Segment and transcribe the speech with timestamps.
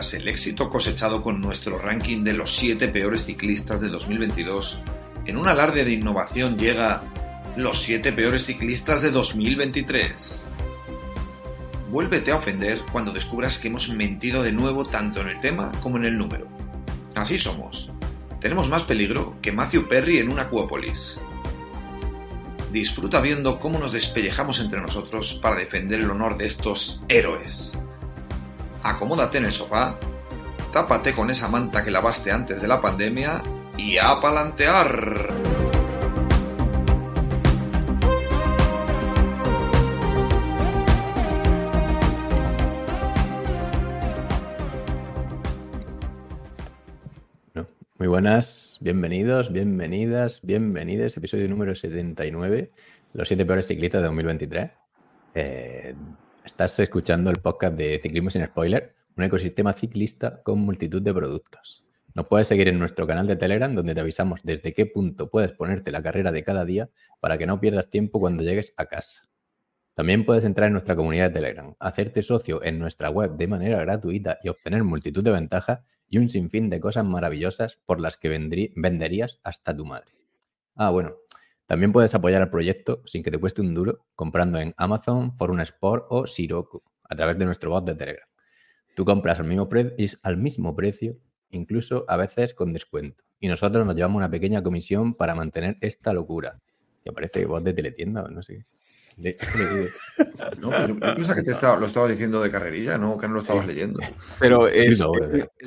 [0.00, 4.80] Tras el éxito cosechado con nuestro ranking de los 7 peores ciclistas de 2022,
[5.26, 7.02] en un alarde de innovación llega
[7.58, 10.46] los 7 peores ciclistas de 2023.
[11.90, 15.98] Vuélvete a ofender cuando descubras que hemos mentido de nuevo tanto en el tema como
[15.98, 16.48] en el número.
[17.14, 17.90] Así somos.
[18.40, 21.20] Tenemos más peligro que Matthew Perry en un Acuópolis.
[22.72, 27.74] Disfruta viendo cómo nos despellejamos entre nosotros para defender el honor de estos héroes.
[28.82, 29.94] Acomódate en el sofá,
[30.72, 33.42] tápate con esa manta que lavaste antes de la pandemia
[33.76, 35.28] y a palantear.
[47.98, 51.18] Muy buenas, bienvenidos, bienvenidas, bienvenidos.
[51.18, 52.70] Episodio número 79,
[53.12, 54.70] los siete peores ciclistas de 2023.
[55.34, 55.94] Eh,
[56.44, 61.84] estás escuchando el podcast de Ciclismo sin Spoiler, un ecosistema ciclista con multitud de productos.
[62.14, 65.52] Nos puedes seguir en nuestro canal de Telegram, donde te avisamos desde qué punto puedes
[65.52, 69.28] ponerte la carrera de cada día para que no pierdas tiempo cuando llegues a casa.
[69.94, 73.80] También puedes entrar en nuestra comunidad de Telegram, hacerte socio en nuestra web de manera
[73.80, 78.28] gratuita y obtener multitud de ventajas y un sinfín de cosas maravillosas por las que
[78.74, 80.12] venderías hasta tu madre.
[80.74, 81.16] Ah, bueno,
[81.70, 85.60] también puedes apoyar al proyecto sin que te cueste un duro comprando en Amazon, Forum
[85.60, 88.26] Sport o Siroku a través de nuestro bot de Telegram.
[88.96, 89.68] Tú compras al mismo,
[90.24, 91.16] al mismo precio,
[91.50, 93.22] incluso a veces con descuento.
[93.38, 96.60] Y nosotros nos llevamos una pequeña comisión para mantener esta locura.
[97.04, 98.66] Que parece bot de teletienda no sé.
[100.60, 103.66] No, yo, pienso que te lo estabas diciendo de carrerilla, no que no lo estabas
[103.66, 104.00] leyendo.
[104.38, 105.02] Pero es,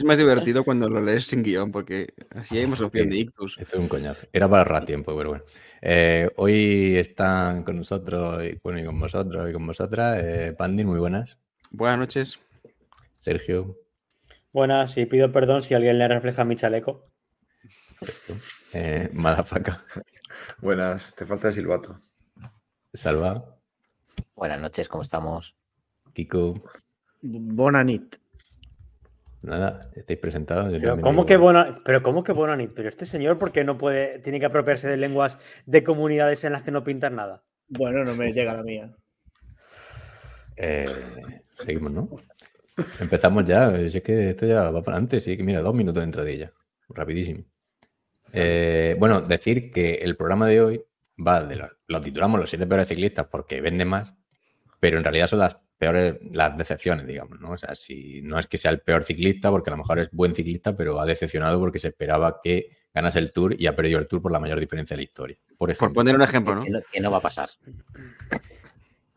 [0.04, 3.58] más divertido cuando lo lees sin guion, porque así hay más opción de ictus.
[3.60, 4.28] Esto es un coñazo.
[4.32, 5.44] Era para ahorrar tiempo, pero bueno.
[5.82, 10.20] Eh, hoy están con nosotros, y, bueno, y con vosotros y con vosotras.
[10.22, 11.38] Eh, Pandi, muy buenas.
[11.72, 12.40] Buenas noches.
[13.20, 13.78] Sergio.
[14.52, 17.10] Buenas, y pido perdón si alguien le refleja mi chaleco.
[18.74, 19.84] Eh, Madafaka.
[20.62, 21.96] Buenas, te falta el silbato.
[22.94, 23.58] Salva.
[24.36, 25.56] Buenas noches, ¿cómo estamos?
[26.14, 26.62] Kiko.
[27.22, 28.18] Bonanit.
[29.42, 30.72] Nada, estáis presentados.
[30.80, 32.72] Pero ¿cómo, que bona, pero ¿cómo que Bonanit?
[32.76, 36.54] Pero este señor, ¿por qué no puede, tiene que apropiarse de lenguas de comunidades en
[36.54, 37.44] las que no pintan nada?
[37.68, 38.96] Bueno, no me llega la mía.
[40.56, 40.86] Eh,
[41.66, 42.10] seguimos, ¿no?
[43.00, 43.72] Empezamos ya.
[43.76, 45.20] Es que esto ya va para adelante.
[45.20, 46.52] Sí, que mira, dos minutos de entradilla.
[46.90, 47.44] Rapidísimo.
[48.32, 50.86] Eh, bueno, decir que el programa de hoy
[51.18, 54.14] va de lo titulamos los siete peores ciclistas porque vende más,
[54.80, 57.52] pero en realidad son las peores, las decepciones, digamos, ¿no?
[57.52, 60.10] O sea, si no es que sea el peor ciclista, porque a lo mejor es
[60.12, 64.00] buen ciclista, pero ha decepcionado porque se esperaba que ganase el Tour y ha perdido
[64.00, 65.38] el Tour por la mayor diferencia de la historia.
[65.58, 66.64] Por, poner un ejemplo, ¿no?
[66.92, 67.12] Que, ¿no?
[67.12, 67.50] va a pasar.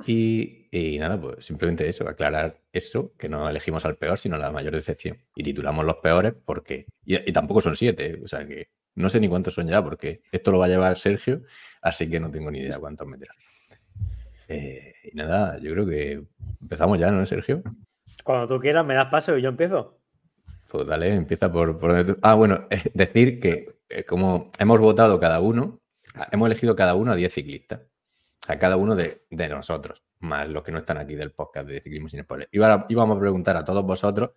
[0.06, 0.68] Y,
[0.98, 5.18] nada, pues simplemente eso, aclarar eso, que no elegimos al peor, sino la mayor decepción.
[5.34, 6.86] Y titulamos los peores porque.
[7.04, 10.22] Y, y tampoco son siete, o sea que no sé ni cuántos son ya, porque
[10.32, 11.42] esto lo va a llevar Sergio,
[11.82, 13.34] así que no tengo ni idea cuántos meterá.
[14.48, 16.24] Eh, y nada, yo creo que
[16.60, 17.62] empezamos ya, ¿no, Sergio?
[18.24, 20.00] Cuando tú quieras, me das paso y yo empiezo.
[20.70, 25.80] Pues dale, empieza por, por Ah, bueno, decir que eh, como hemos votado cada uno,
[26.32, 27.80] hemos elegido cada uno a 10 ciclistas.
[28.48, 32.08] A cada uno de, nosotros, más los que no están aquí del podcast de Ciclismo
[32.08, 32.48] sin Spoiler.
[32.52, 34.30] íbamos a preguntar a todos vosotros,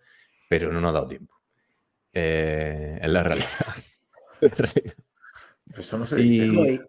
[0.48, 1.40] pero no nos ha dado tiempo.
[2.12, 3.48] Eh, es la realidad.
[5.76, 6.80] Eso no se dice.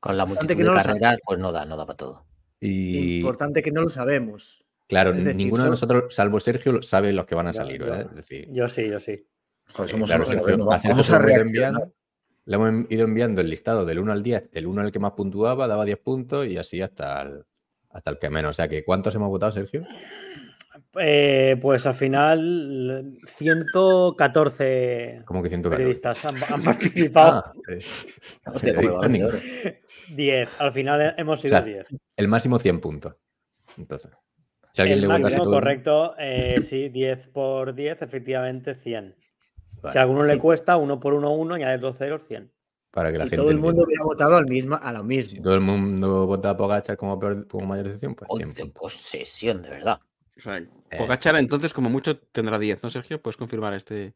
[0.00, 2.24] Con la multitud de carreras, pues no da, no da para todo.
[2.60, 3.18] Y...
[3.18, 4.64] Importante que no lo sabemos.
[4.88, 8.10] Claro, ninguno de nosotros, salvo Sergio, sabe los que van a salir, ¿verdad?
[8.50, 9.26] yo sí, yo sí.
[9.74, 11.92] Joder, somos vamos, a reaccionar.
[12.46, 14.48] Le hemos ido enviando el listado del 1 al 10.
[14.52, 17.44] El 1 el que más puntuaba daba 10 puntos y así hasta el,
[17.90, 18.50] hasta el que menos.
[18.50, 19.84] O sea que, ¿cuántos hemos votado, Sergio?
[20.96, 25.76] Eh, pues al final 114 ¿Cómo que 114?
[25.76, 27.52] periodistas han, participado.
[28.46, 28.52] Ah,
[30.16, 30.60] 10.
[30.60, 31.86] Al final hemos sido 10.
[32.16, 33.16] El máximo 100 puntos.
[33.76, 34.10] Entonces,
[34.72, 39.14] si alguien el le máximo correcto, eh, sí, 10 por 10, efectivamente 100.
[39.92, 42.50] si a alguno le cuesta, 1 por 1, 1, añade dos ceros, 100.
[42.90, 45.30] Para que si todo el mundo hubiera votado al mismo, a lo mismo.
[45.32, 48.94] Si todo el mundo vota por Gachar como, como mayor decisión, pues 100 puntos.
[48.94, 50.00] posesión, de verdad.
[50.38, 50.40] O
[50.90, 51.06] eh.
[51.38, 53.20] entonces, como mucho, tendrá 10, ¿no, Sergio?
[53.20, 54.14] Puedes confirmar este.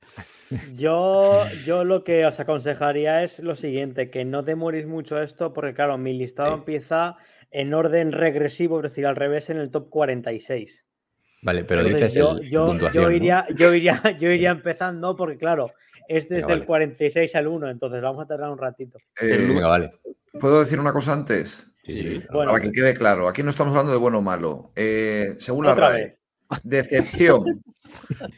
[0.74, 5.74] Yo, yo lo que os aconsejaría es lo siguiente: que no demoréis mucho esto, porque,
[5.74, 7.16] claro, mi listado empieza
[7.50, 10.86] en orden regresivo, es decir, al revés, en el top 46.
[11.42, 12.14] Vale, pero dices.
[12.14, 15.72] Yo, yo, iría, yo, iría, yo iría empezando, porque, claro,
[16.08, 18.98] es desde el 46 al 1, entonces vamos a tardar un ratito.
[19.20, 19.92] Eh, venga, vale.
[20.38, 21.75] ¿Puedo decir una cosa antes?
[21.84, 24.72] Sí, Para que quede claro, aquí no estamos hablando de bueno o malo.
[24.76, 26.18] Eh, según la RAE,
[26.64, 27.62] Decepción.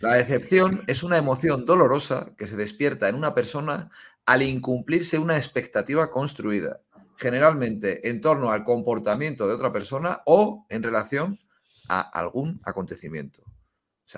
[0.01, 3.91] La decepción es una emoción dolorosa que se despierta en una persona
[4.27, 6.81] al incumplirse una expectativa construida,
[7.17, 11.39] generalmente en torno al comportamiento de otra persona o en relación
[11.89, 13.43] a algún acontecimiento.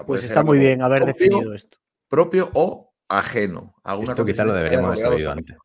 [0.06, 1.78] pues está muy bien haber definido esto.
[2.08, 3.74] Propio o ajeno.
[3.82, 5.56] Alguna esto quizá lo deberíamos haber sabido antes.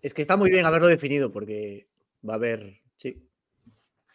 [0.00, 1.88] Es que está muy bien haberlo definido porque
[2.26, 2.80] va a haber,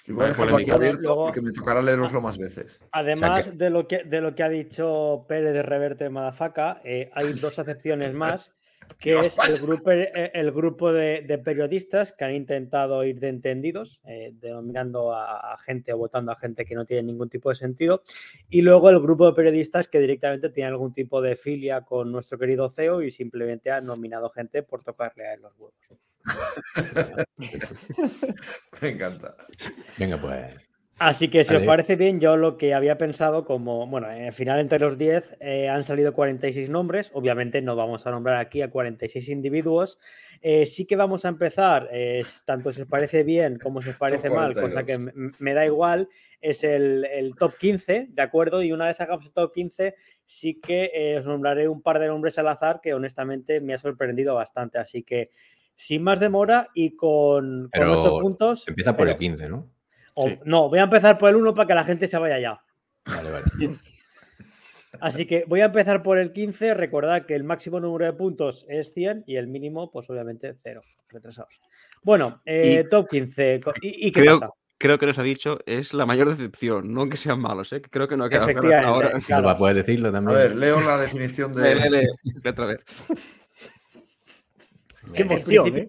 [0.07, 2.83] a dejarlo aquí abierto porque me tocará leeroslo más veces.
[2.91, 7.33] Además de, lo que, de lo que ha dicho Pérez de Reverte Madafaca, eh, hay
[7.33, 8.51] dos acepciones más,
[8.99, 13.99] que es el grupo, eh, el grupo de, periodistas que han intentado ir de entendidos,
[14.05, 18.03] eh, denominando a, gente o votando a gente que no tiene ningún tipo de sentido,
[18.49, 22.37] y luego el grupo de periodistas que directamente tiene algún tipo de filia con nuestro
[22.37, 25.75] querido CEO y simplemente han nominado gente por tocarle a él los huevos.
[28.81, 29.35] Me encanta.
[29.97, 30.72] Venga, pues.
[30.99, 34.59] Así que si os parece bien, yo lo que había pensado como, bueno, al final
[34.59, 38.69] entre los 10 eh, han salido 46 nombres, obviamente no vamos a nombrar aquí a
[38.69, 39.99] 46 individuos,
[40.41, 43.97] eh, sí que vamos a empezar, eh, tanto si os parece bien como si os
[43.97, 44.97] parece mal, cosa que
[45.39, 46.09] me, da igual,
[46.39, 48.61] es el, el, top 15, ¿de acuerdo?
[48.61, 52.37] Y una vez hagamos el top 15, sí que os nombraré un par de nombres
[52.37, 55.31] al azar que honestamente me ha sorprendido bastante, así que
[55.75, 58.67] sin más demora y con, con 8 puntos.
[58.67, 59.72] Empieza por el 15, ¿no?
[60.45, 62.61] No, voy a empezar por el 1 para que la gente se vaya ya.
[63.05, 63.45] Vale, vale.
[64.99, 66.73] Así que voy a empezar por el 15.
[66.75, 70.81] Recordad que el máximo número de puntos es 100 y el mínimo, pues obviamente, 0.
[71.09, 71.59] Retrasados.
[72.03, 73.61] Bueno, eh, top 15.
[73.81, 74.53] ¿Y, qué creo, pasa?
[74.77, 77.81] Creo que nos ha dicho, es la mayor decepción, no que sean malos, ¿eh?
[77.81, 79.19] creo que no ha quedado claro ahora.
[79.25, 79.57] Claro.
[79.57, 80.37] Puedes decirlo también.
[80.37, 81.89] A ver, leo la definición de.
[81.89, 82.07] Lee,
[82.49, 82.83] otra vez.
[85.13, 85.87] Qué emoción, ¿eh?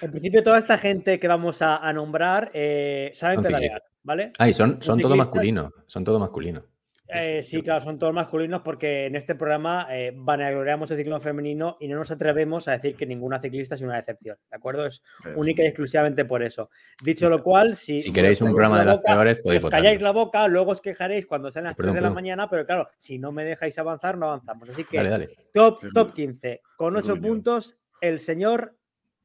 [0.00, 4.32] En principio, toda esta gente que vamos a, nombrar eh, saben pedalear, ¿vale?
[4.38, 5.72] Ah, son, son todo masculinos.
[5.86, 6.64] Son todo masculinos.
[7.10, 11.78] Eh, sí, claro, son todos masculinos porque en este programa eh, vanagloriamos el ciclismo femenino
[11.80, 14.84] y no nos atrevemos a decir que ninguna ciclista es una decepción, ¿de acuerdo?
[14.84, 15.02] Es
[15.34, 16.68] única y exclusivamente por eso.
[17.02, 20.12] Dicho lo cual, si, si queréis un programa de las peores, podéis os calláis la
[20.12, 23.32] boca, luego os quejaréis cuando sean las 3 de la mañana, pero claro, si no
[23.32, 24.68] me dejáis avanzar, no avanzamos.
[24.68, 28.76] Así que Top, top 15, con 8 puntos, el señor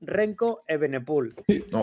[0.01, 1.35] Renko Ebenepul.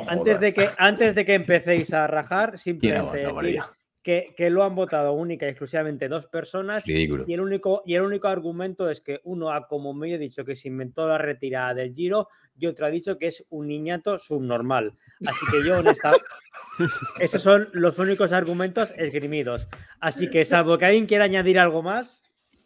[0.08, 3.62] antes, de que, antes de que empecéis a rajar, simplemente decir
[4.02, 6.86] que, que, lo han votado única y exclusivamente dos personas.
[6.86, 10.44] Y el, único, y el único argumento es que uno ha, como me he dicho,
[10.44, 14.18] que se inventó la retirada del Giro y otro ha dicho que es un niñato
[14.18, 14.94] subnormal.
[15.26, 16.12] Así que yo, esta
[17.20, 19.68] esos son los únicos argumentos esgrimidos.
[19.98, 22.19] Así que, salvo que alguien quiera añadir algo más.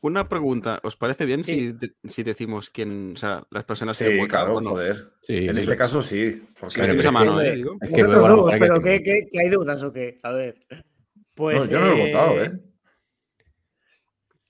[0.05, 1.75] Una pregunta, ¿os parece bien si,
[2.05, 4.97] si, decimos quién, o sea, las personas sí, que claro, joder.
[5.23, 6.47] Sí, en este caso sí.
[6.61, 7.65] Porque pero, que, mano, ¿eh?
[7.81, 10.19] Es que dos, pero ¿qué, qué, qué, hay dudas o qué?
[10.23, 10.57] A ver.
[11.33, 12.53] Pues, no, yo no lo he votado, ¿eh?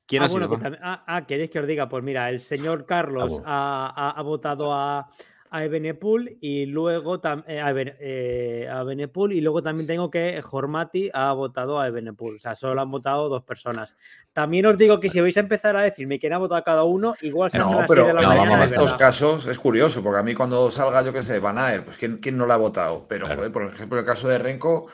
[0.08, 0.48] ¿Quién ah, ha sido?
[0.48, 1.88] Bueno, ah, ah, ¿queréis que os diga?
[1.88, 5.08] Pues mira, el señor Carlos ha, ha, ha votado a,
[5.54, 7.14] a Ebenepool y luego
[7.46, 8.84] eh, a, eh, a
[9.30, 12.34] y luego también tengo que Jormati ha votado a Ebenepool.
[12.34, 13.94] O sea, solo han votado dos personas.
[14.32, 17.14] También os digo que si vais a empezar a decirme quién ha votado cada uno,
[17.22, 21.12] igual se No, pero en estos casos es curioso, porque a mí cuando salga, yo
[21.12, 23.06] qué sé, Van Aer, pues ¿quién, quién no la ha votado?
[23.06, 24.88] Pero, joder, por ejemplo, el caso de Renko,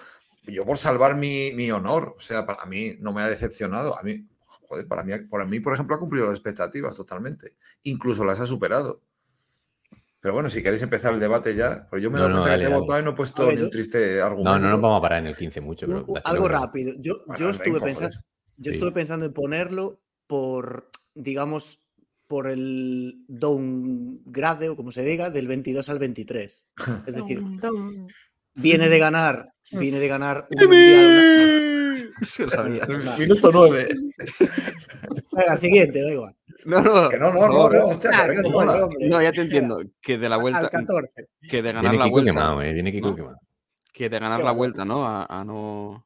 [0.45, 3.99] yo por salvar mi, mi honor, o sea, para mí no me ha decepcionado.
[3.99, 4.27] A mí,
[4.69, 7.55] joder, para mí, para mí, por ejemplo, ha cumplido las expectativas totalmente.
[7.85, 9.01] Incluso las ha superado.
[10.21, 12.69] Pero bueno, si queréis empezar el debate ya, pues yo me doy cuenta que he
[12.69, 14.53] votado y no he puesto ni un triste argumento.
[14.53, 15.87] No, no nos vamos a parar en el 15 mucho.
[16.25, 16.93] algo rápido.
[16.99, 18.17] Yo, yo estuve, pensando,
[18.59, 21.87] yo estuve pensando en ponerlo por, digamos,
[22.27, 26.67] por el downgrade, o como se diga, del 22 al 23.
[27.07, 27.43] Es decir,
[28.55, 31.60] viene de ganar, viene de ganar un mundial.
[33.19, 33.89] Minuto 9.
[35.33, 36.37] Venga, siguiente, da igual.
[36.65, 39.83] No, no, que no, no, no, no, no, ya te entiendo.
[40.01, 40.69] Que de la vuelta.
[40.69, 41.29] 14.
[41.49, 42.31] Que de ganar la vuelta.
[42.31, 43.39] Quemado, eh, viene Kiko quemado.
[43.93, 45.07] Que de ganar la vuelta, ¿no?
[45.07, 46.05] A, a no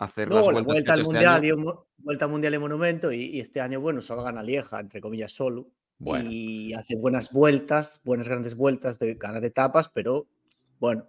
[0.00, 1.52] hacer no, las la vuelta al este mundial y
[1.98, 5.32] vuelta al mundial y monumento y, y, este año bueno solo gana Lieja entre comillas
[5.32, 5.68] solo
[5.98, 6.30] bueno.
[6.30, 10.26] y hace buenas vueltas buenas grandes vueltas de ganar etapas pero
[10.78, 11.06] bueno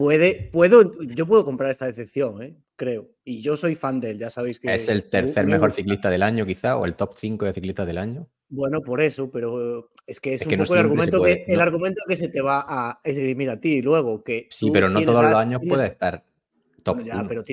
[0.00, 2.56] Puede, puedo, yo puedo comprar esta decepción, ¿eh?
[2.74, 3.10] creo.
[3.22, 4.74] Y yo soy fan de él, ya sabéis que.
[4.74, 6.78] ¿Es el tercer mejor ciclista del año, quizá?
[6.78, 8.26] ¿O el top 5 de ciclistas del año?
[8.48, 12.16] Bueno, por eso, pero es que es, un poco el, argumento que, el argumento que
[12.16, 14.24] se te va a esgrimir a ti luego.
[14.24, 16.24] Que sí, pero no todos los años puede estar
[16.82, 17.04] top.
[17.04, 17.44] ya, pero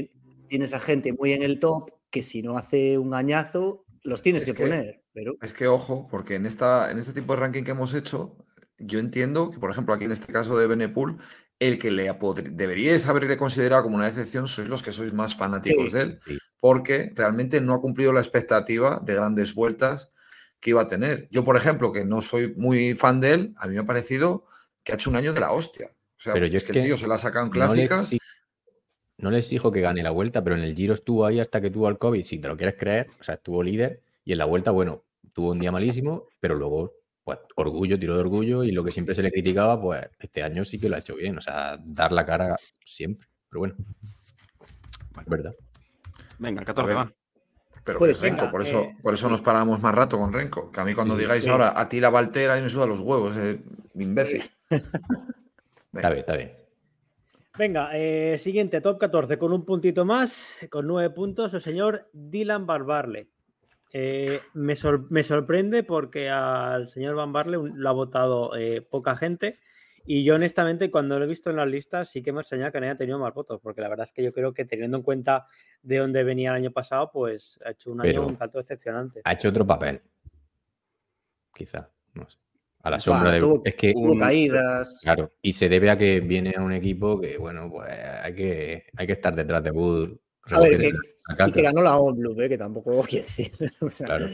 [0.48, 4.46] tienes a gente muy en el top que si no hace un añazo, los tienes
[4.46, 5.04] que, poner.
[5.12, 5.36] Pero...
[5.42, 8.38] Es que ojo, porque en, esta, en este tipo de ranking que hemos hecho,
[8.80, 11.18] yo entiendo que, por ejemplo, aquí en este caso de Benepool,
[11.60, 12.14] el que le
[12.52, 16.20] deberíais haberle considerado como una decepción sois los que sois más fanáticos de él,
[16.60, 20.14] porque realmente no ha cumplido la expectativa de grandes vueltas
[20.60, 21.28] que iba a tener.
[21.32, 24.46] Yo, por ejemplo, que no soy muy fan de él, a mí me ha parecido
[24.84, 25.88] que ha hecho un año de la hostia.
[25.88, 28.16] O sea, pero yo es que, el tío se la ha sacado en clásicas.
[29.18, 31.72] No le, exijo que gane la vuelta, pero en el Giro estuvo ahí hasta que
[31.72, 34.46] tuvo el COVID, si te lo quieres creer, o sea, estuvo líder y en la
[34.46, 35.72] vuelta, bueno, tuvo un día
[36.04, 36.94] malísimo, pero luego,
[37.28, 40.64] pues, orgullo, tiro de orgullo y lo que siempre se le criticaba, pues, este año
[40.64, 42.56] sí que lo ha hecho bien, o sea, dar la cara
[42.86, 43.76] siempre, pero bueno,
[45.20, 45.54] es verdad.
[46.40, 47.12] Venga, 14 va.
[47.84, 50.72] Pero pues Renko, por eso, eh, por eso nos paramos más rato con Renko.
[50.72, 53.36] Que a mí cuando digáis ahora a ti la Valtera y me suda los huevos,
[53.36, 53.60] eh,
[53.96, 54.44] imbécil.
[55.94, 56.54] está bien, está bien.
[57.58, 62.66] Venga, eh, siguiente, top 14, con un puntito más, con nueve puntos, el señor Dylan
[62.66, 63.28] Barbarle.
[64.54, 64.76] Me,
[65.10, 68.52] me, sorprende porque al señor Van Barle lo ha votado
[68.90, 69.56] poca gente
[70.10, 72.80] y yo, honestamente, cuando lo he visto en las listas, sí que me extraña que
[72.80, 75.04] no haya tenido más votos, porque la verdad es que yo creo que teniendo en
[75.04, 75.48] cuenta
[75.84, 79.20] de dónde venía el año pasado, pues ha hecho un año un tanto decepcionante.
[79.26, 80.02] Ha hecho otro papel.
[81.54, 82.38] Quizá, no sé.
[82.84, 83.42] A la sombra de.
[83.66, 83.92] es que.
[83.94, 85.02] Hubo caídas.
[85.04, 85.34] Claro.
[85.42, 89.08] Y se debe a que viene a un equipo que, bueno, pues hay que, hay
[89.08, 90.18] que estar detrás de Wood.
[90.52, 90.92] A ver, que,
[91.48, 92.50] y que ganó la All ¿eh?
[92.50, 93.52] que tampoco quiere decir.
[93.82, 94.30] o sea, claro.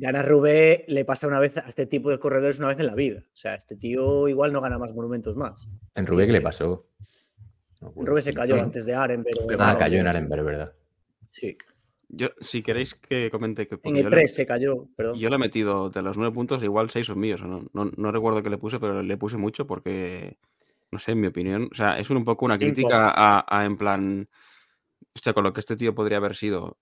[0.00, 2.94] Gana Rubé le pasa una vez a este tipo de corredores una vez en la
[2.94, 3.20] vida.
[3.20, 5.68] O sea, este tío igual no gana más monumentos más.
[5.94, 6.86] ¿En Rubé qué le pasó?
[7.96, 9.36] Rubé se cayó antes de Arenberg.
[9.58, 10.72] Ah, cayó en Arenberg, ¿verdad?
[11.28, 11.54] Sí.
[12.08, 13.78] Yo, si queréis que comente que.
[13.84, 15.18] En el 3 se cayó, perdón.
[15.18, 17.42] Yo le he metido de los nueve puntos, igual seis son míos.
[17.42, 20.38] No, no, recuerdo qué le puse, pero le puse mucho porque,
[20.90, 21.68] no sé, en mi opinión.
[21.70, 24.28] O sea, es un poco una crítica a, a, en plan.
[25.14, 26.78] Hostia, con lo que este tío podría haber sido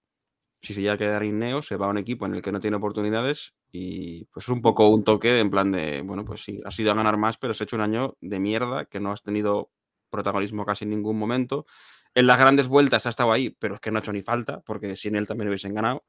[0.60, 2.60] si se llega a quedar Neo, se va a un equipo en el que no
[2.60, 6.60] tiene oportunidades y pues es un poco un toque en plan de, bueno, pues sí,
[6.64, 9.22] has ido a ganar más, pero has hecho un año de mierda, que no has
[9.22, 9.70] tenido
[10.10, 11.66] protagonismo casi en ningún momento.
[12.14, 14.60] En las grandes vueltas ha estado ahí, pero es que no ha hecho ni falta,
[14.60, 16.04] porque sin él también hubiesen ganado.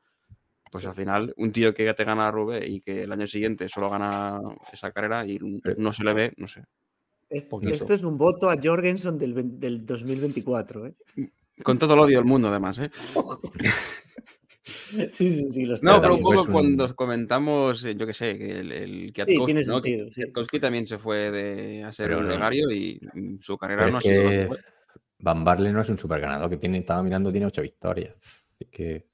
[0.72, 3.28] Pues al final, un tío que ya te gana a Rubé y que el año
[3.28, 4.40] siguiente solo gana
[4.72, 5.40] esa carrera y
[5.78, 6.64] no se le ve, no sé.
[7.30, 10.88] Esto, es un voto a Jorgensen del, del 2024.
[10.88, 10.96] ¿eh?
[11.64, 12.80] Con todo el odio del mundo, además.
[12.80, 12.92] ¿eh?
[15.10, 15.64] Sí, sí, sí.
[15.82, 20.88] no, pero un poco cuando comentamos, eh, yo qué sé, que el, el Kwiatkowski, también
[20.88, 23.00] se fue de, a ser un gregario y
[23.42, 24.56] su carrera no ha sido.
[25.20, 28.16] Van Barley no es un super ganador, que tiene, estaba mirando, tiene ocho victorias.
[28.72, 29.06] que...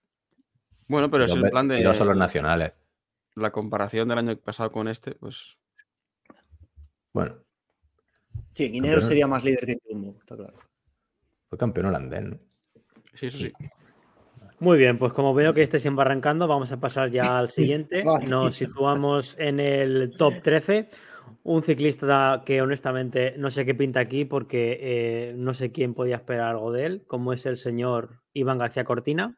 [0.88, 1.82] Bueno, pero es el plan de.
[1.82, 2.74] dos son los nacionales.
[3.36, 5.58] La comparación del año pasado con este, pues.
[7.12, 7.38] Bueno.
[8.54, 10.58] Sí, Guineo sería más líder que Tumbo, está claro.
[11.50, 12.40] Fue campeón holandés, ¿no?
[13.14, 13.52] Sí, sí.
[14.60, 18.04] Muy bien, pues como veo que estés embarrancando, vamos a pasar ya al siguiente.
[18.30, 20.90] Nos situamos en el top 13.
[21.44, 26.16] Un ciclista que honestamente no sé qué pinta aquí porque eh, no sé quién podía
[26.16, 29.38] esperar algo de él, como es el señor Iván García Cortina.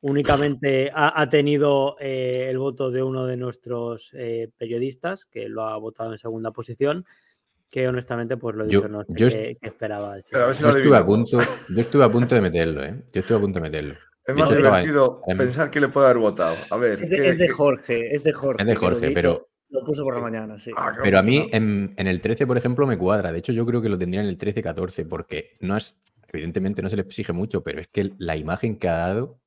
[0.00, 5.76] Únicamente ha, tenido eh, el voto de uno de nuestros eh, periodistas, que lo ha
[5.76, 7.04] votado en segunda posición,
[7.72, 10.18] que honestamente, pues lo he dicho, no sé qué, esperaba.
[10.30, 11.38] yo, estuve a punto,
[11.74, 13.02] yo estuve a punto de meterlo, ¿eh?
[13.14, 13.94] Yo estuve a punto de meterlo.
[14.26, 16.54] Es más divertido pensar que le puede haber votado.
[16.70, 17.00] A ver.
[17.00, 18.62] Es de, Jorge, es de Jorge.
[18.62, 19.48] Es de Jorge, pero.
[19.70, 20.70] Lo puso por la mañana, sí.
[20.76, 23.32] Ah, pero a mí en, el 13, por ejemplo, me cuadra.
[23.32, 25.96] De hecho, yo creo que lo tendría en el 13-14, porque no es.
[26.30, 29.42] Evidentemente no se le exige mucho, pero es que la imagen que ha dado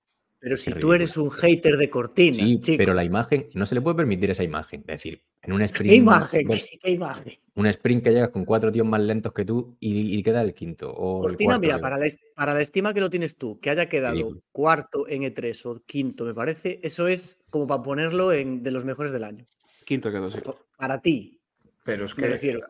[0.45, 2.37] pero si tú eres un hater de Cortina.
[2.37, 4.81] Sí, pero la imagen, no se le puede permitir esa imagen.
[4.81, 5.91] Es decir, en un sprint.
[5.91, 6.47] ¿Qué imagen?
[6.81, 7.33] ¿Qué imagen?
[7.55, 10.93] Un sprint que llegas con cuatro tíos más lentos que tú y, queda el quinto.
[10.93, 15.07] Cortina, mira, para la, para la, estima que lo tienes tú, que haya quedado cuarto
[15.07, 19.11] en E3 o quinto, me parece, eso es como para ponerlo en de los mejores
[19.11, 19.45] del año.
[19.85, 20.39] Quinto quedó, sí.
[20.77, 21.39] Para ti.
[21.85, 22.61] Pero es me refiero.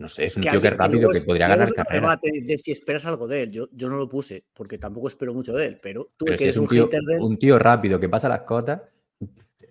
[0.00, 2.18] No sé, es un tío que es rápido que podría ganar carrera.
[2.22, 3.52] De, de, si esperas algo de él.
[3.52, 6.56] Yo, yo no lo puse porque tampoco espero mucho de él, pero tú que eres
[6.56, 6.88] un, tío,
[7.20, 8.80] un tío rápido que pasa las cotas,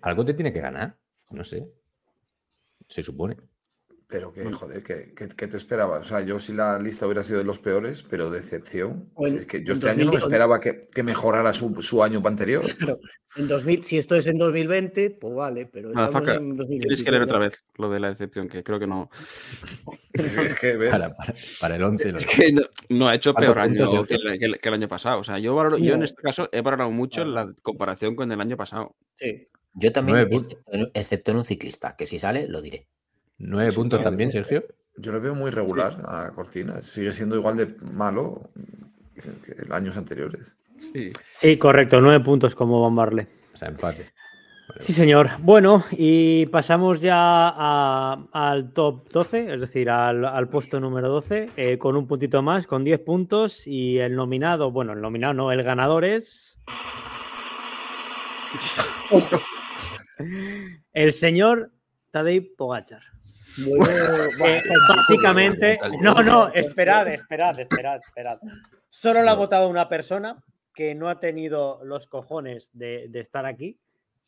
[0.00, 0.96] algo te tiene que ganar.
[1.30, 1.68] No sé.
[2.90, 3.36] Se supone.
[4.10, 5.98] Pero que, joder, ¿qué, te esperaba?
[5.98, 9.08] O sea, yo si la lista hubiera sido de los peores, pero decepción.
[9.24, 12.64] es que yo este año no me esperaba que, mejorara su, año anterior.
[13.36, 16.86] en 2000, si esto es en 2020, pues vale, pero estamos en 2020.
[16.86, 19.10] Tienes que leer otra vez lo de la decepción, que creo que no.
[20.14, 20.92] es que, ¿ves?
[21.60, 22.08] Para, el 11.
[22.16, 22.52] Es que
[22.88, 25.20] no, ha hecho peor año que el, año pasado.
[25.20, 28.56] O sea, yo, yo en este caso he valorado mucho la comparación con el año
[28.56, 28.96] pasado.
[29.14, 29.46] Sí.
[29.74, 30.28] Yo también,
[30.94, 32.86] excepto en un ciclista, que si sale, lo diré.
[33.38, 34.64] ¿Nueve puntos también, Sergio?
[34.96, 36.82] Yo lo veo muy regular a Cortina.
[36.82, 38.50] Sigue siendo igual de malo
[39.14, 40.58] que en años anteriores.
[40.92, 41.12] Sí.
[41.38, 42.00] sí, correcto.
[42.00, 44.12] Nueve puntos como Van O sea, empate.
[44.78, 45.30] Sí, señor.
[45.40, 47.48] Bueno, y pasamos ya
[48.32, 52.84] al top 12, es decir, al, puesto número 12, eh, con un puntito más, con
[52.84, 53.66] 10 puntos.
[53.66, 56.58] Y el nominado, bueno, el nominado no, el ganador es.
[60.92, 61.72] El señor
[62.10, 63.02] Tadej Pogachar.
[63.58, 68.38] Eh, básicamente, no, no, esperad, esperad, esperad, esperad.
[68.88, 73.78] Solo lo ha votado una persona que no ha tenido los cojones de, estar aquí,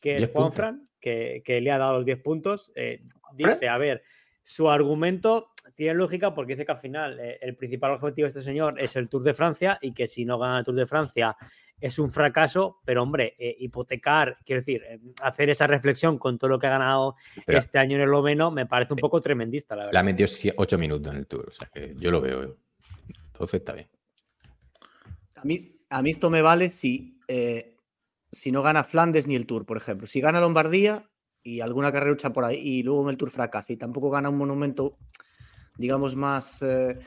[0.01, 2.73] que es Juanfran, que, que, le ha dado los 10 puntos.
[2.75, 3.01] Eh,
[3.35, 4.03] dice, a ver,
[4.43, 8.43] su argumento tiene lógica porque dice que al final eh, el principal objetivo de este
[8.43, 11.37] señor es el Tour de Francia y que si no gana el Tour de Francia
[11.83, 16.49] es un fracaso, pero hombre, eh, hipotecar, quiero decir, eh, hacer esa reflexión con todo
[16.49, 19.87] lo que ha ganado este año en el Loveno me parece un poco tremendista, la
[19.87, 19.95] verdad.
[19.95, 22.57] La metió 8 minutos en el Tour, o sea que yo lo veo.
[23.27, 23.89] Entonces está bien.
[25.37, 25.59] A mí,
[25.91, 27.19] a mí esto me vale si,
[28.31, 30.07] si no gana Flandes ni el Tour, por ejemplo.
[30.07, 31.11] Si gana Lombardía
[31.43, 34.39] y alguna carrera por ahí y luego en el Tour fracasa y tampoco gana un
[34.39, 34.99] monumento
[35.77, 36.99] digamos, más, eh,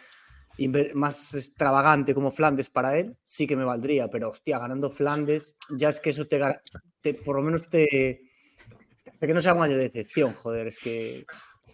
[0.94, 5.90] más extravagante como Flandes para él, sí que me valdría, pero hostia, ganando Flandes, ya
[5.90, 6.40] es que eso te,
[7.02, 8.22] te por lo menos te,
[9.20, 11.26] que no sea un año de decepción, joder, es que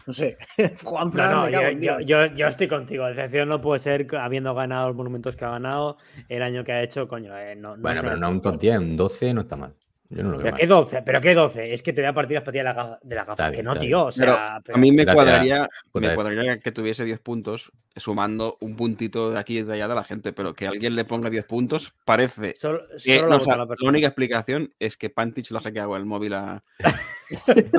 [0.08, 0.38] no sé.
[0.84, 3.06] Juan no, yo, yo, yo, estoy contigo.
[3.06, 5.98] Decepción no puede ser habiendo ganado los monumentos que ha ganado
[6.28, 7.38] el año que ha hecho, coño.
[7.38, 9.76] Eh, no, bueno, pero no un top 10, un 12 no está mal.
[10.12, 12.36] Yo no lo pero qué 12, pero qué 12, es que te voy a partir
[12.36, 14.06] las patillas de la gafa, que no, tío.
[14.06, 19.32] O sea, A mí me cuadraría, me cuadraría que tuviese 10 puntos sumando un puntito
[19.32, 21.94] de aquí y de allá de la gente, pero que alguien le ponga 10 puntos
[22.04, 22.54] parece.
[22.60, 26.62] Solo, que, la, única explicación es que Pantich lo ha hackeado el móvil a.
[27.30, 27.72] es,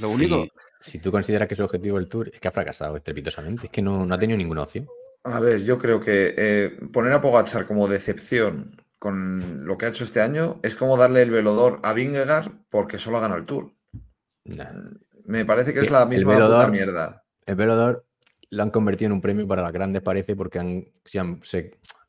[0.00, 0.46] lo único.
[0.78, 3.82] Si, tú consideras que su objetivo el tour es que ha fracasado estrepitosamente, es que
[3.82, 4.86] no, no ha tenido ninguna opción.
[5.24, 9.88] A ver, yo creo que eh, poner a Pogachar como decepción con lo que ha
[9.88, 13.46] hecho este año es como darle el velodor a Vingegaard porque solo ha ganado el
[13.46, 13.72] Tour.
[15.24, 17.24] Me parece que es la misma velodor, mierda.
[17.46, 18.06] El velodor
[18.50, 20.84] lo han convertido en un premio para las grandes, parece, porque han,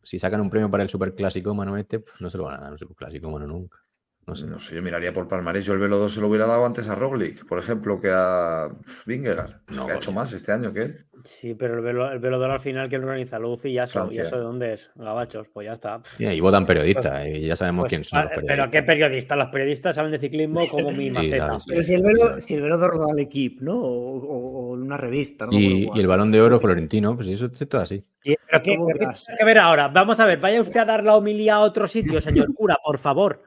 [0.04, 2.63] si, sacan un premio para el superclásico mano este, pues no se lo van a
[2.63, 3.80] dar un superclásico mano nunca.
[4.28, 4.76] No sé.
[4.76, 5.66] yo miraría por Palmarés.
[5.66, 8.70] Yo el velodor se lo hubiera dado antes a Roglic, por ejemplo, que a
[9.06, 11.08] Vingegaard, no, que ha hecho más este año que él.
[11.24, 14.30] Sí, pero el, velo, el velodor al final que organiza Luz y ya sé, de
[14.30, 16.02] dónde es, Gabachos, pues ya está.
[16.20, 18.22] y votan periodistas, y ya sabemos pues, quién son.
[18.22, 18.58] Los periodistas.
[18.58, 19.38] Pero ¿qué periodistas?
[19.38, 21.58] Los periodistas saben de ciclismo como mi maceta.
[21.68, 23.78] pero si el, velo, si el velodor lo da al equipo, ¿no?
[23.78, 25.46] O, una revista.
[25.46, 25.52] ¿no?
[25.54, 28.04] Y, el balón de oro florentino, pues eso es todo así.
[28.24, 29.88] ¿Pero qué, tiene que ver ahora?
[29.88, 33.00] Vamos a ver, vaya usted a dar la homilía a otro sitio, señor cura, por
[33.00, 33.44] favor.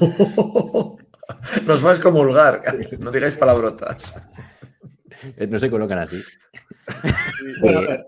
[1.66, 2.62] Nos vas a excomulgar,
[2.98, 4.28] no digáis palabrotas.
[5.36, 6.22] Eh, no se colocan así.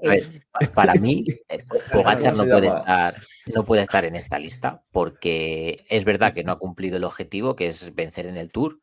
[0.02, 3.16] Eh, para mí, eh, Pogachar no puede, estar,
[3.46, 7.56] no puede estar en esta lista porque es verdad que no ha cumplido el objetivo,
[7.56, 8.80] que es vencer en el Tour,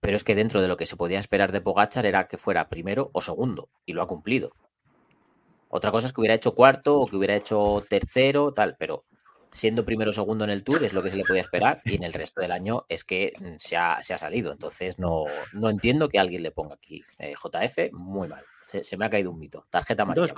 [0.00, 2.68] pero es que dentro de lo que se podía esperar de Pogachar era que fuera
[2.68, 4.52] primero o segundo, y lo ha cumplido.
[5.68, 9.04] Otra cosa es que hubiera hecho cuarto o que hubiera hecho tercero, tal, pero
[9.50, 11.96] siendo primero o segundo en el Tour es lo que se le podía esperar y
[11.96, 14.52] en el resto del año es que mm, se ha, salido.
[14.52, 18.42] Entonces no, no, entiendo que alguien le ponga aquí eh, JF, muy mal.
[18.82, 19.66] Se, me ha caído un mito.
[19.68, 20.32] Tarjeta amarilla.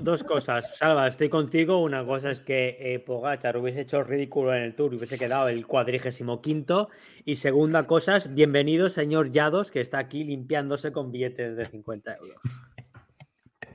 [0.00, 0.76] Dos, cosas.
[0.76, 1.80] Salva, estoy contigo.
[1.80, 5.48] Una cosa es que eh, Pogachar hubiese hecho ridículo en el Tour y hubiese quedado
[5.48, 6.88] el cuadrigésimo quinto.
[7.24, 12.16] Y segunda cosa es, bienvenido señor Yados, que está aquí limpiándose con billetes de 50
[12.16, 12.40] euros.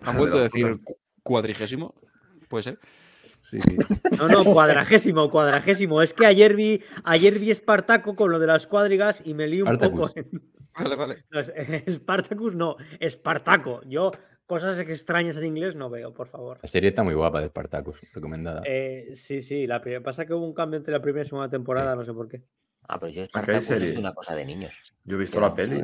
[0.01, 0.67] ¿Han vuelto a decir
[1.23, 1.95] cuadrigésimo?
[2.49, 2.79] ¿Puede ser?
[4.17, 6.01] No, no, cuadragésimo, cuadragésimo.
[6.01, 9.65] Es que ayer vi, ayer vi Espartaco con lo de las cuadrigas y me lío
[9.65, 10.11] un poco.
[10.77, 11.25] Vale, vale.
[11.89, 13.81] Spartacus no, Espartaco.
[13.85, 14.11] Yo
[14.45, 16.59] cosas extrañas en inglés no veo, por favor.
[16.61, 18.63] La serie está muy guapa de Spartacus, recomendada.
[18.65, 21.95] Eh, sí, sí, la pasa que hubo un cambio entre la primera y segunda temporada,
[21.95, 22.43] no sé por qué.
[22.87, 24.95] Ah, pero yo Spartacus es una cosa de niños.
[25.03, 25.81] Yo he visto la peli.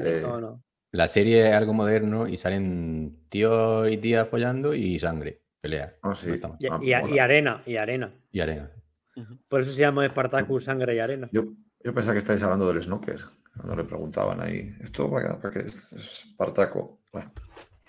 [0.92, 5.96] La serie es algo moderno y salen tío y tía follando y sangre pelea.
[6.02, 8.14] Ah, ah, y, arena, y arena.
[8.32, 8.72] Y arena.
[9.48, 11.30] Por eso se llama Spartacus, sangre y arena.
[11.32, 13.20] Yo, yo pensaba que estáis hablando del snooker,
[13.56, 17.02] cuando le preguntaban ahí, ¿esto para, qué es Espartaco?
[17.12, 17.32] Bueno.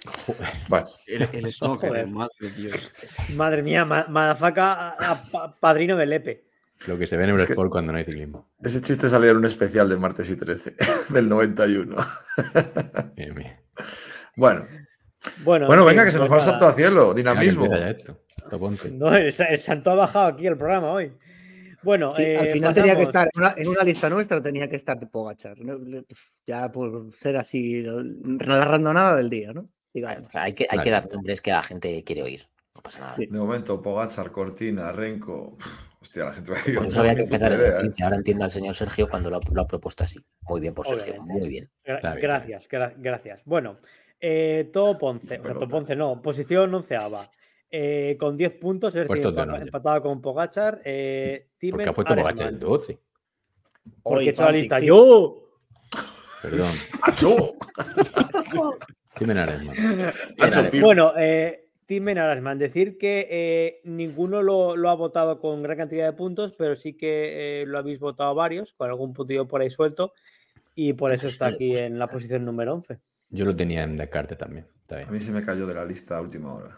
[1.06, 2.90] El, el snooker, madre, Dios.
[3.34, 4.96] madre mía, madafaka,
[5.60, 6.50] padrino del Lepe.
[6.86, 8.50] Lo que se ve en Eurosport cuando no hay ciclismo.
[8.62, 10.76] Ese chiste salió en un especial de martes y 13,
[11.10, 11.96] del 91.
[14.36, 14.66] Bueno,
[15.44, 17.66] bueno, bueno venga, que se nos va el salto a cielo, dinamismo.
[18.92, 21.12] No, el, santo ha bajado aquí el programa hoy.
[21.82, 25.06] Bueno, al eh, final tenía que estar en una, lista nuestra, tenía que estar de
[25.06, 25.56] Pogachar.
[26.46, 27.84] Ya por ser así,
[28.22, 29.68] narrando nada del día, ¿no?
[30.34, 32.46] hay que, hay que dar nombres que la gente quiere oír.
[32.74, 33.16] No pasa nada.
[33.16, 35.56] De momento, Pogachar, Cortina, Renko.
[36.00, 36.76] Hostia, la gente va a decir.
[36.76, 38.04] Por eso había que empezar en el 15.
[38.04, 40.18] Ahora entiendo al señor Sergio cuando lo ha, propuesto así.
[40.42, 41.70] Muy bien por Sergio, muy bien.
[41.84, 43.42] Gracias, gracias.
[43.44, 43.74] Bueno,
[44.20, 47.22] eh, todo Ponce, todo Ponce no, posición onceava.
[47.72, 50.82] Eh, con 10 puntos, es decir, empatado con Pogachar.
[50.84, 52.98] Eh, Porque ha puesto Pogachar el 12.
[54.02, 55.44] Porque he hecho la lista yo.
[56.42, 56.70] Perdón.
[59.20, 60.12] Tim Aresman.
[60.80, 66.16] Bueno, eh, Tim Aresman, decir que eh, ninguno lo, ha votado con gran cantidad de
[66.16, 70.12] puntos, pero sí que eh, lo habéis votado varios, con algún puntillo por ahí suelto,
[70.74, 72.98] y por eso está aquí en la posición número 11.
[73.30, 74.64] Yo lo tenía en Descartes también.
[75.06, 76.76] A mí se me cayó de la lista a última hora.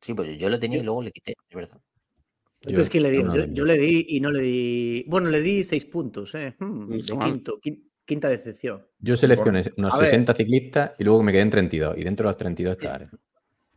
[0.00, 1.80] Sí, pues yo lo tenía y luego le quité, es verdad.
[2.62, 5.04] Yo, es que le di, yo, le di y no le di.
[5.08, 6.56] Bueno, le di seis puntos, ¿eh?
[6.58, 7.58] Hmm, de quinto,
[8.04, 8.86] quinta decepción.
[8.98, 11.98] Yo seleccioné unos 60 ciclistas y luego me quedé en 32.
[11.98, 13.16] Y dentro de los 32 está este,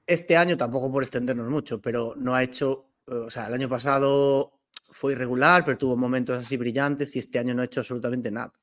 [0.08, 2.94] este año, tampoco por extendernos mucho, pero no ha hecho.
[3.08, 7.40] Eh, o sea, el año pasado fue irregular, pero tuvo momentos así brillantes y este
[7.40, 8.54] año no ha hecho absolutamente nada.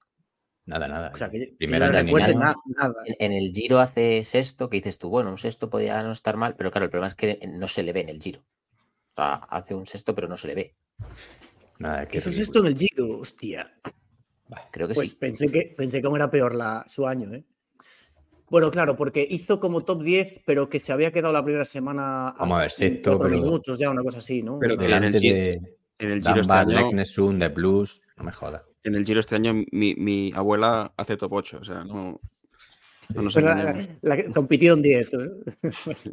[0.66, 1.12] Nada, nada.
[1.14, 2.54] O sea, que Primero nada,
[3.20, 6.56] En, el Giro hace sexto, que dices tú, bueno, un sexto podía no estar mal,
[6.56, 8.40] pero claro, el problema es que no se le ve en el Giro.
[8.40, 10.74] O sea, hace un sexto, pero no se le ve.
[11.78, 13.72] Nada, que Eso es esto en el Giro, hostia.
[14.72, 15.16] Creo que pues sí.
[15.20, 17.44] Pensé que pensé cómo era peor la, su año, ¿eh?
[18.48, 22.34] Bueno, claro, porque hizo como top 10, pero que se había quedado la primera semana
[22.38, 23.30] Vamos a ver, sexto, pero...
[23.30, 24.58] minutos ya, una cosa así, ¿no?
[24.60, 25.60] Pero en el, de,
[25.98, 27.38] en el Giro este año...
[27.38, 28.62] de Plus, no me jodas.
[28.86, 32.20] En el Giro este año mi, mi abuela hace top 8, o sea, no...
[33.12, 35.14] no la, la, compitieron 10.
[35.14, 35.18] ¿eh?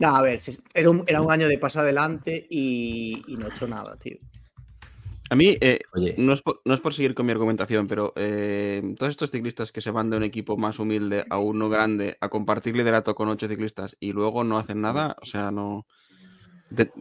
[0.00, 0.38] no, a ver,
[0.74, 4.18] era un, era un año de paso adelante y, y no he hecho nada, tío.
[5.30, 5.78] A mí, eh,
[6.18, 9.72] no, es por, no, es por, seguir con mi argumentación, pero eh, todos estos ciclistas
[9.72, 13.30] que se van de un equipo más humilde a uno grande a compartir liderato con
[13.30, 15.86] ocho ciclistas y luego no hacen nada, o sea, no.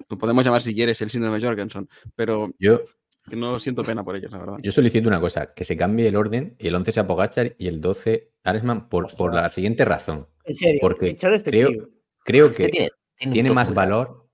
[0.08, 2.82] lo podemos llamar si quieres el síndrome de Jorgensen, pero yo
[3.32, 4.58] no siento pena por ellos, la verdad.
[4.62, 7.68] Yo solicito una cosa: que se cambie el orden y el 11 sea Pogachar y
[7.68, 10.28] el 12 Aresman por, por la siguiente razón.
[10.46, 11.70] En serio, porque este creo,
[12.24, 12.90] creo que tiene,
[13.32, 14.28] tiene más valor.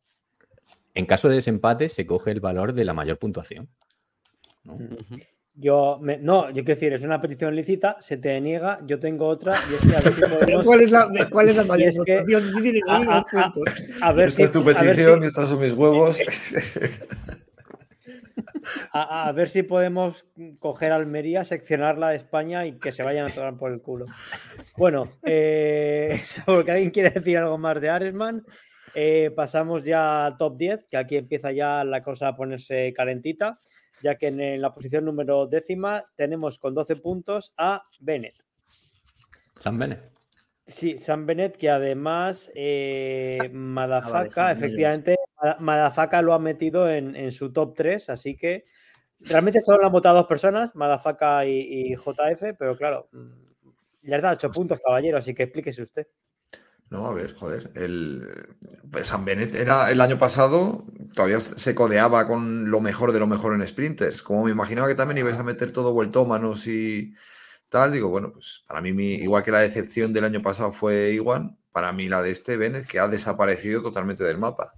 [0.94, 3.68] En caso de desempate, se coge el valor de la mayor puntuación.
[5.58, 9.54] Yo, no, yo quiero decir, es una petición lícita, se te niega, yo tengo otra
[10.66, 11.94] ¿Cuál es la, cuál es la mayor
[14.02, 16.18] a, ver Esta es tu petición, y estas son mis huevos.
[18.92, 20.26] A, ver si podemos
[20.60, 24.06] coger Almería, seccionarla de España y que se vayan a tomar por el culo.
[24.78, 28.44] Bueno, eh, porque alguien quiere decir algo más de Aresman,
[28.94, 33.60] eh, pasamos ya al top 10, que aquí empieza ya la cosa a ponerse calentita
[34.02, 38.36] ya que en la posición número décima tenemos con 12 puntos a Bennett.
[39.58, 40.15] San Bennett.
[40.68, 45.16] Sí, San Bennett, que además eh, Madafaka, efectivamente,
[45.60, 48.66] Madafaka lo ha metido en, su top 3, así que
[49.20, 53.10] realmente solo lo han votado dos personas, Madafaka y, y JF, pero claro,
[54.02, 56.08] le has dado 8 puntos, caballero, así que explíquese usted.
[56.90, 57.72] No, a ver, joder.
[57.76, 58.22] El,
[58.92, 63.28] pues San Benet era el año pasado, todavía se codeaba con lo mejor de lo
[63.28, 64.22] mejor en sprinters.
[64.22, 67.14] Como me imaginaba que también ibais a meter todo vueltómanos y
[67.76, 71.58] tal, digo, bueno, pues para mí, igual que la decepción del año pasado fue igual,
[71.74, 74.74] para mí la de este Bennett que ha desaparecido totalmente del mapa.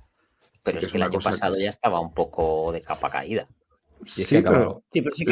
[0.64, 3.48] Pero es, que, el año pasado ya estaba un poco de capa caída.
[4.04, 5.26] Sí, pero, sí, pero, sí,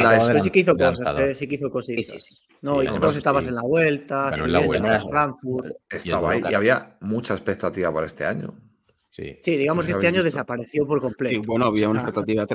[0.50, 2.40] que, hizo cosas, eh, sí que hizo cositas.
[2.62, 5.00] No, y vos estabas en la vuelta, en la vuelta.
[5.00, 5.74] Frankfurt.
[5.90, 8.54] Estaba ahí y había mucha expectativa para este año.
[9.16, 11.40] Sí, sí digamos que este año desapareció por completo.
[11.46, 12.46] bueno, había una expectativa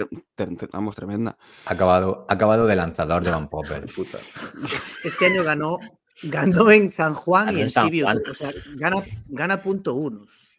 [0.72, 1.36] vamos, tremenda.
[1.66, 3.86] Ha acabado, acabado de lanzador de Van Poppel.
[5.04, 5.80] Este año ganó,
[6.22, 8.06] ganó en San Juan y en Sibiu.
[8.08, 8.98] O sea, gana,
[9.30, 10.52] gana punto unos.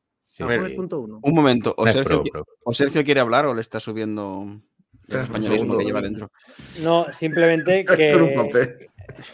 [0.75, 1.21] punto uno.
[1.23, 2.25] Un momento, o Sergio,
[2.65, 4.61] o Sergio quiere hablar o le está subiendo
[5.07, 6.33] el españolismo que lleva dentro.
[6.83, 8.81] No, simplemente que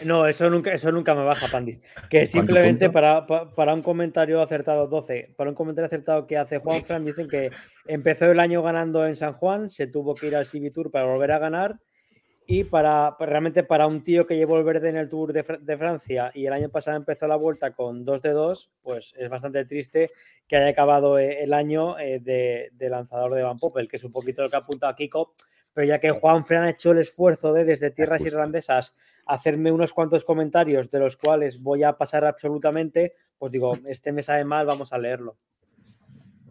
[0.05, 1.81] no, eso nunca, eso nunca me baja, Pandis.
[2.09, 6.83] Que simplemente para, para, un comentario acertado 12, para un comentario acertado que hace Juan
[6.85, 7.51] Fran, dicen que
[7.87, 11.07] empezó el año ganando en San Juan, se tuvo que ir al CB Tour para
[11.07, 11.79] volver a ganar.
[12.51, 16.31] Y para realmente para un tío que llevó el verde en el Tour de, Francia
[16.33, 20.11] y el año pasado empezó la vuelta con 2 de 2, pues es bastante triste
[20.47, 24.05] que haya acabado eh, el año eh, de, de, lanzador de Van Poppel, que es
[24.05, 25.35] un poquito lo que apunta a Kiko,
[25.79, 29.93] pero ya que Juan Fran ha hecho el esfuerzo de desde tierras irlandesas hacerme unos
[29.93, 34.67] cuantos comentarios de los cuales voy a pasar absolutamente, pues digo, este me sabe mal,
[34.67, 35.37] vamos a leerlo.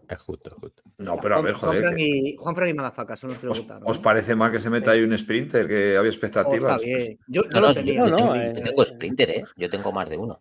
[0.07, 0.83] Es justo, es justo.
[0.99, 1.81] No, pero a ver, joder.
[1.81, 3.83] Juan, y, Juan y Malafaca son los que os, lo votaron.
[3.85, 5.67] ¿Os parece mal que se meta ahí un sprinter?
[5.67, 6.81] Que había expectativas.
[7.27, 7.95] Yo, no, lo tenía.
[7.95, 9.43] Yo, tengo, yo tengo sprinter, ¿eh?
[9.57, 10.39] Yo tengo más de uno.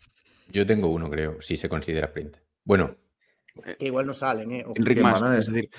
[0.48, 2.40] Yo tengo uno, creo, si se considera sprinter.
[2.62, 2.94] Bueno.
[3.80, 4.64] Que igual no salen, ¿eh?
[4.76, 5.70] Enrique Más, es decir.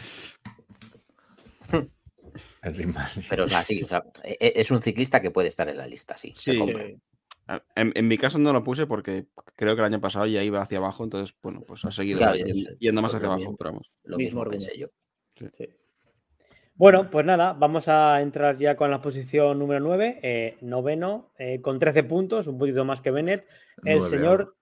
[3.29, 5.77] Pero, o sea, sí, o sea, e, e, es un ciclista que puede estar en
[5.77, 6.33] la lista, sí.
[6.35, 6.59] sí.
[7.75, 10.79] En, mi caso no lo puse porque creo que el año pasado ya iba hacia
[10.79, 12.19] abajo, entonces, bueno, pues ha seguido
[12.79, 13.89] yendo, más hacia abajo, pero vamos.
[14.03, 14.87] Lo mismo, pensé yo.
[16.75, 21.61] Bueno, pues nada, vamos a entrar ya con la posición número 9, eh, noveno, eh,
[21.61, 23.47] con 13 puntos, un poquito más que Bennett,
[23.83, 24.55] el señor,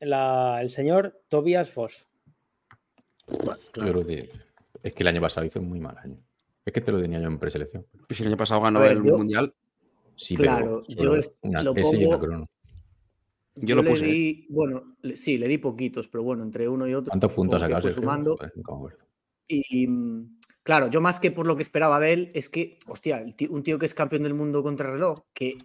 [0.00, 2.06] el señor Tobias Foss.
[4.82, 6.25] es que el año pasado hizo un muy mal año.
[6.66, 7.86] Es que te lo tenía yo en preselección.
[8.08, 9.54] Pues el año pasado ganó el Mundial.
[10.16, 12.48] Sí, claro, yo lo pongo,
[13.54, 14.02] yo, lo puse.
[14.02, 17.10] Le di, bueno, sí, le di poquitos, pero bueno, entre uno y otro.
[17.10, 18.36] ¿Cuántos puntos acabas sumando?
[19.46, 23.24] Y mm, claro, yo más que por lo que esperaba de él, es que, hostia,
[23.48, 25.56] un tío que es campeón del mundo contra reloj, que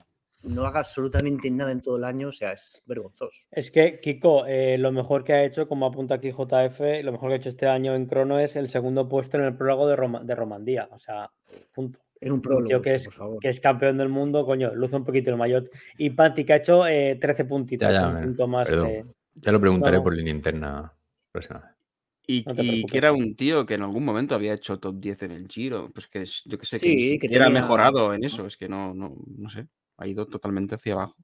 [0.44, 3.48] no haga absolutamente nada en todo el año, o sea, es vergonzoso.
[3.52, 7.30] Es que, Kiko, eh, lo mejor que ha hecho, como apunta aquí JF, lo mejor
[7.30, 10.26] que ha hecho este año en crono es el segundo puesto en el prólogo de,
[10.26, 11.32] de Romandía, o sea,
[11.74, 12.00] punto.
[12.20, 15.38] En un prólogo, que, es, que es campeón del mundo, coño, luce un poquito el
[15.38, 15.72] mayor.
[15.98, 18.70] Y Pati, que ha hecho 13 eh, puntitos, ya, un punto más.
[18.70, 20.94] Ya lo preguntaré por línea interna
[22.28, 25.48] Y, que era un tío que en algún momento había hecho top 10 en el
[25.48, 25.90] Giro.
[25.92, 28.46] Pues que yo que sé, que, era mejorado en eso.
[28.46, 29.66] Es que no, no, no sé.
[30.02, 31.16] Ha ido totalmente hacia abajo.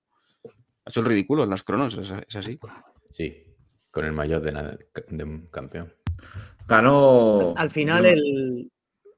[0.85, 2.59] Ha hecho el ridículo en las cronos, es, así.
[3.11, 3.43] Sí,
[3.89, 4.77] con el mayor de,
[5.09, 5.91] de un campeón.
[6.67, 7.55] Ganó.
[7.57, 8.71] Al, final, el,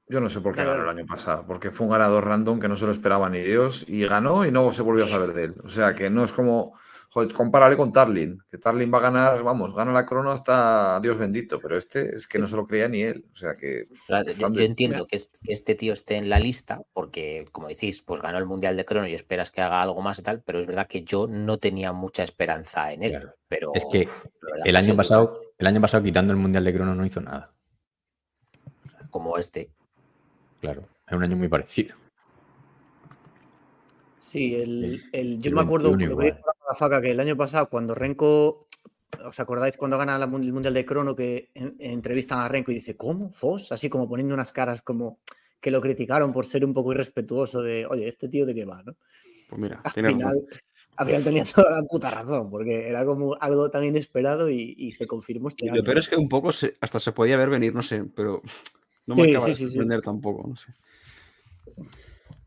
[0.08, 2.70] yo no sé por qué ganó el año pasado, porque fue un ganador random que
[2.70, 5.44] no se lo esperaba ni Dios y ganó y no se volvió a saber de
[5.44, 5.56] él.
[5.64, 6.74] O sea que no es como,
[7.10, 11.18] joder, compárale con Tarlin, que Tarlin va a ganar, vamos, gana la crono hasta Dios
[11.18, 13.26] bendito, pero este es que no se lo creía ni él.
[13.32, 13.88] O sea que.
[14.38, 18.46] yo, entiendo que este, tío esté en la lista porque, como decís, pues ganó el
[18.46, 21.04] Mundial de Crono y esperas que haga algo más y tal, pero es verdad que
[21.04, 23.30] yo no tenía mucha esperanza en él.
[23.48, 24.08] Pero es que
[24.66, 27.52] el año pasado, el año pasado, quitando el Mundial de Crono, no hizo nada.
[29.10, 29.72] Como este.
[30.62, 31.96] Claro, es un año muy parecido.
[34.20, 35.96] Sí, el, yo me acuerdo
[37.02, 38.68] que el año pasado, cuando Renko,
[39.26, 43.32] ¿os acordáis cuando gana el Mundial de Crono que entrevistan a Renko y dice, ¿cómo?
[43.32, 43.72] ¿Fos?
[43.72, 45.20] Así como poniendo unas caras como
[45.60, 48.82] que lo criticaron por ser un poco irrespetuoso de, oye, ¿este tío de qué va?
[48.84, 48.96] ¿no?
[49.50, 50.46] Pues mira, al final,
[50.96, 55.08] al final tenía toda la puta razón, porque era como algo tan inesperado y, se
[55.08, 57.82] confirmó este y Lo peor es que un poco hasta se podía ver venir, no
[57.82, 58.42] sé, pero
[59.06, 60.74] no me acaba de sorprender tampoco, no sé.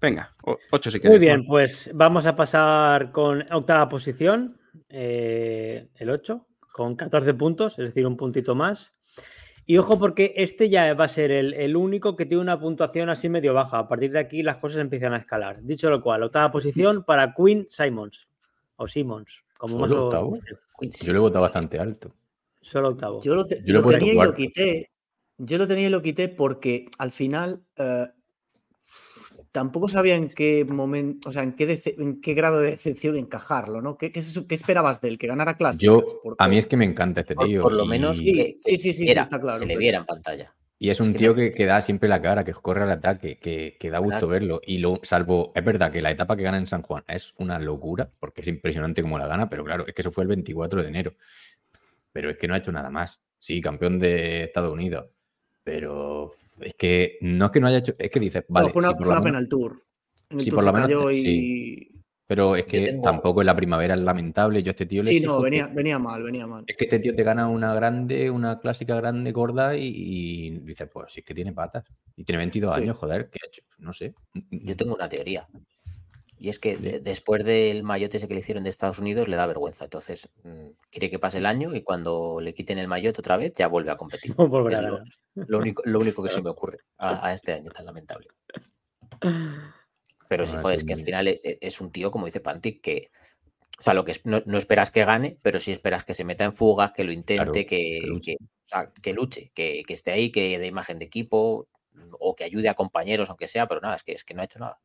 [0.03, 0.35] Venga,
[0.73, 1.17] 8 si quieres.
[1.17, 7.79] Muy bien, pues vamos a pasar con octava posición, eh, el 8, con 14 puntos,
[7.79, 8.97] es decir, un puntito más.
[9.65, 13.29] Y ojo porque este ya va a ser el, único que tiene una puntuación así
[13.29, 13.79] medio baja.
[13.79, 15.63] A partir de aquí las cosas empiezan a escalar.
[15.63, 18.29] Dicho lo cual, octava posición para Queen Simons.
[18.75, 20.35] O Simons, como más octavo.
[20.81, 22.13] Yo lo he votado bastante alto.
[22.61, 23.23] Solo octavo.
[23.23, 24.91] Yo lo, tenía y lo quité.
[25.39, 28.09] Yo lo tenía y lo quité porque al final eh,
[29.53, 33.81] tampoco sabía en qué momento, o sea, en qué, en qué grado de decepción encajarlo,
[33.81, 33.97] ¿no?
[33.97, 34.21] ¿Qué, qué,
[34.55, 35.19] esperabas de él?
[35.19, 35.85] ¿Que ganara clase?
[35.85, 36.03] Yo,
[36.39, 37.63] a mí es que me encanta este tío.
[37.63, 40.55] Por, lo menos sí, sí, sí, está claro, se le viera en pantalla.
[40.79, 43.91] Y es un tío que, da siempre la cara, que corre al ataque, que, que
[43.91, 44.61] da gusto verlo.
[44.67, 47.61] Y lo, salvo, es verdad que la etapa que gana en San Juan es una
[47.61, 50.83] locura, porque es impresionante como la gana, pero claro, es que eso fue el 24
[50.83, 51.15] de enero.
[52.13, 53.21] Pero es que no ha hecho nada más.
[53.39, 55.07] Sí, campeón de Estados Unidos
[55.65, 58.71] pero es que no es que no haya hecho, es que dices, vale.
[58.71, 59.77] fue una, pena el tour.
[60.39, 61.89] sí, por lo menos, sí.
[62.27, 64.63] Pero es que tampoco en la primavera es lamentable.
[64.63, 66.65] Yo este tío le Sí, no, venía, venía mal, venía mal.
[66.67, 71.13] Es que este tío te gana una grande, una clásica grande, gorda, y, dices, pues
[71.13, 71.85] sí es que tiene patas.
[72.17, 74.15] Y tiene 22 años, joder, que ha hecho, no sé.
[74.51, 75.47] Yo tengo una teoría.
[76.43, 79.47] Y es que después del mayote ese que le hicieron de Estados Unidos le da
[79.47, 79.85] vergüenza.
[79.85, 83.53] Entonces mm, quiere que pase el año y cuando le quiten el mayote otra vez
[83.53, 84.35] ya vuelve a competir.
[85.37, 88.27] lo, único, lo único que se me ocurre a, este año tan lamentable.
[90.27, 93.13] Pero sí, joder, es que al final es, un tío, como dice Pantic, que.
[93.79, 96.57] O sea, lo que no, esperas que gane, pero sí esperas que se meta en
[96.57, 98.37] fugas, que lo intente, que, luche,
[99.01, 101.69] que, luche que, esté ahí, que dé imagen de equipo
[102.19, 104.47] o que ayude a compañeros, aunque sea, pero nada, es que, es que no ha
[104.47, 104.81] hecho nada.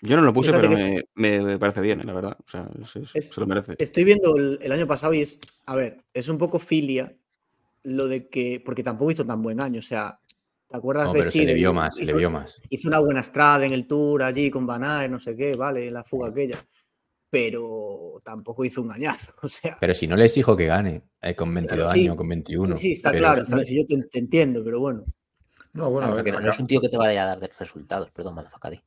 [0.00, 0.70] Yo no lo puse, pero
[1.14, 2.36] me, parece bien, la verdad.
[2.46, 3.74] O sea, se lo merece.
[3.78, 7.16] Estoy viendo el, año pasado y es, a ver, es un poco filia
[7.82, 9.80] lo de que, porque tampoco hizo tan buen año.
[9.80, 10.20] O sea,
[10.68, 11.40] ¿te acuerdas de sí?
[11.40, 12.56] Se le vio más, se le vio más.
[12.68, 16.04] Hizo una buena estrada en el tour allí con Van no sé qué, vale, la
[16.04, 16.64] fuga aquella.
[17.28, 19.34] Pero tampoco hizo un añazo.
[19.42, 19.78] O sea.
[19.80, 22.76] Pero si no le exijo que gane, eh, con 22 años, con 21.
[22.76, 25.04] Sí, está claro, si yo te, entiendo, pero bueno.
[25.72, 28.80] No, bueno, no es un tío que te vaya a dar resultados, perdón, Madafacadi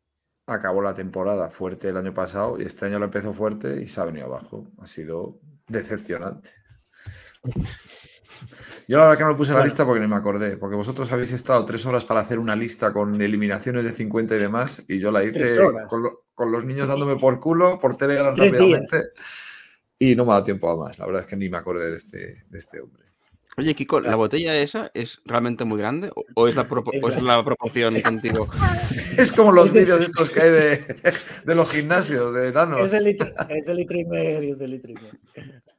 [0.54, 4.02] acabó la temporada fuerte el año pasado y este año lo empezó fuerte y se
[4.02, 4.68] ha venido abajo.
[4.80, 6.52] Ha sido decepcionante.
[8.88, 10.76] Yo la verdad que no lo puse en la lista porque ni me acordé, porque
[10.76, 14.86] vosotros habéis estado tres horas para hacer una lista con eliminaciones de 50 y demás,
[14.88, 15.58] y yo la hice
[16.36, 19.12] con, los niños dándome por culo, por Telegram rápidamente,
[19.98, 20.98] y no me ha dado tiempo a más.
[21.00, 23.11] La verdad es que ni me acordé de este, de este hombre.
[23.58, 28.00] Oye, Kiko, ¿la botella esa es realmente muy grande o es la, es la proporción
[28.02, 28.48] contigo?
[29.18, 30.80] Es como los vídeos estos que hay de,
[31.46, 32.82] de los gimnasios, de enanos.
[32.82, 35.12] Es de litro, es de litro y medio, es de litro y medio.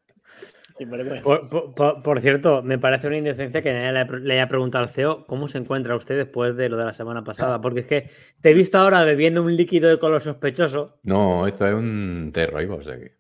[1.22, 5.46] Por, por, cierto, me parece una indecencia que nadie le, haya preguntado al CEO cómo
[5.46, 7.60] se encuentra usted después de lo de la semana pasada.
[7.60, 10.98] Porque es que te he visto ahora bebiendo un líquido de color sospechoso.
[11.02, 13.16] No, esto es un té o sea que.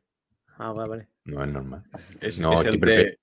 [0.58, 1.08] Ah, vale, vale.
[1.24, 1.82] No es normal.
[2.20, 3.18] Es, no, es el, té,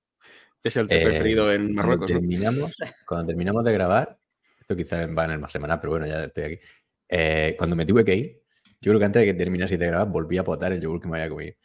[0.63, 2.11] es el té preferido en Marruecos.
[2.11, 4.19] Cuando terminamos, cuando terminamos de grabar,
[4.59, 6.59] esto quizás va en el más semana, pero bueno, ya estoy aquí.
[7.07, 8.41] Eh, cuando me tuve que ir,
[8.81, 11.07] yo creo que antes de que terminase de grabar, volví a potar el yogur que
[11.07, 11.55] me había comido.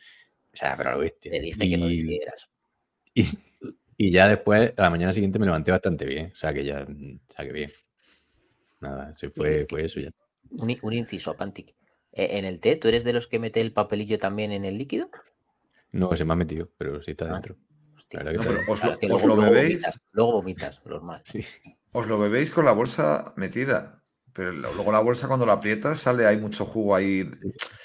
[0.52, 1.30] O sea, pero lo viste.
[1.30, 2.48] Te dije que no lo hicieras.
[3.96, 6.33] Y, ya después, a la mañana siguiente me levanté bastante bien.
[6.33, 7.70] O sea que ya, o sea que bien.
[8.80, 10.11] Nada, se fue, fue eso ya.
[10.50, 11.76] Un, inciso, Pantic.
[12.11, 14.78] E, ¿En el té tú eres de los que mete el papelillo también en el
[14.78, 15.11] líquido?
[15.92, 17.57] No, se me ha metido, pero sí está ah, dentro.
[18.68, 19.83] Os, lo, bebéis.
[20.12, 21.20] luego vomitas, normal.
[21.24, 21.44] Sí.
[21.92, 24.02] Os lo bebéis con la bolsa metida.
[24.33, 27.24] Pero luego la bolsa cuando la aprietas sale, hay mucho jugo ahí.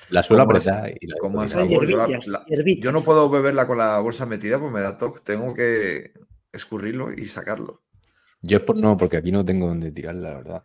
[0.10, 0.92] La suelo apretar.
[1.00, 5.22] Y yo no puedo beberla con la bolsa metida, pues me da toque.
[5.24, 6.14] Tengo que
[6.52, 7.84] escurrirlo y sacarlo.
[8.42, 10.64] Yo es por no, porque aquí no tengo donde tirarla, la verdad.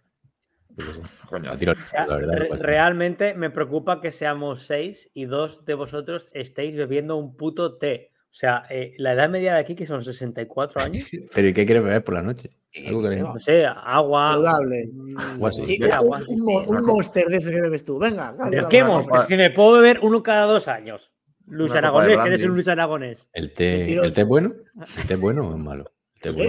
[2.61, 8.14] realmente me preocupa que seamos seis y dos de vosotros estéis bebiendo un puto té.
[8.35, 11.07] O sea, eh, la edad media de aquí que son 64 años.
[11.35, 12.51] ¿Pero y qué quieres beber por la noche?
[12.91, 14.31] no sé, agua.
[14.31, 14.89] Saludable.
[14.93, 17.97] Un, monster de eso que bebes tú.
[18.01, 18.35] Venga.
[18.69, 19.21] qué monster?
[19.29, 21.13] Si me puedo beber uno cada dos años.
[21.47, 23.29] Luis Aragonés, que eres un Luis Aragonés.
[23.33, 24.53] ¿El té, ¿El té bueno?
[24.99, 25.93] ¿El té bueno o es malo?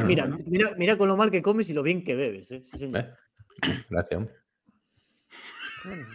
[0.05, 2.51] mira, mira, mira, con lo mal que comes y lo bien que bebes.
[2.51, 2.61] ¿eh?
[2.81, 3.13] ¿Eh?
[3.89, 4.33] Gracias, hombre.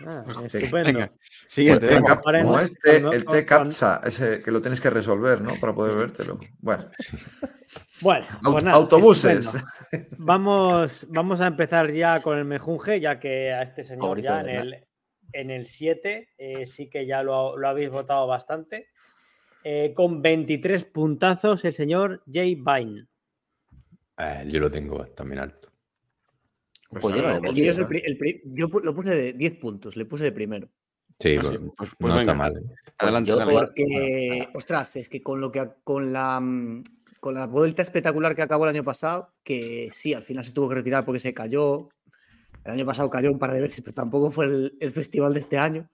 [0.07, 1.11] Ah, estupendo.
[1.49, 1.99] Siguiente.
[2.23, 5.53] como este, el té capsa, ese que lo tienes que resolver, ¿no?
[5.61, 6.39] Para poder vértelo.
[6.59, 6.91] Bueno.
[8.03, 9.63] Bueno, pues autobuses.
[10.19, 14.49] Vamos, vamos a empezar ya con el mejunje, ya que a este señor ya en
[14.49, 14.87] el,
[15.33, 18.89] en el 7 eh, sí que ya lo, habéis votado bastante.
[19.63, 23.07] Eh, con 23 puntazos el señor Jay Vine.
[24.17, 25.70] Eh, yo lo tengo también alto.
[26.90, 30.68] Pues yo, lo puse de 10 puntos, le puse de primero.
[31.20, 32.57] Sí, ah, pues, pues, pues, no está mal.
[32.57, 32.74] ¿eh?
[32.98, 36.83] Adelante, porque, ostras, es que con lo que con la mm,
[37.20, 40.70] con la vuelta espectacular que acabó el año pasado, que sí, al final se tuvo
[40.70, 41.90] que retirar porque se cayó.
[42.64, 45.59] El año pasado cayó un par de veces, pero tampoco fue el, festival de este
[45.59, 45.88] año.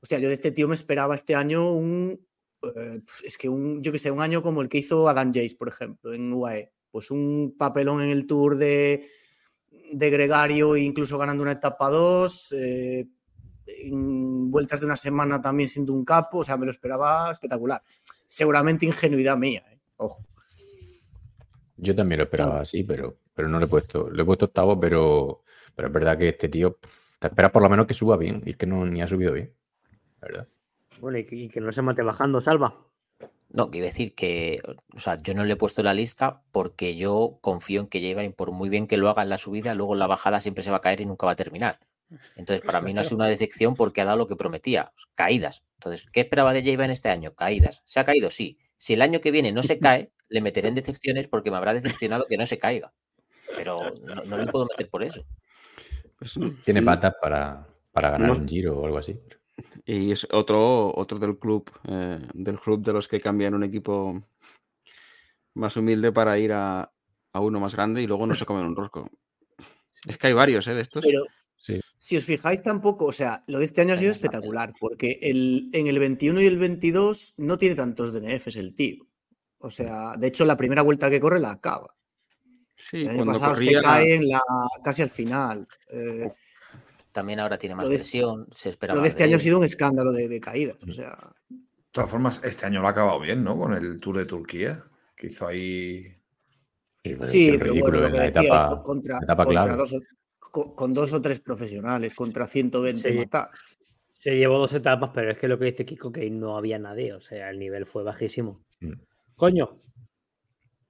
[0.00, 2.24] Hostia, yo de este tío me esperaba este año un.
[2.62, 5.56] Eh, es que un, yo que sé, un año como el que hizo Adam Jace,
[5.58, 6.72] por ejemplo, en UAE.
[6.92, 9.04] Pues un papelón en el tour de
[9.92, 13.06] de gregario, incluso ganando una etapa 2, eh,
[13.66, 17.82] en vueltas de una semana también siendo un capo, o sea, me lo esperaba espectacular.
[18.26, 19.78] Seguramente ingenuidad mía, ¿eh?
[19.96, 20.24] ojo.
[21.76, 24.80] Yo también lo esperaba así, pero, pero no le he puesto, le he puesto octavo,
[24.80, 25.42] pero,
[25.74, 26.78] pero es verdad que este tío
[27.18, 29.32] te espera por lo menos que suba bien, y es que no ni ha subido
[29.32, 29.52] bien,
[30.20, 30.48] ¿verdad?
[31.00, 32.86] Bueno, y que no se mate bajando, salva.
[33.48, 34.60] No, quiero decir que,
[34.94, 38.22] o sea, yo no le he puesto la lista porque yo confío en que lleva
[38.30, 40.70] por muy bien que lo haga en la subida, luego en la bajada siempre se
[40.70, 41.78] va a caer y nunca va a terminar.
[42.36, 45.64] Entonces, para mí no ha sido una decepción porque ha dado lo que prometía, caídas.
[45.74, 47.34] Entonces, ¿qué esperaba de en este año?
[47.34, 47.82] Caídas.
[47.84, 48.30] ¿Se ha caído?
[48.30, 48.58] Sí.
[48.76, 51.74] Si el año que viene no se cae, le meteré en decepciones porque me habrá
[51.74, 52.92] decepcionado que no se caiga.
[53.56, 53.94] Pero
[54.26, 55.24] no, le puedo meter por eso.
[56.18, 59.18] Pues, Tiene patas para, para ganar un giro o algo así.
[59.84, 64.22] Y es otro, otro del club, eh, del club de los que cambian un equipo
[65.54, 66.92] más humilde para ir a,
[67.34, 69.10] uno más grande y luego no se comen un rosco.
[70.06, 70.74] Es que hay varios, ¿eh?
[70.74, 71.04] De estos.
[71.04, 71.24] Pero
[71.96, 75.70] si os fijáis tampoco, o sea, lo de este año ha sido espectacular, porque el,
[75.72, 79.06] en el 21 y el 22 no tiene tantos DNFs el tío.
[79.58, 81.94] O sea, de hecho, la primera vuelta que corre la acaba.
[82.76, 84.40] Sí, el año pasado se cae en la,
[84.84, 85.66] casi al final.
[85.90, 86.30] Eh,
[87.16, 88.94] también ahora tiene más presión, se espera.
[88.94, 90.76] Lo de este año ha sido un escándalo de, caídas.
[90.86, 91.16] O sea.
[91.48, 91.56] De
[91.90, 93.56] todas formas, este año lo ha acabado bien, ¿no?
[93.56, 94.84] Con el Tour de Turquía,
[95.16, 96.14] que hizo ahí.
[97.22, 99.18] Sí, pero bueno, lo que decía contra,
[99.76, 103.30] dos o, con, dos o tres profesionales, contra 120 sí.
[104.10, 107.14] Se llevó dos etapas, pero es que lo que dice Kiko que no había nadie,
[107.14, 108.60] o sea, el nivel fue bajísimo.
[108.80, 108.92] Mm.
[109.36, 109.78] Coño.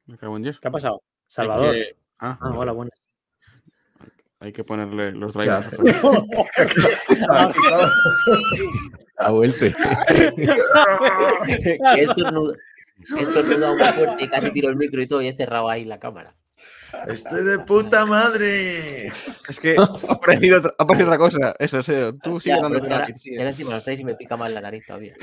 [0.09, 1.03] ¿Qué ha pasado?
[1.29, 1.77] Salvador.
[2.19, 3.06] Ah, ah, hola, buenas.
[4.39, 5.77] Hay que ponerle los drivers.
[9.19, 9.65] ha vuelto.
[11.97, 12.53] esto no,
[13.19, 15.71] esto no da muy fuerte y casi tiro el micro y todo y he cerrado
[15.71, 16.37] ahí la cámara.
[17.07, 19.07] Estoy de puta madre.
[19.49, 21.55] Es que ha aparecido, otra, otra cosa.
[21.59, 22.15] Eso, eso.
[22.23, 25.15] Tú sigue dando ya, ya encima lo estáis y me pica mal la nariz todavía.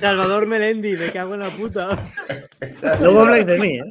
[0.00, 1.98] Salvador Melendi, me cago en la puta.
[3.00, 3.90] Luego habláis de mí, ¿eh?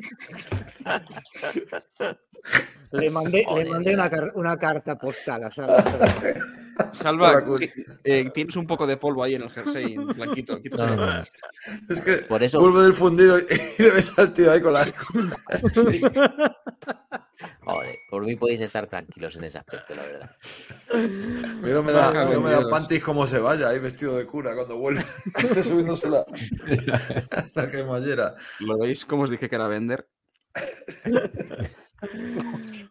[2.91, 5.83] Le mandé, le mandé una, una, carta postal a Salva.
[6.93, 7.43] Salva,
[8.03, 10.59] eh, tienes un poco de polvo ahí en el jersey, blanquito.
[11.89, 12.59] Es que por eso...
[12.59, 13.43] vuelvo del fundido y
[13.81, 14.85] le ves al tío ahí con la.
[17.63, 20.29] Joder, por mí podéis estar tranquilos en ese aspecto, la verdad.
[21.61, 24.77] Miedo me da, miedo me da panties como se vaya, ahí vestido de cura cuando
[24.77, 25.05] vuelve.
[25.37, 26.25] Esté subiéndose la,
[27.53, 28.35] la cremallera.
[28.59, 30.07] ¿Lo veis como os dije que era vender?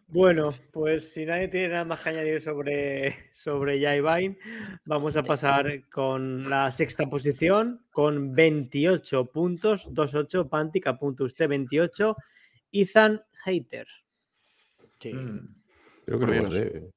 [0.07, 4.37] Bueno, pues si nadie tiene nada más que añadir sobre, sobre Jai
[4.85, 12.15] vamos a pasar con la sexta posición con 28 puntos, 2-8, Pantic, apunta usted 28,
[12.71, 13.87] Ethan Hater.
[14.95, 15.13] Sí.
[15.13, 15.47] Mm.
[16.05, 16.89] Creo que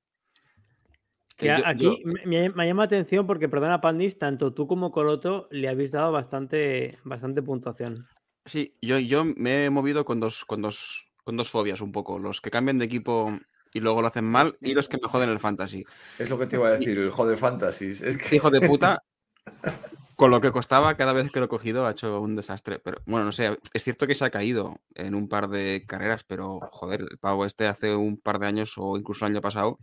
[1.36, 5.90] que aquí me, llama la atención porque, perdona, Pandis, tanto tú como Coloto le habéis
[5.90, 8.06] dado bastante, bastante puntuación.
[8.46, 12.18] Sí, yo, yo me he movido con dos, con dos con dos fobias un poco.
[12.18, 13.38] Los que cambian de equipo
[13.72, 15.84] y luego lo hacen mal y los que me joden el fantasy.
[16.18, 17.88] Es lo que te iba a decir, el jode fantasy.
[17.88, 18.36] Es que...
[18.36, 19.02] Hijo de puta,
[20.16, 22.78] con lo que costaba cada vez que lo he cogido ha hecho un desastre.
[22.78, 26.24] Pero bueno, no sé, es cierto que se ha caído en un par de carreras,
[26.24, 29.78] pero joder, el pavo este hace un par de años o incluso el año pasado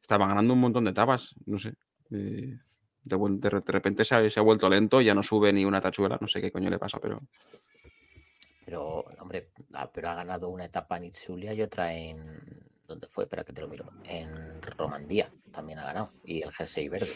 [0.00, 1.74] estaba ganando un montón de etapas, no sé.
[2.10, 2.58] Eh,
[3.04, 6.28] de, repente se ha, se ha, vuelto lento, ya no sube ni una tachuela, no
[6.28, 7.20] sé qué coño le pasa, pero
[8.64, 12.38] pero, hombre, ah, pero ha ganado una etapa en Itzulia y otra en.
[12.86, 13.24] ¿Dónde fue?
[13.24, 13.88] Espera que te lo miro.
[14.04, 16.12] En Romandía también ha ganado.
[16.24, 17.12] Y el jersey verde.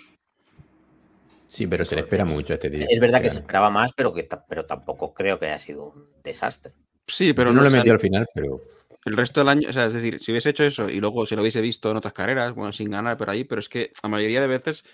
[1.49, 2.87] Sí, pero se le espera mucho a este tío.
[2.89, 6.09] Es verdad que se esperaba más, pero, que, pero tampoco creo que haya sido un
[6.25, 6.73] desastre.
[7.07, 8.61] Sí, pero no, lo metió al final, pero.
[9.07, 11.37] El resto del año, o sea, es decir, si hubiese hecho eso y luego se
[11.37, 14.09] lo hubiese visto en otras carreras, bueno, sin ganar por ahí, pero es que la
[14.09, 14.85] mayoría de veces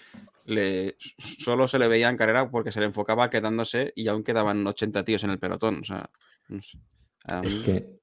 [0.45, 4.67] le, solo se le veía en carrera porque se le enfocaba quedándose y aún quedaban
[4.67, 5.81] 80 tíos en el pelotón.
[5.81, 6.11] O sea,
[6.49, 6.79] no sé.
[7.43, 8.01] Es que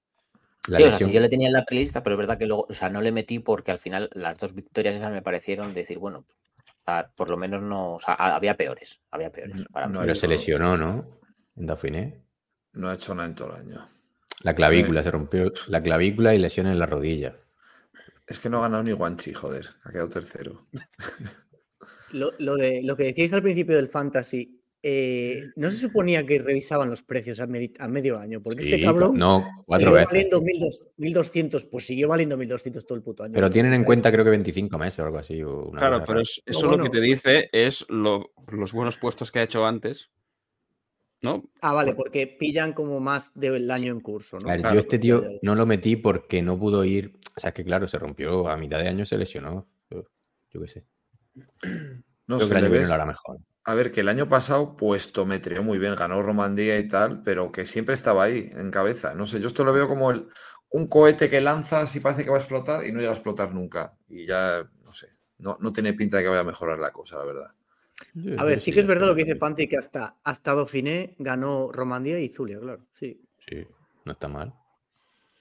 [0.66, 2.66] sí, o sea, sí, yo le tenía en la prelista, pero es verdad que luego,
[2.68, 5.99] o sea, no le metí porque al final las dos victorias esas me parecieron decir,
[5.99, 6.26] bueno,
[7.16, 9.64] por lo menos no, o sea, había peores, había peores.
[9.72, 11.20] Para no, pero se lesionó, ¿no?
[11.55, 12.24] En Dauphiné.
[12.74, 13.86] No ha hecho nada en todo el año.
[14.42, 17.36] La clavícula, se rompió la clavícula y lesión en la rodilla.
[18.28, 20.68] Es que no ha ganado ni Guanchi, joder, ha quedado tercero.
[22.12, 26.90] Lo, de, lo que decíais al principio del fantasy, eh, no se suponía que revisaban
[26.90, 30.08] los precios a, medio año, porque este cabrón no, cuatro veces.
[30.08, 30.42] valiendo
[30.98, 33.34] 1200, pues siguió valiendo 1200 todo el puto año.
[33.34, 35.40] Pero tienen en cuenta creo que 25 meses o algo así.
[35.78, 40.10] claro, pero eso lo que te dice es los buenos puestos que ha hecho antes.
[41.22, 41.43] ¿No?
[41.61, 44.55] Ah, vale, porque pillan como más del año en curso, ¿no?
[44.55, 47.99] yo este tío no lo metí porque no pudo ir, o sea que claro, se
[47.99, 50.86] rompió a mitad de año, se lesionó, yo qué sé.
[52.28, 53.39] No sé, mejor.
[53.63, 57.51] A ver, que el año pasado, pues tometrió muy bien, ganó Romandía y tal, pero
[57.51, 59.15] que siempre estaba ahí, en cabeza.
[59.15, 60.28] No sé, yo esto lo veo como el,
[60.70, 63.53] un cohete que lanzas y parece que va a explotar y no llega a explotar
[63.53, 63.97] nunca.
[64.07, 65.09] Y ya, no sé,
[65.39, 67.51] no, no tiene pinta de que vaya a mejorar la cosa, la verdad.
[68.38, 71.72] A ver, sí que es verdad lo que dice Panti, que hasta, hasta Dauphiné ganó
[71.72, 72.86] Romandía y Zulia, claro.
[72.91, 73.22] Sí.
[73.47, 73.66] Sí,
[74.06, 74.54] no está mal.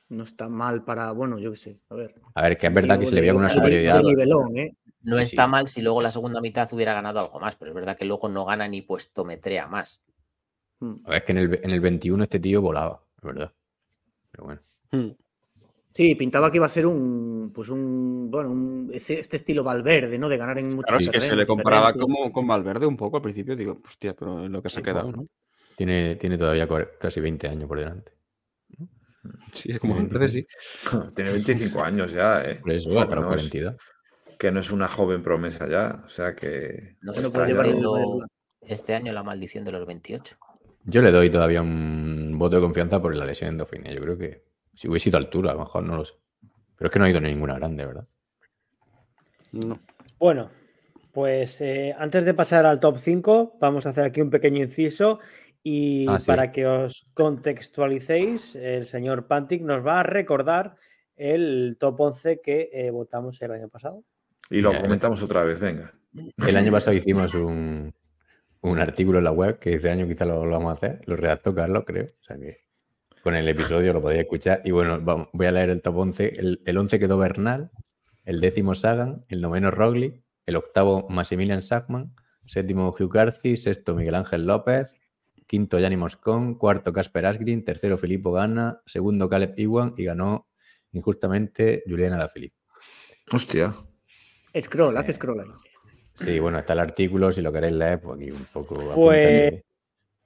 [0.09, 2.15] No está mal para, bueno, yo qué sé, a ver.
[2.35, 4.03] A ver, que es verdad que se le veía una superioridad.
[4.55, 4.75] ¿eh?
[5.03, 7.97] No está mal si luego la segunda mitad hubiera ganado algo más, pero es verdad
[7.97, 10.01] que luego no gana ni puesto metrea más.
[10.81, 10.97] Hmm.
[11.09, 13.53] es que en el, en el 21 este tío volaba, es verdad.
[14.31, 14.61] Pero bueno.
[14.93, 15.11] Hmm.
[15.99, 20.29] Sí, pintaba que iba a ser un, pues un, bueno, este estilo Valverde, ¿no?
[20.29, 23.23] De ganar en muchos claro, que se le comparaba como con Valverde un poco al
[23.25, 25.27] principio, digo, hostia, pero es lo que se ha quedado, ¿no?
[25.77, 26.69] Tiene, tiene todavía
[27.01, 28.13] casi 20 años por delante.
[29.53, 30.47] Sí, es como Valverde, sí.
[31.17, 32.61] tiene 25 años ya, ¿eh?
[32.63, 33.51] Por eso, Joder, no es,
[34.39, 36.01] que no es una joven promesa ya.
[36.07, 36.97] O sea que.
[37.03, 37.67] No se puede llevar
[38.61, 40.37] este año la maldición de los 28.
[40.85, 43.93] Yo le doy todavía un voto de confianza por la lesión en Dauphiné.
[43.93, 44.48] Yo creo que
[44.79, 46.15] si hubiese ido a altura, a lo mejor no lo sé.
[46.77, 48.07] Pero es que no ha ido ninguna grande, ¿verdad?
[50.21, 50.51] Bueno,
[51.13, 55.19] pues eh, antes de pasar al top 5, vamos a hacer aquí un pequeño inciso.
[55.65, 60.77] Y ah, para que os contextualicéis, el señor Pantic nos va a recordar
[61.17, 64.05] el top 11 que eh, votamos el año pasado.
[64.49, 65.93] Y lo comentamos otra vez, venga.
[66.47, 67.93] El año pasado hicimos un,
[68.79, 71.01] artículo en la web que este año quizá lo, vamos a hacer.
[71.07, 72.05] Lo redactó Carlos, creo.
[72.05, 72.68] O sea que
[73.23, 74.63] con el episodio lo podéis escuchar.
[74.65, 76.33] Y bueno, voy a leer el top 11.
[76.37, 77.71] El, el 11 quedó Bernal,
[78.25, 82.15] el décimo Sagan, el noveno Rogli, el octavo Maximilian Sackman,
[82.47, 84.95] séptimo Hugh Garci, sexto Miguel Ángel López,
[85.47, 90.49] quinto Yanni Moscón, cuarto Casper Asgreen, tercero Filippo Gana, segundo Caleb Iwan y ganó
[90.93, 92.57] injustamente Juliana Alaphilippe.
[93.31, 93.75] Hostia.
[94.59, 95.49] Scroll, haz scroll ahí.
[96.15, 98.95] Sí, bueno, está el artículo, si lo queréis leer, pues aquí un poco.
[98.95, 99.63] Pues...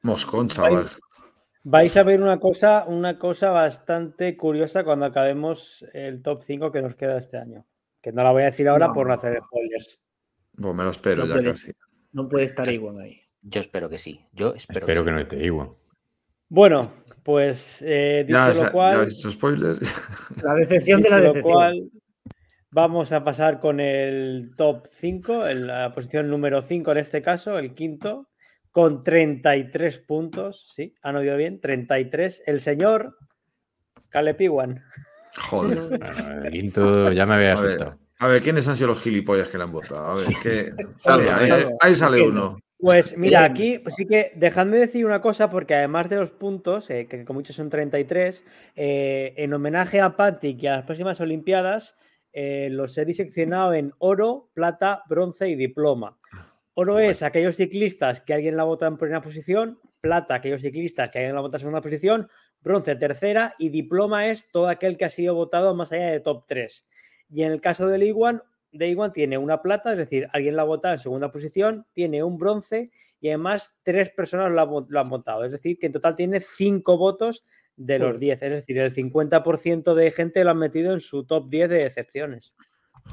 [0.03, 0.89] Moscón, chaval.
[1.65, 6.83] Vais a ver una cosa, una cosa bastante curiosa cuando acabemos el top 5 que
[6.83, 7.67] nos queda este año.
[8.01, 10.01] Que no la voy a decir ahora por no hacer spoilers.
[10.61, 11.73] Pues me lo espero ya casi.
[12.13, 13.21] No puede estar igual ahí.
[13.43, 14.27] Yo espero que sí.
[14.33, 15.71] Yo espero, espero que, no esté igual.
[16.49, 16.93] Bueno,
[17.23, 19.07] pues eh, dicho ya, lo cual.
[19.07, 19.81] Ya spoilers.
[20.43, 21.45] La decepción de la decepción.
[21.45, 21.91] Lo cual,
[22.73, 27.57] vamos a pasar con el top 5, en la posición número 5 en este caso,
[27.59, 28.32] el quinto
[28.73, 30.73] con 33 puntos.
[30.75, 32.43] Sí, han oído bien, 33.
[32.47, 33.17] El señor
[34.09, 34.39] Caleb
[35.49, 36.01] Joder.
[36.45, 37.99] el quinto ya me había asustado.
[38.19, 40.13] A ver, ¿quiénes han sido los gilipollas que le han votado?
[40.13, 40.71] A ver, ¿qué?
[41.81, 42.51] ahí, sale uno.
[42.79, 46.91] Pues mira, aquí pues sí que dejadme decir una cosa, porque además de los puntos,
[46.91, 48.45] eh, que como muchos son 33,
[48.75, 51.97] eh, en homenaje a Patrick y a las próximas Olimpiadas,
[52.33, 56.19] eh, los he diseccionado en oro, plata, bronce y diploma.
[56.75, 61.19] Oro es aquellos ciclistas que alguien la vota en primera posición, plata aquellos ciclistas que
[61.19, 65.11] alguien la vota en segunda posición, bronce tercera y diploma es todo aquel que ha
[65.11, 66.87] sido votado más allá de top 3.
[67.29, 68.43] Y en el caso del Iguan,
[68.73, 72.39] de Iguan tiene una plata, es decir, alguien la vota en segunda posición, tiene un
[72.39, 75.45] bronce y además tres personas lo, han votado.
[75.45, 77.45] Es decir, que en total tiene cinco votos
[77.77, 78.43] de los 10.
[78.43, 82.53] Es decir, el 50% de gente lo han metido en su top 10 de decepciones.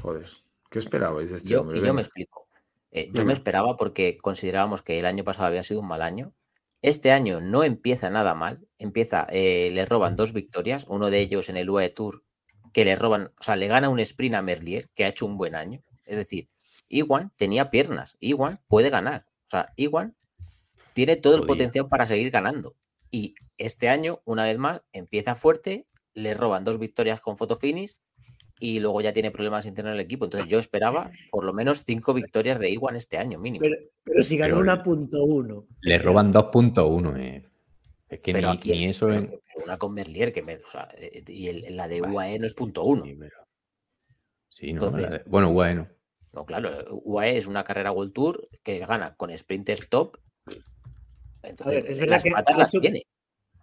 [0.02, 0.26] Joder,
[0.70, 2.39] ¿qué esperabais de este yo, Yo me explico.
[2.90, 6.34] Eh, yo me esperaba porque considerábamos que el año pasado había sido un mal año.
[6.82, 8.66] Este año no empieza nada mal.
[8.78, 12.24] Empieza, eh, le roban dos victorias, uno de ellos en el UAE Tour,
[12.72, 15.36] que le roban, o sea, le gana un sprint a Merlier, que ha hecho un
[15.36, 15.82] buen año.
[16.04, 16.48] Es decir,
[16.88, 19.26] Iwan tenía piernas, Iwan puede ganar.
[19.46, 20.16] O sea, Iwan
[20.92, 22.76] tiene todo el potencial para seguir ganando.
[23.10, 27.96] Y este año, una vez más, empieza fuerte, le roban dos victorias con fotofinish
[28.60, 30.26] y luego ya tiene problemas internos en el equipo.
[30.26, 33.66] Entonces yo esperaba por lo menos cinco victorias de Iwan este año, mínimo.
[34.04, 35.66] Pero, si ganó una punto uno.
[35.80, 37.46] Le roban 2.1, eh.
[38.08, 39.06] Es que ni, eso.
[39.06, 43.04] una con Merlier, que o sea, eh, y la de UAE no es punto uno.
[44.48, 44.90] Sí, no,
[45.26, 45.88] bueno, UAE no.
[46.32, 50.16] No, claro, UAE es una carrera World Tour que gana con sprinters top.
[51.42, 52.80] Entonces, es verdad que ha hecho,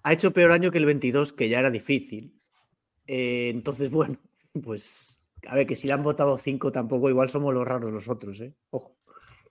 [0.03, 2.41] ha hecho, peor año que el 22, que ya era difícil.
[3.05, 4.17] Eh, entonces, bueno,
[4.61, 8.39] pues, a ver, que si le han votado cinco tampoco, igual somos los raros nosotros,
[8.41, 8.53] ¿eh?
[8.69, 8.95] Ojo.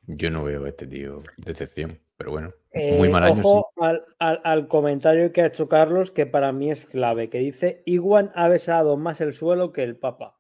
[0.09, 3.43] Yo no veo a este tío decepción, pero bueno, muy mal año.
[3.45, 3.73] Ojo
[4.19, 8.49] al, comentario que ha hecho Carlos, que para mí es clave, que dice: Iguan ha
[8.49, 10.39] besado más el suelo que el Papa.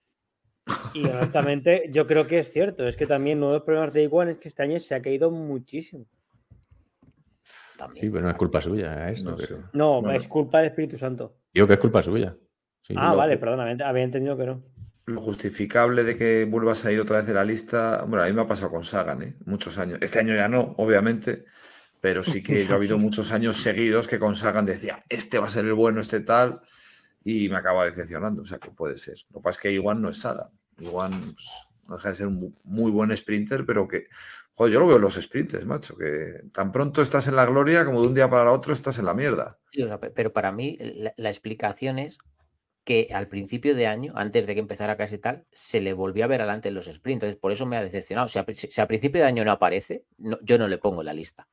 [0.95, 2.87] Y honestamente, yo creo que es cierto.
[2.87, 5.03] Es que también uno de los problemas de Iguan es que este año se ha
[5.03, 6.07] caído muchísimo.
[7.95, 9.11] Sí, pero no es culpa suya.
[9.11, 9.17] ¿eh?
[9.73, 11.37] no, es culpa del Espíritu Santo.
[11.53, 12.37] Digo que es culpa suya
[12.95, 14.62] ah, vale, perdona, había entendido que no.
[15.07, 18.32] Lo justificable de que vuelvas a ir otra vez de la lista, bueno, a mí
[18.32, 19.37] me ha pasado con Sagan, ¿eh?
[19.45, 19.99] muchos años.
[20.01, 21.45] Este año ya no, obviamente,
[22.01, 25.51] pero sí que ha habido muchos años seguidos que con Sagan decía, este va a
[25.51, 26.61] ser el bueno, este tal,
[27.22, 29.16] y me acaba decepcionando, o sea que puede ser.
[29.30, 32.26] Lo que pasa es que igual no es Sagan, igual pues, no deja de ser
[32.26, 34.09] un muy buen sprinter, pero que,
[34.55, 37.84] joder, yo lo veo en los sprinters, macho, que tan pronto estás en la gloria
[37.84, 39.59] como de un día para otro estás en la mierda.
[39.70, 40.76] Sí, pero para mí
[41.16, 42.18] la explicación es
[42.87, 46.28] que al principio de año, antes de que empezara casi tal, se le volvió a
[46.28, 47.24] ver adelante en los sprints.
[47.24, 48.28] Entonces, por eso me ha decepcionado.
[48.28, 51.49] Si a, principio de año no aparece, yo no le pongo en la lista.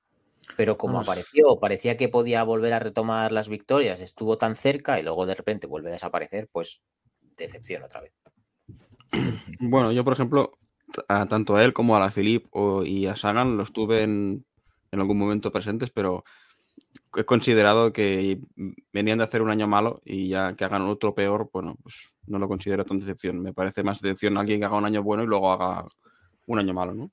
[0.56, 5.04] Pero como apareció, parecía que podía volver a retomar las victorias, estuvo tan cerca y
[5.04, 6.82] luego de repente vuelve a desaparecer, pues
[7.36, 8.16] decepción otra vez.
[9.60, 10.52] Bueno, yo por ejemplo,
[11.08, 12.46] tanto a él como a la Philip
[12.86, 14.46] y a Sagan los tuve en,
[14.92, 16.26] en algún momento presentes, pero
[17.16, 18.40] he considerado que
[18.92, 22.40] venían de hacer un año malo y ya que hagan otro peor, bueno, pues no
[22.40, 23.42] lo considero tan decepción.
[23.42, 25.88] Me parece más decepción alguien que haga un año bueno y luego haga
[26.48, 27.12] un año malo, ¿no?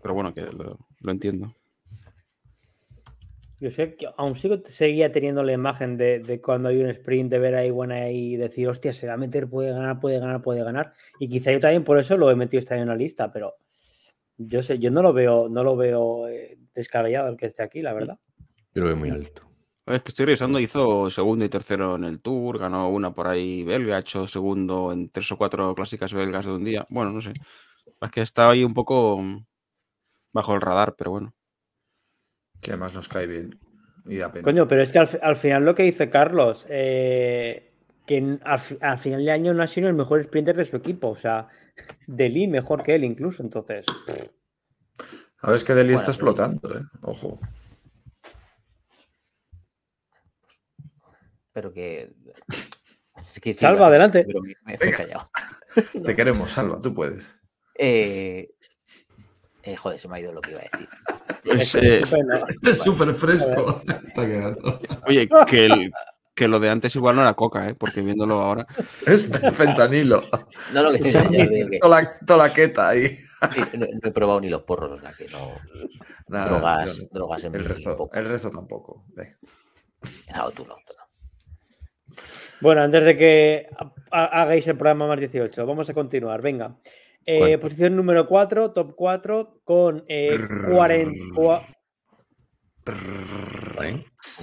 [0.00, 1.54] Pero bueno, que lo, entiendo.
[3.60, 7.38] Yo sé que aún sigo seguía teniendo la imagen de, cuando hay un sprint de
[7.38, 10.64] ver ahí buena y decir, hostia, se va a meter, puede ganar, puede ganar, puede
[10.64, 10.94] ganar.
[11.20, 13.54] Y quizá yo también por eso lo he metido año en la lista, pero
[14.36, 17.82] yo sé, yo no lo veo, no lo veo eh, descabellado el que esté aquí,
[17.82, 18.18] la verdad.
[18.74, 19.42] Yo lo veo muy alto.
[19.86, 23.64] Es que estoy revisando, hizo segundo y tercero en el Tour, ganó una por ahí
[23.64, 26.86] belga, ha hecho segundo en tres o cuatro clásicas belgas de un día.
[26.88, 27.32] Bueno, no sé.
[28.00, 29.20] Es que está ahí un poco
[30.32, 31.34] bajo el radar, pero bueno.
[32.60, 33.58] Que además nos cae bien.
[34.06, 34.44] Y da pena.
[34.44, 37.72] Coño, pero es que al, final lo que dice Carlos, eh,
[38.06, 41.08] que al, final de año no ha sido el mejor sprinter de su equipo.
[41.08, 41.48] O sea,
[42.06, 43.84] Deli mejor que él incluso, entonces.
[45.38, 46.82] A ver, es que Deli está explotando, ¿eh?
[47.02, 47.40] Ojo.
[51.52, 52.12] Pero que
[53.54, 54.26] salva, adelante.
[56.04, 57.40] Te queremos, Salva, tú puedes.
[57.78, 58.50] Eh,
[59.62, 60.88] eh, joder, se me ha ido lo que iba a decir.
[61.44, 62.02] Pues, eh,
[62.62, 63.82] es súper fresco.
[64.06, 64.80] Está quedando.
[65.06, 65.90] Oye, que,
[66.34, 67.74] que lo de antes igual no era coca, ¿eh?
[67.74, 68.66] porque viéndolo ahora.
[69.06, 70.22] Es fentanilo.
[70.72, 71.28] No, lo que sea,
[71.80, 73.16] Toda la queta ahí.
[73.74, 75.52] no, he probado ni los porros, o sea que no.
[76.26, 79.04] drogas, drogas en el resto, el resto tampoco.
[80.34, 80.76] No, tú no.
[82.60, 83.66] Bueno, antes de que
[84.10, 86.40] hagáis el programa más 18, vamos a continuar.
[86.42, 86.76] Venga.
[87.24, 90.36] Eh, posición número 4, top 4, con eh,
[90.72, 91.62] 40.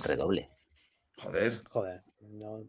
[0.08, 0.50] Redoble.
[1.18, 1.60] Joder.
[1.70, 2.02] Joder.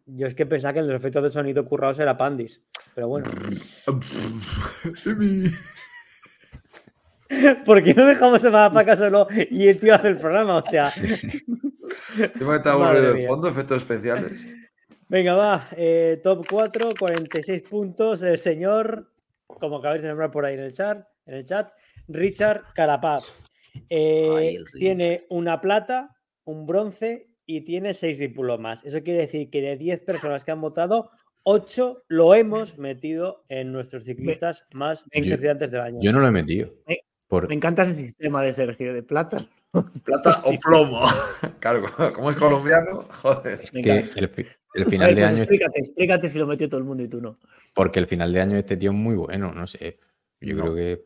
[0.06, 2.60] yo es que pensaba que los efectos de sonido currados era Pandis.
[2.94, 3.30] Pero bueno.
[7.64, 10.56] ¿Por qué no dejamos a para solo y el tío hace el programa?
[10.56, 10.92] O sea.
[12.32, 14.48] Tengo que estar aburrido de fondo, efectos especiales.
[15.10, 15.68] Venga, va.
[15.76, 18.22] Eh, top 4, 46 puntos.
[18.22, 19.10] El señor,
[19.48, 21.72] como acabáis de nombrar por ahí en el chat, en el chat
[22.06, 23.24] Richard Carapaz.
[23.88, 28.84] Eh, tiene una plata, un bronce y tiene 6 diplomas.
[28.84, 31.10] Eso quiere decir que de 10 personas que han votado,
[31.42, 35.98] 8 lo hemos metido en nuestros ciclistas más interesantes del año.
[36.00, 36.72] Yo no lo he metido.
[37.48, 39.38] Me encanta ese sistema de Sergio, de plata.
[40.04, 41.02] Plata o plomo.
[41.60, 41.82] Claro,
[42.14, 43.60] como es colombiano, joder.
[43.62, 44.28] Es que el,
[44.86, 45.38] final de pues año.
[45.42, 47.38] Explícate, explícate si lo metió todo el mundo y tú no.
[47.74, 49.98] Porque el final de año este tío es muy bueno, no sé.
[50.40, 51.04] Yo creo que.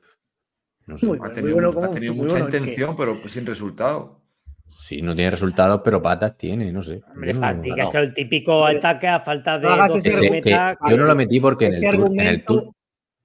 [0.87, 1.07] No sé.
[1.23, 4.21] ha tenido, mucha intención, pero sin resultado.
[4.69, 7.03] Sí, no tiene resultados, pero patas tiene, no sé.
[7.43, 9.69] ha hecho el típico ataque a falta de.
[10.89, 12.71] yo no lo metí porque en el, tour,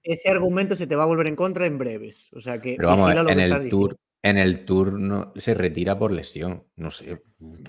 [0.03, 2.31] ese argumento se te va a volver en contra en breves.
[2.33, 2.75] O sea que.
[2.77, 6.65] Pero vamos, en, el tour, en el tour no, se retira por lesión.
[6.76, 7.22] No sé.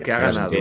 [0.03, 0.51] ¿Qué ha ganado?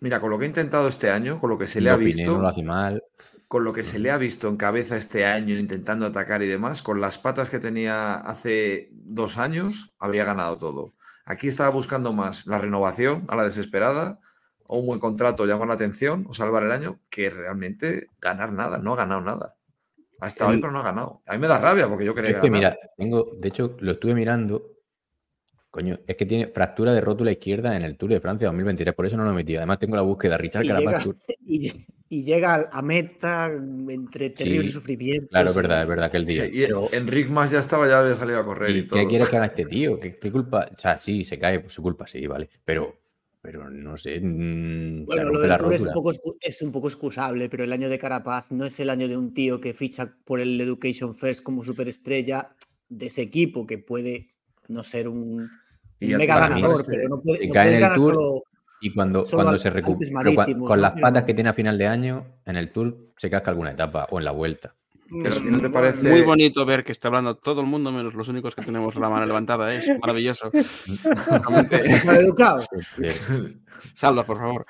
[0.00, 2.32] Mira, con lo que ha intentado este año, con lo que se le ha visto.
[2.32, 3.02] No lo hace mal.
[3.46, 6.82] Con lo que se le ha visto en cabeza este año intentando atacar y demás,
[6.82, 10.94] con las patas que tenía hace dos años, habría ganado todo.
[11.24, 14.18] Aquí estaba buscando más la renovación a la desesperada,
[14.66, 18.78] o un buen contrato, llamar la atención, o salvar el año, que realmente ganar nada.
[18.78, 19.54] No ha ganado nada.
[20.20, 21.22] Hasta hoy, pero no ha ganado.
[21.26, 23.92] A mí me da rabia porque yo quería Es que mira, tengo, de hecho, lo
[23.92, 24.72] estuve mirando.
[25.72, 29.06] Coño, es que tiene fractura de rótula izquierda en el Tour de Francia 2023, por
[29.06, 29.60] eso no lo he metido.
[29.60, 31.08] Además, tengo la búsqueda Richard Carapaz
[32.10, 33.50] Y, llega a meta
[33.88, 35.28] entre terrible sufrimiento.
[35.28, 36.46] Claro, es verdad, es verdad que el día.
[36.46, 39.00] y Enric más ya estaba, ya había salido a correr y, todo.
[39.00, 39.98] ¿Qué quiere que haga este tío?
[39.98, 40.68] ¿Qué, culpa?
[40.76, 42.50] O sea, sí, se cae por su culpa, sí, vale.
[42.66, 42.98] Pero
[43.40, 44.20] pero no sé.
[44.20, 47.88] Mm, bueno, lo del Tour es un, poco, es un, poco, excusable, pero el año
[47.88, 51.42] de Carapaz no es el año de un tío que ficha por el Education First
[51.42, 52.54] como superestrella
[52.90, 54.34] de ese equipo que puede
[54.68, 55.48] no ser un,
[56.06, 58.42] mega ganador, pero no, puede, puedes ganar solo.
[58.80, 62.56] Y cuando, cuando se recupera, con las patas que tiene a final de año, en
[62.56, 64.74] el Tour se casca alguna etapa o en la vuelta.
[65.22, 66.08] Pero parece...
[66.08, 69.08] Muy bonito ver que está hablando todo el mundo, menos los únicos que tenemos la
[69.08, 69.74] mano levantada.
[69.74, 69.78] ¿eh?
[69.78, 70.50] Es maravilloso.
[72.12, 72.66] educado.
[73.94, 74.66] Salva, por favor.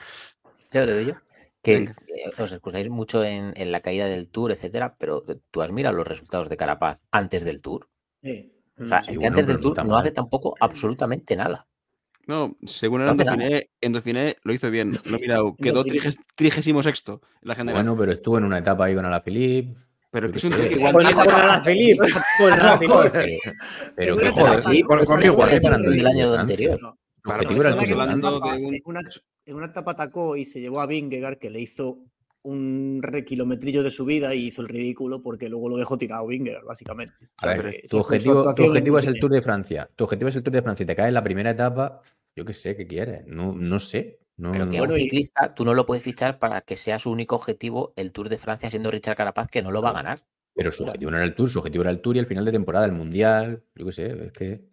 [0.72, 1.14] Ya lo yo.
[1.62, 1.92] Que eh,
[2.38, 6.48] os excusáis mucho en, la caída del Tour, etcétera, pero tú has mirado los resultados
[6.48, 7.88] de Carapaz antes del Tour.
[8.82, 11.66] O sea, es que antes del Tour no hace tampoco absolutamente nada.
[12.26, 13.08] No, según el
[13.80, 14.90] en Dauphiné, lo hizo bien.
[15.10, 15.56] Lo he mirado.
[15.56, 15.84] Quedó
[16.36, 17.82] trigésimo sexto en la general.
[17.82, 19.76] Bueno, pero estuvo en una etapa ahí con Alaphilippe.
[20.10, 20.92] Pero que es un igual.
[20.92, 22.06] Con la Felipe.
[22.38, 23.38] Con la Felipe.
[23.96, 24.84] Pero que joder.
[25.06, 26.78] Con igual del año anterior.
[29.44, 31.98] En una etapa atacó y se llevó a Vingegaard que le hizo
[32.44, 36.64] un rekilometrillo de su vida y hizo el ridículo porque luego lo dejó tirado Vingegaard,
[36.64, 37.14] básicamente.
[37.38, 39.88] A ver, tu objetivo, tu objetivo es el Tour de Francia.
[39.94, 42.02] Tu objetivo es el Tour de Francia y te cae en la primera etapa,
[42.34, 43.26] yo qué sé, ¿qué quieres?
[43.26, 44.18] No, no sé.
[44.36, 47.92] No, que un ciclista tú no lo puedes fichar para que sea su único objetivo
[47.96, 50.24] el Tour de Francia, siendo Richard Carapaz, que no lo va a ganar.
[50.54, 52.44] Pero su objetivo no era el Tour, su objetivo era el Tour y el final
[52.44, 53.62] de temporada, el Mundial.
[53.74, 54.64] Yo qué sé, es que.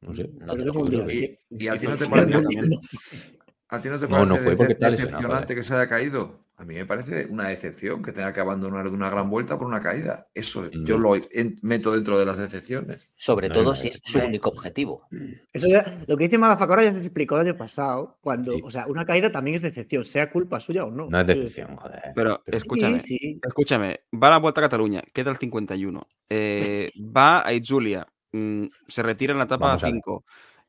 [0.00, 0.30] No sé.
[0.38, 0.58] No y,
[1.78, 2.38] te parece.
[3.68, 6.44] ¿A ti no te parece no, no fue porque decepcionante que se haya caído?
[6.62, 9.66] A mí me parece una decepción que tenga que abandonar de una gran vuelta por
[9.66, 10.28] una caída.
[10.32, 11.16] Eso yo lo
[11.62, 13.10] meto dentro de las decepciones.
[13.16, 15.08] Sobre todo si es su único objetivo.
[15.52, 18.86] Eso ya, lo que dice Madafacora ya se explicó el año pasado, cuando, o sea,
[18.86, 21.08] una caída también es decepción, sea culpa suya o no.
[21.10, 22.12] No es decepción, joder.
[22.14, 23.00] Pero, escúchame,
[23.44, 26.06] escúchame, va a la vuelta a Cataluña, queda el 51.
[26.30, 30.24] Eh, va a Julia, mm, se retira en la etapa 5.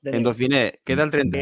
[0.05, 1.37] En Dauphiné, queda el 30.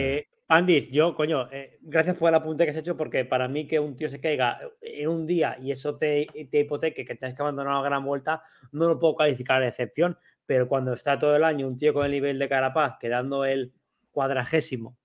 [0.51, 3.79] Andis, yo, coño, eh, gracias por el apunte que has hecho, porque para mí que
[3.79, 7.41] un tío se caiga en un día y eso te, te hipoteque, que tengas que
[7.41, 8.43] abandonar una gran vuelta,
[8.73, 10.17] no lo puedo calificar de excepción.
[10.45, 13.71] Pero cuando está todo el año un tío con el nivel de Carapaz, quedando el
[14.11, 14.97] cuadragésimo,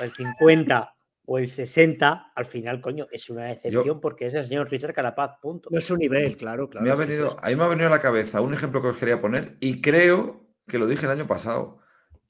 [0.00, 0.94] el 50,
[1.24, 5.40] o el 60, al final, coño, es una decepción porque es el señor Richard Carapaz,
[5.42, 5.70] punto.
[5.72, 6.86] No es su nivel, claro, claro.
[6.86, 8.96] Me ha venido, a mí me ha venido a la cabeza un ejemplo que os
[8.96, 11.81] quería poner y creo que lo dije el año pasado.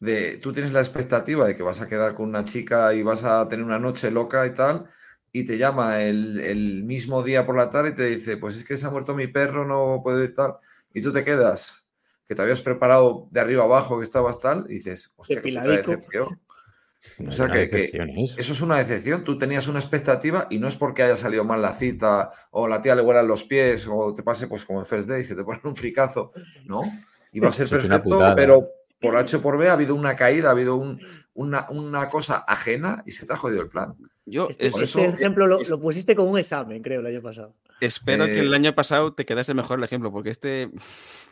[0.02, 3.22] De, tú tienes la expectativa de que vas a quedar con una chica y vas
[3.22, 4.86] a tener una noche loca y tal,
[5.30, 8.64] y te llama el, el mismo día por la tarde y te dice, pues es
[8.64, 10.54] que se ha muerto mi perro, no puedo ir tal,
[10.92, 11.86] y tú te quedas,
[12.26, 16.40] que te habías preparado de arriba abajo, que estabas tal, y dices, hostia, qué decepción.
[17.26, 17.90] O sea que,
[18.36, 19.22] eso es una decepción.
[19.22, 22.80] Tú tenías una expectativa y no es porque haya salido mal la cita o la
[22.80, 25.44] tía le huelan los pies o te pase pues como en First Day, se te
[25.44, 26.32] ponen un fricazo,
[26.64, 26.82] ¿no?
[27.32, 28.68] Y va a ser perfecto, pero
[29.02, 30.80] por H por B ha habido una caída, ha habido
[31.34, 33.94] una, cosa ajena y se te ha jodido el plan.
[34.24, 37.54] Yo, este, este ejemplo lo, pusiste como un examen, creo, el año pasado.
[37.80, 40.70] Espero que el eh, año pasado te quedase mejor el ejemplo, porque este.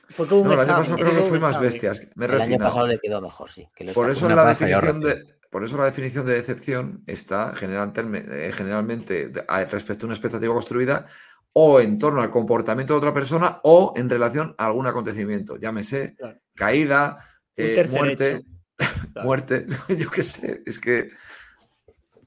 [0.08, 2.10] Fue como un no, El año pasado creo que fui más bestias.
[2.20, 3.68] el año pasado le quedó mejor, sí.
[3.94, 9.32] por eso la definición de por eso la definición de decepción está eh, generalmente
[9.68, 11.06] respecto a una expectativa construida
[11.52, 16.16] o en torno al comportamiento de otra persona o en relación a algún acontecimiento, llámese
[16.54, 17.16] caída,
[17.60, 18.44] eh, muerte,
[19.22, 19.66] muerte,
[19.98, 21.10] yo qué sé, es que...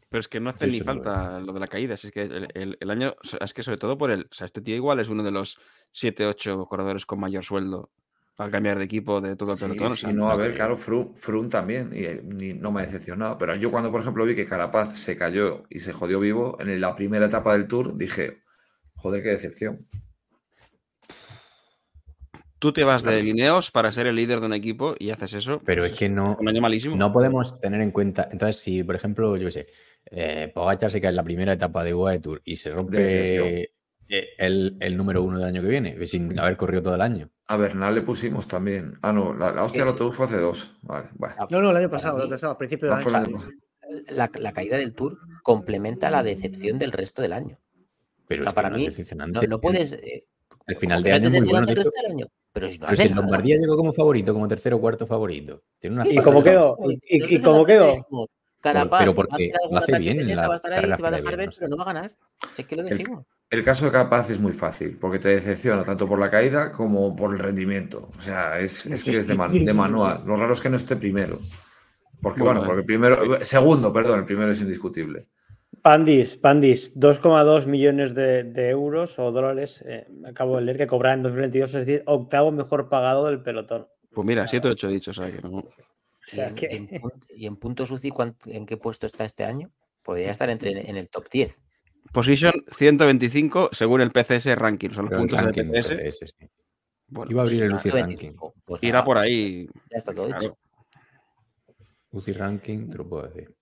[0.09, 2.21] Pero es que no hace ni falta lo de la caída, es que
[2.53, 5.23] el, año, es que sobre todo por el, o sea, este tío igual es uno
[5.23, 5.57] de los
[5.91, 7.89] 7, 8 corredores con mayor sueldo
[8.38, 9.95] al cambiar de equipo de todo el pelotón.
[9.95, 13.38] Sí, no, a ver, claro, Froome, también, y, no me ha decepcionado.
[13.38, 16.81] Pero yo cuando, por ejemplo, vi que Carapaz se cayó y se jodió vivo en
[16.81, 18.41] la primera etapa del Tour, dije,
[18.95, 19.88] joder, qué decepción.
[22.64, 25.61] Tú te vas de Lineos para ser el líder de un equipo y haces eso.
[25.66, 26.38] Pero pues es que no.
[26.39, 26.95] Un año malísimo.
[26.95, 28.30] No podemos tener en cuenta.
[28.32, 29.68] Entonces, si, por ejemplo, yo sé,
[30.05, 33.64] eh, Pogacar se cae en la primera etapa de UAE Tour y se rompe
[34.07, 37.30] eh, el, número uno del año que viene, sin haber corrido todo el año.
[37.47, 38.97] A Bernal le pusimos también.
[39.01, 40.78] Ah, no, la, hostia lo tuvo fue hace dos.
[40.84, 41.09] Vale,
[41.51, 43.39] No, no, el año pasado, el año pasado, a principio del año.
[44.07, 47.59] La, la, caída del Tour complementa la decepción del resto del año.
[48.26, 48.88] Pero para mí,
[49.49, 49.91] no, puedes.
[49.91, 50.28] Eh,
[50.66, 51.68] el final de año es muy bueno.
[52.54, 55.64] Pero si, pero si el Lombardía llegó como favorito, como tercero o cuarto favorito.
[55.80, 56.78] Tiene una ¿Y cómo quedó?
[57.10, 57.95] ¿Y, cómo quedó?
[58.62, 60.20] Carapaz, pero porque lo hace bien.
[60.20, 61.88] En la va a estar ahí, se va a dejar ver, pero no va a
[61.88, 62.16] ganar.
[62.54, 63.26] Si es que lo decimos.
[63.49, 67.16] El caso de Capaz es muy fácil, porque te decepciona tanto por la caída como
[67.16, 68.10] por el rendimiento.
[68.16, 69.36] O sea, es, es que es de,
[69.74, 70.24] manual.
[70.26, 71.39] Lo raro es que no esté primero.
[72.22, 75.28] Porque, bueno, porque primero, segundo, perdón, el primero es indiscutible.
[75.84, 81.23] Pandis, Pandis, 2,2 millones de, euros o dólares, eh, acabo de leer que cobra en
[81.23, 83.89] 2022, es decir, octavo mejor pagado del pelotón.
[84.13, 85.61] Pues mira, 7 o 8 dicho, o sea que no.
[87.36, 88.13] ¿Y, en, puntos UCI
[88.45, 89.71] en qué puesto está este año?
[90.01, 91.61] Podría estar entre, en el top 10.
[92.13, 96.34] Position 125 según el PCS ranking, son los puntos del PCS.
[97.29, 98.31] Iba a abrir el UCI ranking.
[98.63, 99.67] Pues Irá por ahí.
[99.91, 100.57] Ya está todo hecho.
[102.11, 103.53] UCI ranking, te lo puedo decir.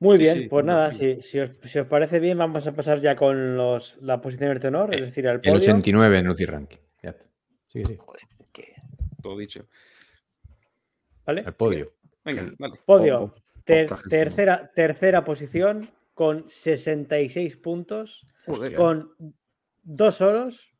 [0.00, 1.50] Muy bien, pues nada, si, si, os,
[1.86, 5.28] parece bien, vamos a pasar ya con los, la posición de tenor, es eh, decir,
[5.28, 5.56] al podio.
[5.56, 6.78] El 89 en UCI ranking.
[7.02, 7.16] Ya.
[7.66, 7.96] Sí, sí.
[7.98, 8.22] Joder,
[9.22, 9.68] Todo dicho.
[11.26, 11.42] ¿Vale?
[11.46, 11.92] El podio.
[12.24, 12.80] Venga, vale.
[12.86, 13.34] Podio.
[13.64, 18.26] tercera, tercera posición, con 66 puntos,
[18.76, 19.14] con
[19.82, 20.74] dos oros,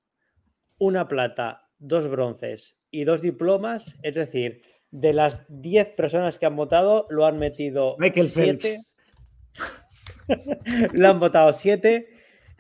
[0.79, 3.99] una plata, dos bronces y dos diplomas.
[4.03, 8.79] Es decir, de las 10 personas que han votado, lo han metido 7.
[10.93, 12.07] Lo han votado 7.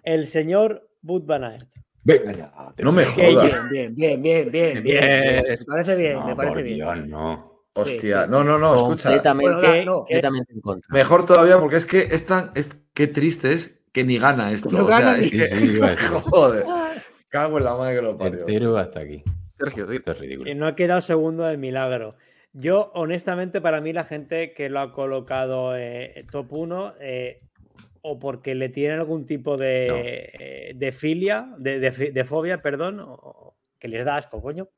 [0.02, 1.58] El señor Bud Van
[2.02, 3.70] Venga, no me jodas.
[3.70, 7.10] Bien, bien, bien, bien, bien, Me parece bien, me parece bien.
[7.10, 7.50] no.
[7.72, 9.10] Hostia, no, no, no, escucha.
[9.22, 10.88] Completamente, en contra.
[10.90, 14.68] Mejor todavía porque es que es tan, es, qué triste es que ni gana esto.
[14.68, 15.48] o sea, es que,
[16.22, 16.64] joder,
[17.28, 18.44] cago en la madre que lo parió.
[18.44, 19.22] Tercero hasta aquí.
[19.56, 20.50] Sergio, esto es ridículo.
[20.50, 22.16] Y no ha quedado segundo del milagro.
[22.52, 27.40] Yo, honestamente, para mí la gente que lo ha colocado eh, top 1, eh,
[28.02, 33.00] o porque le tienen algún tipo de, eh, de filia, de, de, de, fobia, perdón,
[33.00, 34.68] o que les da asco, coño,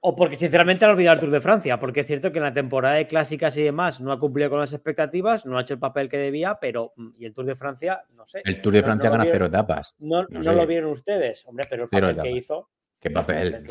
[0.00, 2.54] o porque sinceramente han olvidado el Tour de Francia, porque es cierto que en la
[2.54, 5.80] temporada de clásicas y demás no ha cumplido con las expectativas, no ha hecho el
[5.80, 8.42] papel que debía, pero mm, y el Tour de Francia, no sé.
[8.44, 9.96] El Tour de Francia gana cero etapas.
[9.98, 12.70] No, lo vieron ustedes, hombre, pero el papel que hizo.
[13.00, 13.64] ¿Qué papel?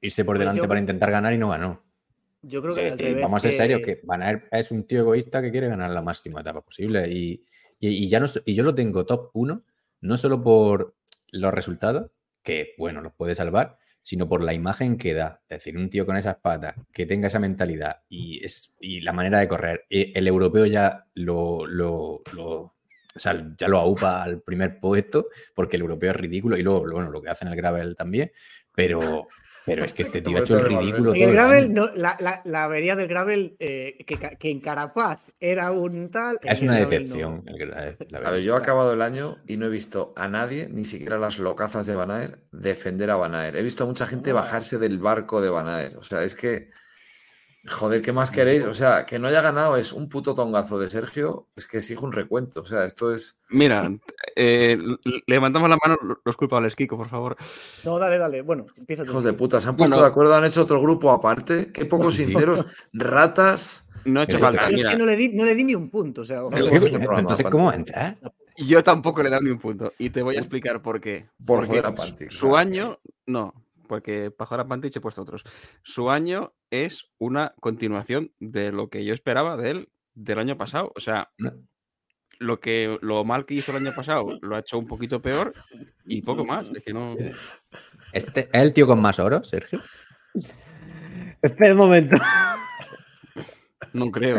[0.00, 1.82] irse por pues delante para intentar ganar y no ganó.
[2.42, 5.68] Yo creo que Vamos a ser serios, que Van es un tío egoísta que quiere
[5.68, 7.08] ganar la máxima etapa posible.
[7.08, 7.44] Y,
[8.08, 9.62] ya no, y yo lo tengo top 1,
[10.00, 10.96] no solo por
[11.30, 12.10] los resultados,
[12.42, 15.40] que bueno, los puede salvar, sino por la imagen que da.
[15.48, 19.12] Es decir, un tío con esas patas, que tenga esa mentalidad y, es, y la
[19.12, 19.84] manera de correr.
[19.88, 22.22] E, el europeo ya lo, lo,
[23.14, 26.80] o sea, ya lo aupa al primer puesto, porque el europeo es ridículo y luego,
[26.90, 28.32] bueno, lo que hace en el gravel también,
[28.74, 29.28] Pero,
[29.66, 31.12] pero es que este tío ha hecho el ridículo.
[31.14, 36.10] el gravel, la, la, la, avería del gravel, eh, que, que, en Carapaz era un
[36.10, 36.38] tal.
[36.42, 37.44] Es una decepción.
[38.24, 41.18] a ver, yo he acabado el año y no he visto a nadie, ni siquiera
[41.18, 43.56] las locazas de Banaer, defender a Banaer.
[43.56, 45.98] He visto a mucha gente bajarse del barco de Banaer.
[45.98, 46.70] O sea, es que
[47.68, 48.64] Joder, ¿qué más queréis?
[48.64, 52.04] O sea, que no haya ganado es un puto tongazo de Sergio, es que exijo
[52.04, 52.60] un recuento.
[52.60, 53.38] O sea, esto es.
[53.50, 53.88] Mira,
[54.34, 54.76] eh,
[55.26, 57.36] levantamos la mano los culpables, Kiko, por favor.
[57.84, 58.42] No, dale, dale.
[58.42, 59.04] Bueno, empieza.
[59.04, 61.70] Hijos de puta, se han puesto de acuerdo, han hecho otro grupo aparte.
[61.70, 62.64] Qué poco sinceros.
[62.92, 63.88] Ratas.
[64.04, 64.68] No he hecho falta.
[64.68, 66.22] es que no le, di, no le, di, ni un punto.
[66.22, 68.18] O sea, este entonces, ¿cómo entrar?
[68.56, 69.92] Yo tampoco le he dado ni un punto.
[69.98, 71.28] Y te voy a explicar por qué.
[71.44, 73.61] Por Porque Su año, no
[73.92, 75.44] porque Pajora Pantich he puesto otros.
[75.82, 80.94] Su año es una continuación de lo que yo esperaba de él del año pasado.
[80.96, 81.30] O sea,
[82.38, 85.52] lo que lo mal que hizo el año pasado lo ha hecho un poquito peor
[86.06, 86.68] y poco más.
[86.74, 87.16] Es que no.
[88.14, 89.78] ¿Este, ¿Es el tío con más oro, Sergio?
[91.42, 92.16] Espera un momento.
[93.92, 94.38] No creo.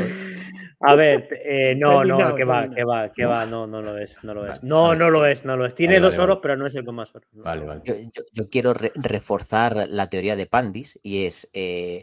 [0.86, 4.22] A ver, eh, no, no, que va, que va, que va, no, no lo es,
[4.22, 4.62] no lo es.
[4.64, 5.76] No, no lo es, no lo es.
[5.76, 7.30] Tiene dos oros, pero no es el con más oros.
[7.32, 7.82] Vale, vale.
[8.34, 12.02] Yo, quiero reforzar la teoría de Pandis y es, eh,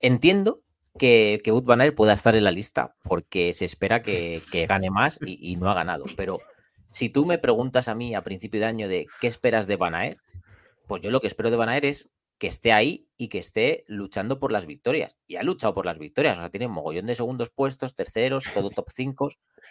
[0.00, 0.62] entiendo
[0.98, 5.56] que, que Wood pueda estar en la lista porque se espera que, gane más y,
[5.56, 6.38] no ha ganado, pero
[6.86, 10.16] si tú me preguntas a mí a principio de año de qué esperas de Van
[10.86, 12.08] pues yo lo que espero de Van es
[12.42, 15.16] que esté ahí y que esté luchando por las victorias.
[15.28, 18.42] Y ha luchado por las victorias, o sea, tiene un mogollón de segundos puestos, terceros,
[18.52, 19.28] todo top 5.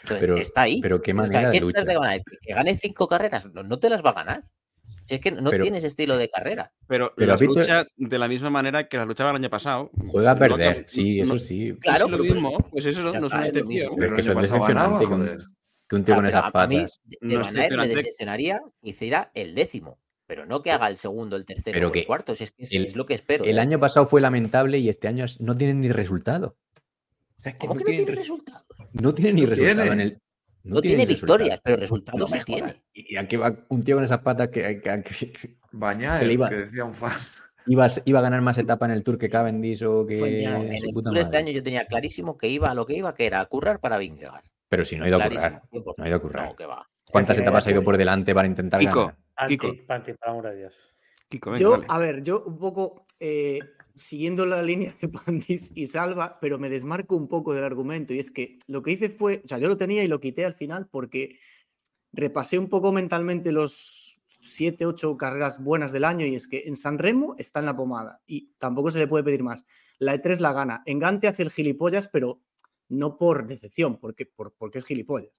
[0.08, 0.80] Pero está ahí.
[0.80, 1.84] Pero qué manera de lucha.
[1.84, 4.46] Que gane cinco carreras, no, te las va a ganar.
[5.04, 6.72] Si es que no tienes estilo de carrera.
[6.88, 9.92] Pero, pero lucha de la misma manera que las luchaba el año pasado.
[10.08, 11.76] Juega a perder, sí, eso sí.
[11.82, 12.58] Claro, es lo mismo.
[12.72, 13.96] Pues eso no, es una decepción.
[13.98, 15.08] Pero que eso es decepcionante
[15.90, 16.64] que un tío con esas patas.
[16.64, 20.00] A mí, de, me decepcionaría que hiciera el décimo
[20.32, 23.06] pero no que haga el segundo, el tercero pero o el cuarto, es, es, lo
[23.06, 23.44] que espero.
[23.44, 23.60] El ¿eh?
[23.60, 26.56] año pasado fue lamentable y este año no tiene ni resultado.
[27.58, 28.64] ¿Cómo que no tiene resultado?
[28.94, 30.22] No tiene ni resultado en el.
[30.64, 32.82] No, tiene, victorias, pero resultados sí tiene.
[32.94, 34.80] Y aquí va un tío con esas patas que.
[34.80, 37.12] que, que Bañar, que, iba, que decía un fan.
[37.66, 40.46] Iba, iba, a ganar más etapa en el Tour que Cavendish o que.
[40.46, 43.26] en el Tour este año yo tenía clarísimo que iba a lo que iba, que
[43.26, 44.46] era a currar para Vingegaard.
[44.70, 45.62] Pero si no ha ido a currar.
[45.74, 46.48] No ha ido a currar.
[46.48, 46.88] No, que va.
[47.12, 49.18] ¿Cuántas etapas ha ido por delante para intentar ganar?
[49.48, 49.74] Kiko.
[50.22, 50.74] amor a Dios.
[51.58, 53.60] yo, a ver, yo un poco eh,
[53.96, 58.14] siguiendo la línea de Pandis y Salva, pero me desmarco un poco del argumento.
[58.14, 60.46] Y es que lo que hice fue, o sea, yo lo tenía y lo quité
[60.46, 61.38] al final porque
[62.14, 66.76] repasé un poco mentalmente los siete, ocho carreras buenas del año y es que en
[66.76, 69.66] San Remo está en la pomada y tampoco se le puede pedir más.
[69.98, 70.84] La E3 la gana.
[70.86, 72.42] En Gante hace el gilipollas, pero
[72.90, 75.32] no por decepción, porque, porque es gilipollas.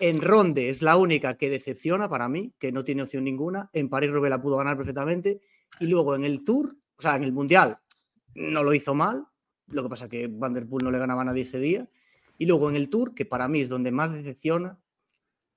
[0.00, 3.68] En Ronde es la única que decepciona para mí, que no tiene opción ninguna.
[3.74, 5.40] En París Roubaix la pudo ganar perfectamente.
[5.78, 7.78] Y luego en el Tour, o sea, en el Mundial,
[8.34, 9.26] no lo hizo mal.
[9.66, 11.86] Lo que pasa es que Van Der Poel no le ganaba a nadie ese día.
[12.38, 14.80] Y luego en el Tour, que para mí es donde más decepciona,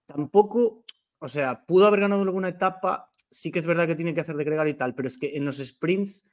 [0.05, 0.83] tampoco,
[1.19, 3.13] o sea, pudo haber ganado alguna etapa.
[3.29, 5.37] Sí que es verdad que tiene que hacer de gregar y tal, pero es que
[5.37, 6.25] en los sprints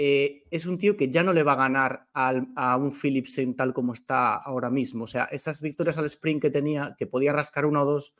[0.00, 3.74] eh, es un tío que ya no le va a ganar a un Philipsen tal
[3.74, 5.04] como está ahora mismo.
[5.04, 8.14] O sea, esas victorias al sprint que tenía, que podía rascar uno o dos,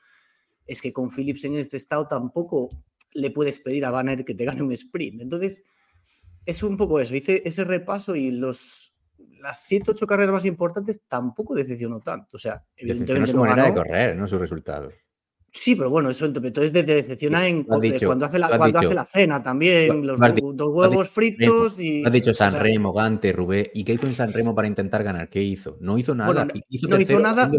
[0.66, 2.70] es que con Philipsen en este estado tampoco
[3.12, 5.20] le puedes pedir a Banner que te gane un sprint.
[5.20, 5.62] Entonces,
[6.44, 7.14] es un poco eso.
[7.14, 8.96] Hice ese repaso y los,
[9.40, 12.28] las 7, 8 carreras más importantes tampoco decepcionó tanto.
[12.32, 13.30] O sea, evidentemente.
[13.30, 14.94] su manera de correr, no sus resultados.
[15.50, 19.42] Sí, pero bueno, eso entonces te decepciona en cuando, hace la, cuando hace la cena
[19.42, 20.20] también, los
[20.54, 22.04] dos, huevos fritos y.
[22.04, 23.70] Has dicho San Remo, Gante, Rubé.
[23.74, 25.28] ¿Y qué hizo en San Remo para intentar ganar?
[25.28, 25.78] ¿Qué hizo?
[25.80, 26.44] No hizo nada.
[26.44, 27.50] no, hizo nada.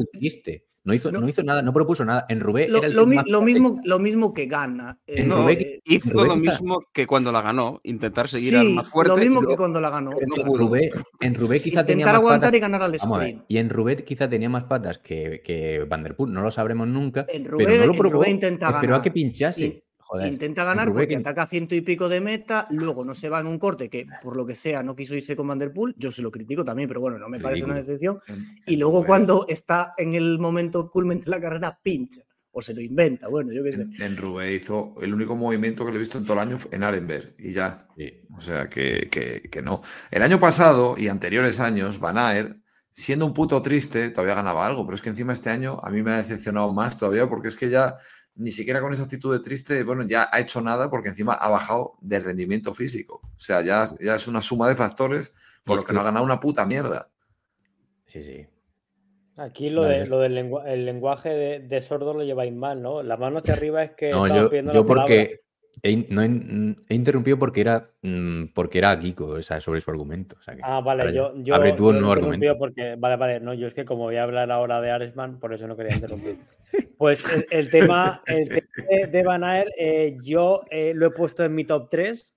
[0.85, 2.25] No hizo, no, hizo nada, no propuso nada.
[2.29, 2.67] En Rubé.
[2.69, 4.97] Lo, lo, mismo, lo mismo que gana.
[5.05, 9.13] En eh, hizo lo mismo que cuando la ganó, intentar seguir al más fuerte.
[9.13, 10.11] Lo mismo que cuando la ganó.
[10.19, 13.43] En, Rubé, en Rubé quizá tenía más aguantar y ganar al sprint.
[13.47, 16.87] y en Rubé quizá tenía más patas que, que Van Der Poel, no lo sabremos
[16.87, 17.25] nunca.
[17.27, 18.81] En Rubé, pero no lo probó, intenta ganar.
[18.81, 19.83] Pero a que pinchase.
[20.25, 23.59] Intenta ganar porque ataca ciento y pico de meta, luego no se va en un
[23.59, 26.65] corte que por lo que sea no quiso irse con Vanderpool, yo se lo critico
[26.65, 28.19] también, pero bueno, no me parece una excepción.
[28.65, 32.81] Y luego cuando está en el momento culmen de la carrera, pincha o se lo
[32.81, 33.85] inventa, bueno, yo qué sé.
[33.99, 36.83] En, Rubé hizo el único movimiento que le he visto en todo el año en
[36.83, 37.87] Arenberg y ya.
[38.35, 39.83] O sea que, que, no.
[40.09, 42.55] El año pasado y anteriores años, Van Aer,
[42.91, 46.01] siendo un puto triste, todavía ganaba algo, pero es que encima este año a mí
[46.01, 47.97] me ha decepcionado más todavía porque es que ya
[48.39, 51.49] ni siquiera con esa actitud de triste, bueno, ya ha hecho nada porque encima ha
[51.49, 53.19] bajado de rendimiento físico.
[53.23, 55.33] O sea, ya, ya es una suma de factores
[55.65, 57.09] por los que, no ha ganado una puta mierda.
[58.07, 58.47] Sí, sí.
[59.35, 63.03] Aquí lo, de, lo del el lenguaje de, sordo lo lleváis mal, ¿no?
[63.03, 64.11] La mano hacia arriba es que.
[64.11, 65.35] No, yo, yo porque,
[65.81, 70.35] He, no he, interrumpido porque era mm, porque era Kiko, o sea, sobre su argumento.
[70.63, 72.57] ah, vale, yo, yo, abre tú un nuevo argumento.
[72.57, 75.53] Porque, vale, vale, no, yo es que como voy a hablar ahora de Aresman, por
[75.53, 76.37] eso no quería interrumpir.
[76.97, 81.55] pues el, tema, el tema de Van Aer, eh, yo eh, lo he puesto en
[81.55, 82.35] mi top 3,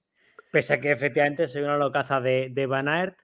[0.50, 3.16] pese a que efectivamente soy una locaza de, de Van Aert,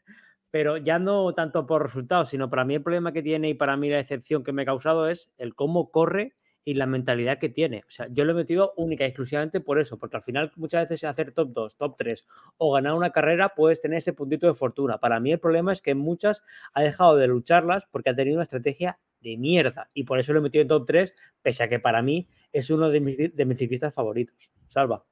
[0.50, 3.76] pero ya no tanto por resultados, sino para mí el problema que tiene y para
[3.76, 6.37] mí la excepción que me ha causado es el cómo corre
[6.68, 7.78] y la mentalidad que tiene.
[7.88, 10.86] O sea, yo lo he metido única y exclusivamente por eso, porque al final muchas
[10.86, 12.26] veces hacer top 2, top 3
[12.58, 14.98] o ganar una carrera puedes tener ese puntito de fortuna.
[14.98, 16.44] Para mí el problema es que muchas
[16.74, 20.40] ha dejado de lucharlas porque ha tenido una estrategia de mierda y por eso lo
[20.40, 23.56] he metido en top 3, pese a que para mí es uno de mis, de
[23.56, 24.36] ciclistas favoritos.
[24.68, 25.06] Salva.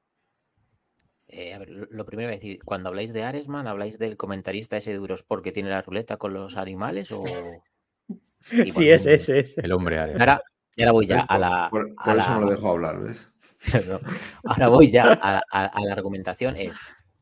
[1.27, 4.91] Eh, a ver, lo primero es decir, cuando habláis de Aresman, ¿habláis del comentarista ese
[4.91, 7.23] de Duros porque tiene la ruleta con los animales o...?
[8.41, 9.61] sí, ese, ese, ese.
[9.61, 10.39] El hombre Aresman.
[10.77, 11.69] Y ahora voy ya a la.
[11.71, 13.33] Por, eso no lo dejo hablar, ¿ves?
[14.45, 15.11] ahora voy ya
[15.51, 16.55] a, la argumentación.
[16.55, 16.77] Es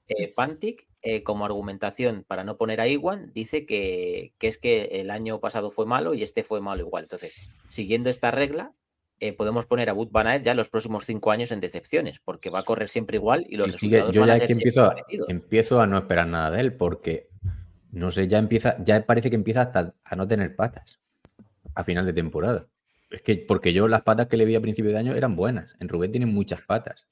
[0.08, 5.10] eh, Pantic, eh, como argumentación para no poner a Iwan, dice que, es que el
[5.10, 7.06] año pasado fue malo y este fue malo igual.
[7.06, 7.38] Entonces,
[7.70, 8.74] siguiendo esta regla,
[9.22, 12.60] eh, podemos poner a Wood Van ya los próximos cinco años en decepciones, porque va
[12.60, 14.96] a correr siempre igual y los resultados yo van ya a ser que empiezo, a,
[15.30, 17.30] empiezo a no esperar nada de él, porque
[17.92, 21.00] no sé, ya empieza, ya parece que empieza hasta a no tener patas
[21.74, 22.68] a final de temporada.
[23.10, 25.76] Es que porque yo las patas que le vi a principio de año eran buenas.
[25.80, 27.08] En Rubén tienen muchas patas.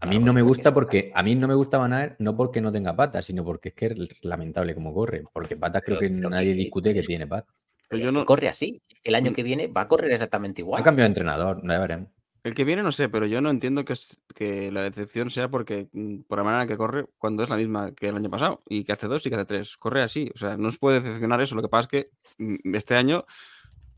[0.00, 2.70] A mí no me gusta porque a mí no me gusta Van no porque no
[2.70, 5.24] tenga patas, sino porque es que es lamentable cómo corre.
[5.32, 7.54] Porque patas creo que nadie discute que, tiene patas.
[7.88, 8.24] Pero yo no...
[8.24, 8.82] corre así.
[9.02, 10.80] El año que viene va a correr exactamente igual.
[10.80, 12.10] Ha cambiado de entrenador, ya veremos.
[12.46, 13.94] El que viene no sé, pero yo no entiendo que,
[14.32, 17.92] que la decepción sea porque mm, por la manera que corre cuando es la misma
[17.92, 19.76] que el año pasado y que hace dos y que hace tres.
[19.76, 20.30] Corre así.
[20.32, 21.56] O sea, no os puede decepcionar eso.
[21.56, 23.24] Lo que pasa es que mm, este año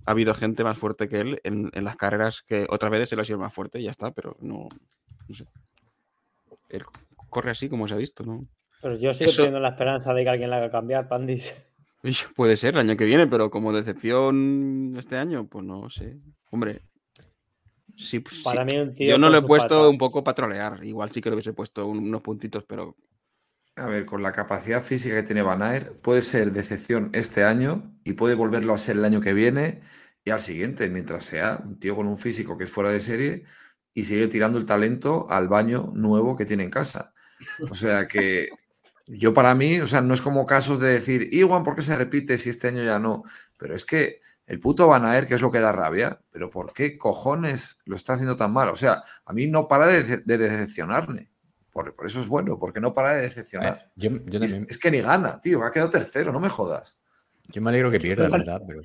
[0.05, 3.24] ha habido gente más fuerte que él en, las carreras que otras veces él ha
[3.24, 4.68] sido más fuerte y ya está, pero no,
[5.28, 5.44] no sé.
[6.68, 6.82] Él
[7.30, 8.36] corre así como se ha visto, ¿no?
[8.80, 11.55] Pero yo sigo teniendo la esperanza de que alguien la haga cambiar, Pandis.
[12.36, 16.18] Puede ser el año que viene, pero como decepción este año, pues no sé.
[16.51, 16.82] Hombre,
[17.88, 20.84] sí, Para Mí un tío yo no lo he puesto un poco para trolear.
[20.84, 22.96] Igual sí que lo hubiese puesto unos puntitos, pero
[23.79, 28.14] a ver, con la capacidad física que tiene Van puede ser decepción este año y
[28.14, 29.81] puede volverlo a ser el año que viene
[30.24, 33.45] y al siguiente, mientras sea un tío con un físico que es fuera de serie
[33.95, 37.14] y sigue tirando el talento al baño nuevo que tiene en casa.
[37.70, 38.51] O sea que
[39.07, 41.97] yo para mí, o sea, no es como casos de decir, Iwan, ¿por qué se
[41.97, 43.22] repite si este año ya no?
[43.59, 46.99] Pero es que el puto Van que es lo que da rabia, pero ¿por qué
[46.99, 48.68] cojones lo está haciendo tan mal?
[48.68, 51.31] O sea, a mí no para de, de decepcionarme.
[51.97, 53.91] Por, eso es bueno, porque no para de decepcionar.
[53.97, 57.01] es, que ni gana, tío, ha quedado tercero, no me jodas.
[57.49, 58.62] Yo me alegro que pierda, la verdad.
[58.66, 58.81] Pero...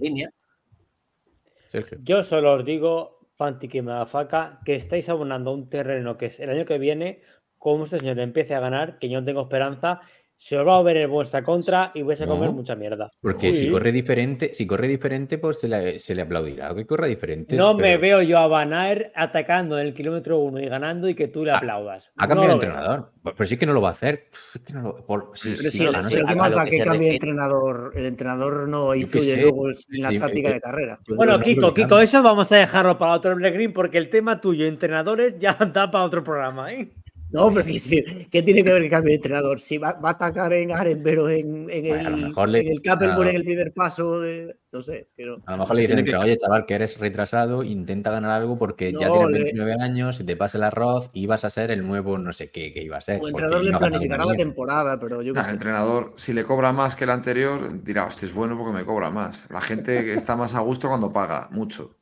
[2.04, 6.40] Yo solo os digo, Panti que me faca, que estáis abonando un terreno que es
[6.40, 7.24] el año que viene,
[7.58, 10.02] como este señor empiece a ganar, que yo no tengo esperanza,
[10.44, 13.10] se os va a ver en vuestra contra y vais a comer mucha mierda.
[13.22, 16.76] Porque si corre diferente, si corre diferente, pues se le, se le aplaudirá.
[16.76, 17.56] Que corra diferente.
[17.56, 21.30] No me veo yo a Van atacando en el kilómetro uno y ganando y que
[21.30, 22.12] tú le aplaudas.
[22.18, 23.12] Ha cambiado de entrenador.
[23.24, 24.26] Pero sí que no lo va a hacer.
[24.66, 25.88] que no por, sí, sí,
[26.28, 27.94] ¿qué más da que, cambie de entrenador?
[27.96, 30.98] El entrenador no influye luego en la táctica de carrera.
[31.08, 35.40] Bueno, Kiko, Kiko, eso vamos a dejarlo para otro Green porque el tema tuyo, entrenadores,
[35.40, 36.70] ya da para otro programa.
[36.74, 36.92] ¿eh?
[37.34, 39.60] No, pero decir, ¿qué tiene que ver el cambio de entrenador?
[39.60, 43.74] Si va, a atacar en Arenbero en, en, el, en el Capelmore en el primer
[43.74, 45.42] paso, de, no sé, es que no.
[45.48, 48.92] A lo mejor le dicen que, oye, chaval, que eres retrasado, intenta ganar algo porque
[48.92, 52.20] ya tienes 29 años, y te pasa el arroz y vas a ser el nuevo
[52.20, 53.20] no sé qué que iba a ser.
[53.20, 56.96] O el entrenador le planificará la temporada, pero yo El entrenador, si le cobra más
[56.96, 59.50] que el anterior, dirá, hostia, es bueno porque me cobra más.
[59.50, 61.98] La gente está más a gusto cuando paga mucho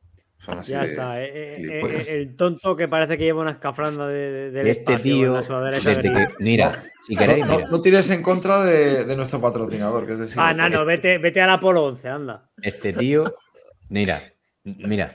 [0.64, 1.22] ya está.
[1.22, 5.39] Eh, eh, eh, el tonto que parece que lleva una escafranda de, este tío.
[6.39, 7.46] mira, si queréis.
[7.46, 10.38] No, tires en contra de, nuestro patrocinador, que es decir.
[10.39, 12.50] Ah, no, no, vete, vete a la Polo 11, anda.
[12.62, 13.24] Este tío,
[13.89, 14.22] mira,
[14.64, 15.12] mira,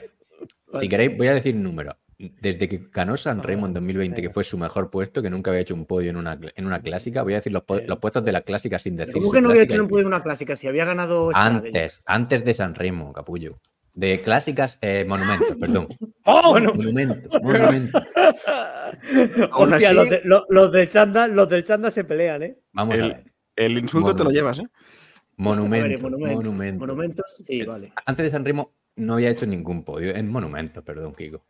[0.73, 1.95] si queréis, voy a decir un número.
[2.19, 5.61] Desde que ganó San Remo en 2020, que fue su mejor puesto, que nunca había
[5.61, 8.41] hecho un podio en una, en una clásica, voy a decir los, puestos de la
[8.41, 9.13] clásica sin decir.
[9.13, 10.55] ¿Cómo que no había hecho un podio en una clásica?
[10.55, 11.29] Si había ganado.
[11.35, 13.59] Antes, antes de San Remo, capullo.
[13.97, 15.87] De clásicas, eh, monumentos, perdón.
[16.23, 16.51] ¡Oh!
[16.51, 16.71] Bueno.
[16.75, 17.99] Monumento, monumento.
[19.53, 22.59] Hostia, los, de, los, del chanda, los del chanda se pelean, ¿eh?
[22.73, 23.23] Vamos a ver.
[23.55, 24.67] El insulto te lo llevas, ¿eh?
[25.37, 27.91] Monumento, monumento, Monumentos, sí, vale.
[28.05, 31.47] Antes de San Remo no había hecho ningún podio en monumentos, perdón, Kiko.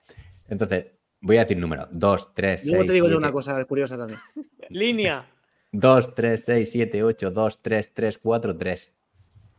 [0.48, 0.86] Entonces,
[1.20, 1.90] voy a decir números.
[1.92, 2.72] 2, 3, 6.
[2.72, 4.22] Luego te digo yo una cosa curiosa también.
[4.70, 5.30] Línea.
[5.74, 8.94] 2, 3, 6, 7, 8, 2, 3, 3, 4, 3.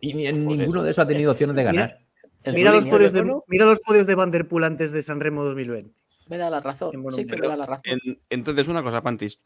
[0.00, 1.88] Y en pues ninguno de esos ha tenido opciones de ganar.
[1.98, 2.07] Mira
[2.44, 5.92] los, podios de, mira los, podios de, Vanderpool antes de San Remo 2020.
[6.28, 6.92] Me da la razón.
[7.12, 7.98] Sí, que me da la razón.
[8.28, 9.40] entonces, una cosa, Pantis.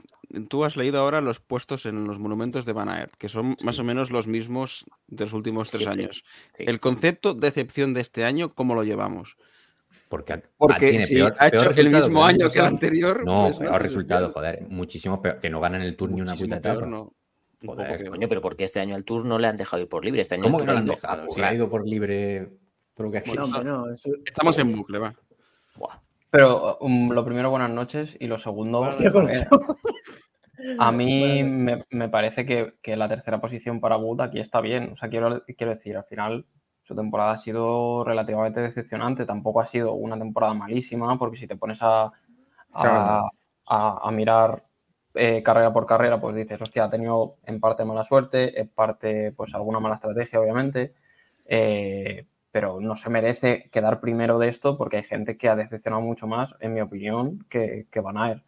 [0.49, 3.79] Tú has leído ahora los puestos en los monumentos de Van Aert, que son más
[3.79, 6.25] o menos los mismos de los últimos tres años.
[6.59, 9.37] El concepto de excepción de este año, ¿cómo lo llevamos?
[10.13, 10.87] Porque, ha, Porque
[11.39, 13.25] ha hecho el mismo año que el anterior.
[13.25, 14.61] No, pues peor resultado, joder.
[14.69, 15.41] Muchísimo peor.
[15.41, 16.85] Que no ganan el Tour ni una puta etapa.
[16.85, 17.15] No.
[17.65, 18.11] Joder.
[18.11, 20.21] Coño, pero porque este año el Tour no le han dejado ir por libre.
[20.21, 21.31] Este año ¿Cómo que no le han dejado?
[21.31, 22.51] Si ha ido por libre.
[24.25, 25.15] Estamos en bucle, va.
[26.33, 28.17] Pero um, lo primero, buenas noches.
[28.19, 28.89] Y lo segundo.
[30.79, 31.43] a mí
[31.91, 34.93] me, parece que, la tercera posición para Wood aquí está bien.
[34.95, 36.47] O sea, quiero, quiero decir, al final
[36.85, 39.27] su temporada ha sido relativamente decepcionante.
[39.27, 42.11] Tampoco ha sido una temporada malísima, porque si te pones a,
[42.75, 44.65] a, mirar
[45.15, 49.33] eh, carrera por carrera, pues dices, hostia, ha tenido en parte mala suerte, en parte,
[49.33, 50.95] pues alguna mala estrategia, obviamente.
[51.47, 56.03] Eh, pero no se merece quedar primero de esto porque hay gente que ha decepcionado
[56.03, 58.45] mucho más, en mi opinión, que, que Van Aert.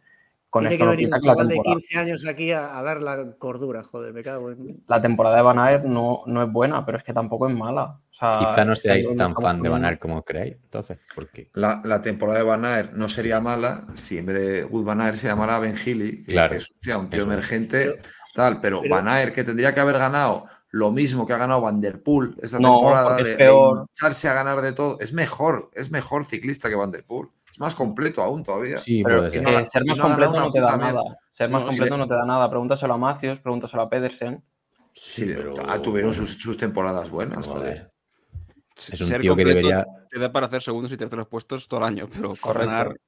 [0.49, 4.13] Con Tiene que venir un chaval de 15 años aquí a, dar la cordura, joder,
[4.13, 4.83] me cago en...
[4.87, 7.99] La temporada de Van Aert no, no es buena, pero es que tampoco es mala.
[8.11, 11.49] Quizá no seáis tan fan de Van Aert como creéis, entonces, ¿por qué?
[11.53, 15.01] La, la, temporada de Van Aert no sería mala si en vez de Wood Van
[15.01, 17.99] Aert se llamara Ben Healy, que claro, es un tío emergente,
[18.33, 20.45] tal, pero, pero, Van Aert que tendría que haber ganado
[20.75, 23.35] lo mismo que ha ganado Van Der Poel esta temporada, de,
[23.93, 24.97] echarse a ganar de todo.
[24.99, 27.29] Es mejor, es mejor ciclista que Van Der Poel.
[27.49, 28.77] Es más completo aún todavía.
[28.79, 29.41] Sí, pero ser.
[29.41, 31.01] más completo no te da nada.
[31.31, 32.49] Ser más completo no te da nada.
[32.49, 34.43] Pregúntaselo a Matthews, pregúntaselo a Pedersen.
[34.91, 37.89] Sí, pero ah, tuvieron sus, temporadas buenas, joder.
[38.75, 39.85] Es un tío que debería.
[40.11, 42.99] Te da para hacer segundos y terceros puestos todo el año, pero ganar.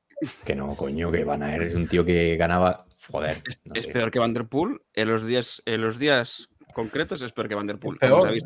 [0.46, 2.86] Que no, coño, que Van Aert es un tío que ganaba.
[3.12, 3.44] Joder.
[3.74, 4.82] es peor que Van Der Poel.
[4.94, 6.48] En los días, en los días
[6.78, 7.98] concretos es peor que Van Der Poel.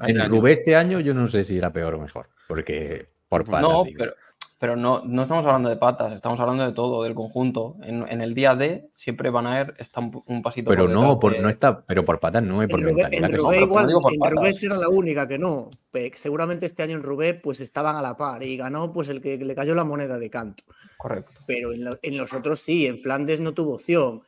[0.07, 3.61] en Rubé este año yo no sé si era peor o mejor, porque por patas.
[3.61, 4.13] No, pero,
[4.57, 7.75] pero no, no estamos hablando de patas, estamos hablando de todo, del conjunto.
[7.82, 11.82] En, el día D siempre Van Aert está un, pasito Pero no, por, no está,
[11.82, 13.29] pero por patas no, es por mentalidad.
[13.29, 15.69] En Rubé igual, en Rubé era la única que no.
[16.13, 19.38] Seguramente este año en Rubé pues estaban a la par y ganó pues el que
[19.38, 20.63] le cayó la moneda de canto.
[20.97, 21.34] Correcto.
[21.47, 24.21] Pero en, en los otros sí, en Flandes no tuvo opción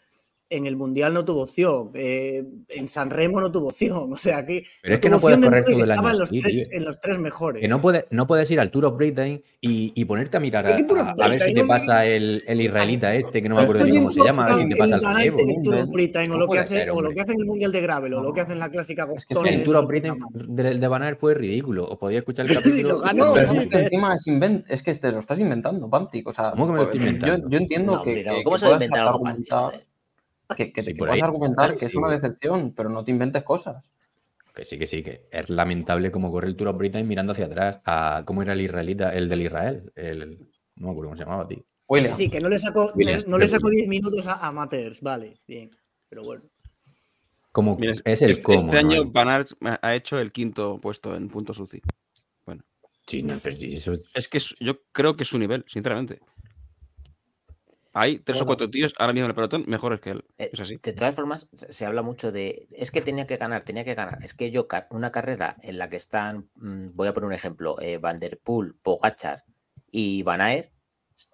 [0.53, 4.45] en el Mundial no tuvo opción, eh, en San Remo no tuvo opción, o sea
[4.45, 4.63] que...
[4.81, 7.17] Pero es que no puedes correr todo el año en los, tres, en los tres
[7.17, 7.61] mejores.
[7.61, 10.67] Que no, puede, no puedes ir al Tour of Britain y, y ponerte a mirar
[10.67, 13.97] a, a, ver si te pasa el, el, israelita este, que no me acuerdo ni
[13.97, 15.33] cómo se llama, si te pasa el
[15.63, 17.81] Tour of Britain, o, lo que hace, o lo que hace en el Mundial de
[17.81, 19.47] Gravel, o lo que hace en la clásica Boston.
[19.47, 22.99] el Tour of Britain de, de Van fue ridículo, o podía escuchar el capítulo...
[22.99, 24.15] ganó, es que encima
[24.67, 26.51] es, que te lo estás inventando, Pantic, o sea...
[26.51, 27.49] ¿Cómo que me lo estoy inventando?
[27.49, 28.43] Yo, entiendo que...
[28.43, 28.79] ¿Cómo se va
[30.49, 33.83] a algo que, te puedas argumentar que es una decepción, pero no te inventes cosas.
[34.53, 37.45] Que sí, que sí, que es lamentable cómo corre el Tour of Britain mirando hacia
[37.45, 40.37] atrás a cómo era el israelita, el del Israel, el,
[40.75, 41.63] no me acuerdo cómo se llamaba, tío.
[42.13, 42.91] Sí, que no le sacó,
[43.27, 45.69] no, le sacó 10 minutos a amateurs, vale, bien,
[46.09, 46.43] pero bueno.
[47.51, 51.81] Como es el este, este año Van ha hecho el quinto puesto en puntos UCI.
[52.45, 52.63] Bueno.
[53.05, 53.23] Sí,
[53.61, 53.93] eso...
[54.15, 56.19] Es que yo creo que es su nivel, sinceramente.
[57.93, 60.25] Hay tres o cuatro tíos ahora mismo en el pelotón mejores que él.
[60.39, 60.79] Eh, es así.
[60.81, 62.67] De todas formas, se habla mucho de.
[62.71, 64.17] Es que tenía que ganar, tenía que ganar.
[64.23, 66.49] Es que yo, una carrera en la que están.
[66.55, 69.43] Mm, voy a poner un ejemplo: eh, Van der Poel, Pogachar
[69.91, 70.71] y Van Aert.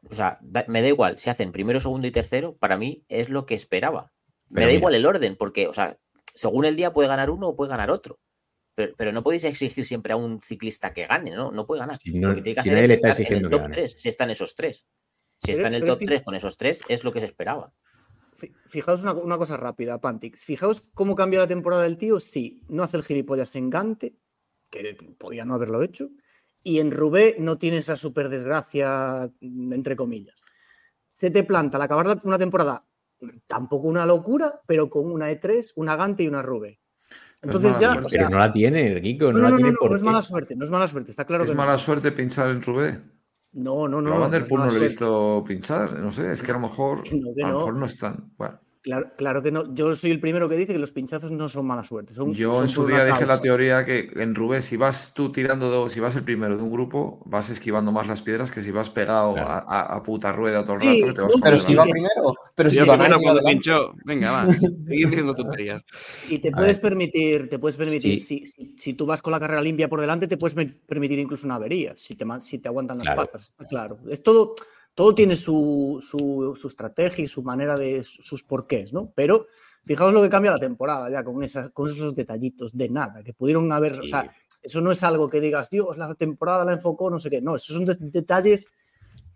[0.09, 0.37] O sea,
[0.67, 2.57] me da igual si hacen primero, segundo y tercero.
[2.57, 4.11] Para mí es lo que esperaba.
[4.49, 5.97] me da igual el orden, porque, o sea,
[6.33, 8.19] según el día puede ganar uno o puede ganar otro.
[8.97, 11.51] Pero, no podéis exigir siempre a un ciclista que gane, ¿no?
[11.51, 11.97] No puede ganar.
[11.97, 14.85] Si no, tiene que hacer es estar en el top 3, si están esos tres.
[15.39, 17.73] Si está en el top 3 con esos tres, es lo que se esperaba.
[18.67, 20.45] Fijaos una, cosa rápida, Pantix.
[20.45, 22.19] Fijaos cómo cambia la temporada del tío.
[22.19, 24.15] Sí, no hace el gilipollas en Gante,
[24.69, 26.09] que podía no haberlo hecho.
[26.63, 30.45] Y en Rubé no tiene esa super desgracia, entre comillas.
[31.09, 32.85] Se te planta al acabar una temporada,
[33.47, 36.79] tampoco una locura, pero con una E3, una Gante y una Rubé.
[37.41, 38.01] Entonces ya.
[38.11, 39.31] pero no la tiene, Kiko.
[39.31, 41.55] No, no, no, no, no, es mala suerte, no es mala suerte, está claro es
[41.55, 42.99] mala suerte pinchar en Rubé.
[43.51, 44.13] No, no, no.
[44.13, 46.59] A Van Der Poel no, le he visto pinchar, no sé, es que a lo
[46.59, 48.31] mejor no, a lo mejor no están.
[48.37, 48.59] Bueno.
[48.81, 49.73] Claro, claro, que no.
[49.73, 52.13] Yo soy el primero que dice que los pinchazos no son mala suerte.
[52.31, 55.99] Yo en su día dije la teoría que en Rubén, si vas tú tirando, si
[55.99, 59.35] vas el primero de un grupo, vas esquivando más las piedras que si vas pegado
[59.37, 61.13] a, puta rueda todo el rato.
[61.13, 62.35] te vas pero si va primero.
[62.55, 64.53] Pero si va primero pincho, venga, va.
[64.53, 65.83] Seguir diciendo tonterías.
[66.29, 69.89] Y te puedes permitir, te puedes permitir, si, si, tú vas con la carrera limpia
[69.89, 70.55] por delante, te puedes
[70.87, 73.57] permitir incluso una avería, si te, si te aguantan las patas.
[73.69, 73.99] Claro.
[74.09, 74.55] Es todo
[74.95, 79.11] todo tiene su, su, estrategia y su manera de sus porqués, ¿no?
[79.15, 79.45] Pero
[79.85, 83.33] fijaos lo que cambia la temporada ya con, esas, con esos detallitos de nada, que
[83.33, 84.29] pudieron haber, o sea,
[84.61, 87.55] eso no es algo que digas, Dios, la temporada la enfocó, no sé qué, no,
[87.55, 88.67] esos son detalles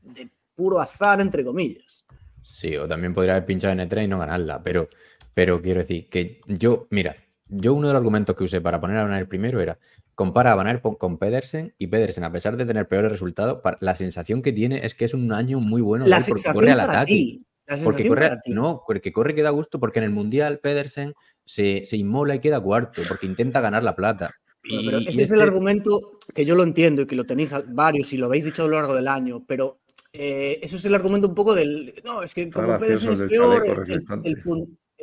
[0.02, 2.06] de puro azar, entre comillas.
[2.42, 4.90] Sí, o también podría haber pinchado en E3 y no ganarla, pero,
[5.34, 7.16] pero quiero decir que yo, mira,
[7.48, 9.78] yo uno de los argumentos que usé para poner a el primero era
[10.16, 14.42] compara a Van con Pedersen y Pedersen, a pesar de tener peores resultados, la sensación
[14.42, 17.40] que tiene es que es un año muy bueno la porque corre al ataque.
[17.84, 21.14] Porque corre, no, porque corre que da gusto, porque en el Mundial Pedersen
[21.46, 24.32] se, se inmola y queda cuarto, porque intenta ganar la plata.
[24.62, 28.12] pero ese es el este argumento que yo lo entiendo y que lo tenéis varios
[28.12, 29.80] y lo habéis dicho a lo largo del año, pero
[30.12, 31.94] eh, eso es el argumento un poco del.
[32.04, 34.42] No, es que como Pedersen es peor, el, el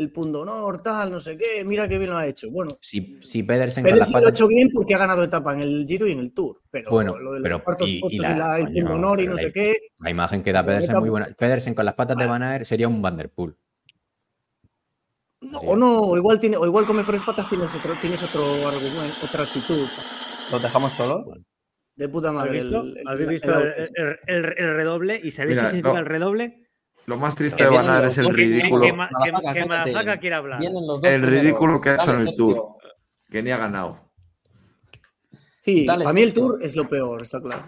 [0.09, 2.51] punto honor, tal, no sé qué, mira qué bien lo ha hecho.
[2.51, 6.06] Bueno, si, si Pedersen, lo ha hecho bien porque ha ganado etapa en el Giro
[6.06, 8.94] y en el Tour, pero bueno, lo de los cuartos y, puestos y, el punto
[8.94, 9.77] honor y no sé qué.
[10.02, 11.28] La imagen que da Pedersen muy buena.
[11.39, 13.56] Pedersen con las patas de Van Aert sería un Vanderpool.
[15.43, 18.68] No, o no, o igual, tiene, o igual con mejores patas tienes otro, tienes otro
[18.68, 19.89] argumento, otra actitud.
[20.51, 21.24] ¿Lo dejamos solo?
[21.97, 22.62] De puta madre.
[23.06, 23.52] ¿Habéis visto,
[24.27, 25.20] el, redoble?
[25.22, 26.60] ¿Y sabéis qué significa el redoble?
[27.11, 28.87] Lo más triste de Van es el ridículo.
[30.20, 30.61] quiere hablar.
[31.03, 32.77] El ridículo que ha hecho en el Tour.
[33.28, 34.12] Que ni ha ganado.
[35.59, 37.65] Sí, para mí el Tour es lo peor, está claro.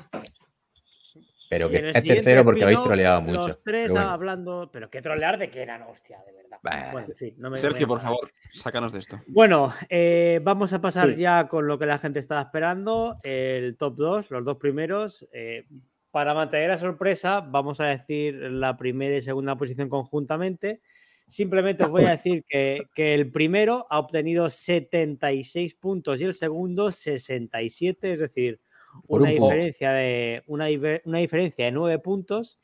[1.51, 3.49] Pero que es tercero porque habéis troleado mucho.
[3.49, 4.71] Los tres hablando.
[4.73, 7.57] Pero qué trolear de que eran, hostia, de verdad.
[7.57, 9.21] Sergio, por favor, sácanos de esto.
[9.27, 13.17] Bueno, eh, vamos a pasar ya con lo que la gente estaba esperando.
[13.25, 15.27] El top 2, los dos primeros.
[15.33, 15.67] Eh,
[16.13, 20.83] para mantener la sorpresa, vamos a decir la primera y segunda posición conjuntamente.
[21.27, 26.93] Simplemente os voy a decir que, el primero ha obtenido 76 puntos y el segundo
[26.93, 28.61] 67, es decir,
[29.07, 30.67] una diferencia, de, una,
[31.05, 32.61] una diferencia de 9 puntos.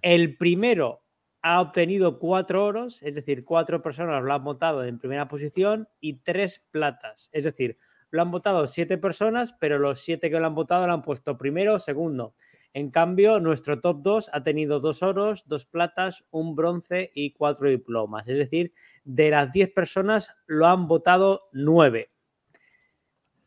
[0.00, 1.02] El primero
[1.42, 6.18] ha obtenido cuatro oros, es decir, cuatro personas lo han votado en primera posición y
[6.18, 7.30] tres platas.
[7.32, 7.78] Es decir,
[8.10, 11.36] lo han votado siete personas, pero los siete que lo han votado lo han puesto
[11.36, 12.36] primero o segundo.
[12.74, 17.68] En cambio, nuestro top 2 ha tenido dos oros, dos platas, un bronce y cuatro
[17.68, 18.26] diplomas.
[18.28, 18.72] Es decir,
[19.04, 22.10] de las 10 personas lo han votado 9.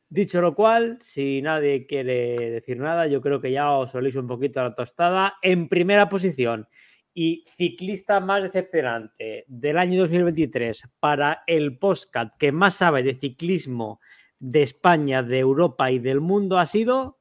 [0.10, 4.28] Dicho lo cual, si nadie quiere decir nada, yo creo que ya os oléis un
[4.28, 5.36] poquito la tostada.
[5.42, 6.68] En primera posición
[7.12, 14.00] y ciclista más decepcionante del año 2023 para el postcat que más sabe de ciclismo
[14.38, 17.20] de España, de Europa y del mundo ha sido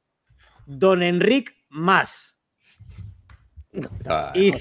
[0.66, 2.34] Don Enrique más.
[4.34, 4.52] y,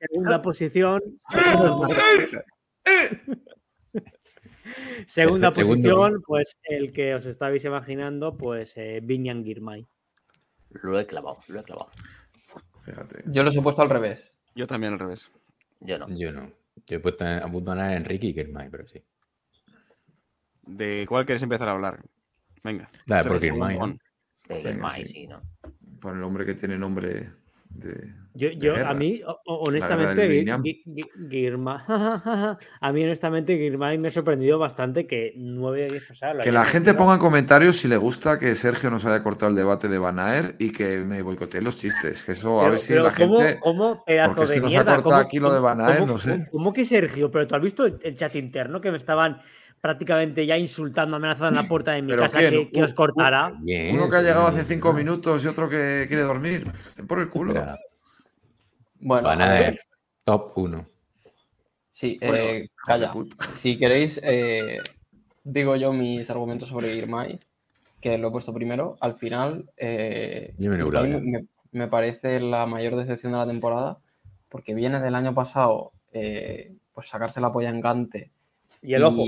[0.00, 1.00] segunda posición.
[5.06, 9.86] segunda posición, pues el que os estabais imaginando, pues eh, Vinyan Girmay.
[10.70, 11.90] Lo he clavado, lo he clavado.
[12.82, 13.22] Fíjate.
[13.26, 14.34] Yo los he puesto al revés.
[14.54, 15.30] Yo también al revés.
[15.80, 16.08] Yo no.
[16.08, 16.50] Yo no.
[16.86, 19.02] Yo he puesto a punto a Enrique y Girmay, pero sí.
[20.62, 22.02] ¿De cuál quieres empezar a hablar?
[22.62, 22.88] Venga.
[23.06, 23.98] Dale, por Girmay.
[26.00, 27.30] Por el hombre que tiene nombre
[27.70, 28.12] de.
[28.34, 30.44] Yo, yo a mí, honestamente,
[31.30, 31.84] Girma,
[32.80, 37.14] a mí, honestamente, me ha sorprendido bastante que 9 de 10 Que la gente ponga
[37.14, 40.70] en comentarios si le gusta que Sergio nos haya cortado el debate de Banaer y
[40.70, 42.24] que me boicotee los chistes.
[42.24, 43.58] Que eso, a ver si la gente.
[43.58, 46.46] ¿cómo, pedazo porque es que nos ha cortado aquí lo de Banaer, no sé.
[46.52, 47.30] ¿Cómo que Sergio?
[47.30, 49.40] Pero tú has visto el chat interno que me estaban
[49.86, 53.52] prácticamente ya insultando, amenazando en la puerta de mi casa que, os cortara.
[53.56, 56.66] Uno que ha llegado hace cinco minutos y otro que quiere dormir.
[56.76, 57.54] Estén por el culo.
[58.98, 59.78] Bueno, van a ver.
[60.24, 60.88] Top 1.
[61.92, 63.12] Sí, eh, calla.
[63.54, 64.80] Si queréis, eh,
[65.44, 67.38] digo yo mis argumentos sobre Irmay,
[68.00, 68.96] que lo he puesto primero.
[69.00, 73.98] Al final, eh, me, me, parece la mayor decepción de la temporada,
[74.48, 78.32] porque viene del año pasado, pues sacarse la polla en Gante.
[78.82, 79.24] Y el ojo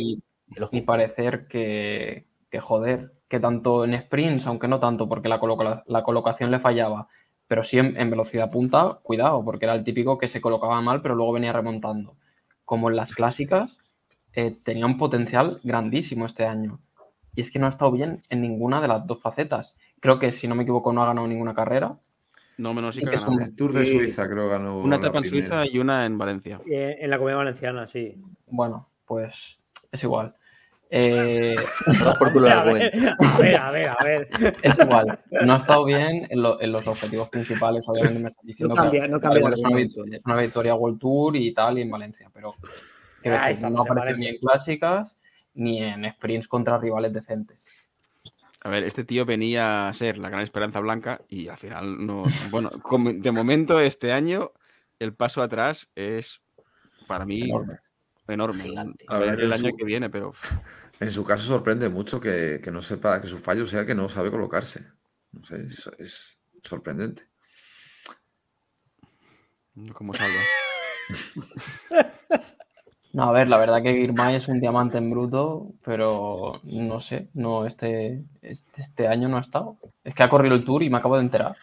[0.72, 2.26] y parecer que,
[2.60, 5.40] joder, que tanto en sprints, aunque no tanto porque la,
[5.86, 7.08] la colocación le fallaba,
[7.48, 11.14] pero sí en, velocidad punta, cuidado, porque era el típico que se colocaba mal, pero
[11.14, 12.16] luego venía remontando.
[12.66, 13.78] Como en las clásicas,
[14.34, 16.78] eh, tenía un potencial grandísimo este año.
[17.34, 19.74] Y es que no ha estado bien en ninguna de las dos facetas.
[20.00, 21.98] Creo que, si no me equivoco, no ha ganado ninguna carrera.
[22.58, 23.38] No, menos sí que ha ganado.
[23.40, 24.78] El Tour de Suiza, creo, ganó.
[24.78, 26.60] Una etapa en Suiza y una en Valencia.
[26.70, 28.14] Eh, en la Comunidad Valenciana, sí.
[28.48, 29.58] Bueno, pues
[29.93, 30.35] es igual.
[30.90, 31.55] Eh,
[32.10, 34.28] a, ver, a ver, a ver,
[34.62, 35.19] Es igual.
[35.43, 37.82] No ha estado bien en, los objetivos principales.
[37.86, 41.78] Obviamente me está diciendo no cambia, no cambia es, una, victoria World Tour y tal,
[41.78, 42.31] y en Valencia.
[42.32, 42.55] Pero
[43.27, 45.15] ah, no aparece ni en clásicas
[45.55, 47.89] ni en sprints contra rivales decentes.
[48.62, 52.24] A ver, este tío venía a ser la gran esperanza blanca y al final no.
[52.51, 52.70] Bueno,
[53.15, 54.52] de momento este año
[54.98, 56.40] el paso atrás es
[57.06, 57.78] para mí enorme.
[59.09, 60.34] A ver, el año que viene, pero.
[61.00, 64.30] En su caso sorprende mucho que, no sepa, que su fallo sea que no sabe
[64.30, 64.84] colocarse.
[65.32, 65.62] No sé,
[65.98, 67.22] es, sorprendente.
[69.92, 70.40] Como salva.
[73.10, 77.30] No, a ver, la verdad que Girmay es un diamante en bruto, pero no sé,
[77.32, 79.78] no, este, este, este, año no ha estado.
[80.05, 81.56] Es que ha corrido el tour y me acabo de enterar.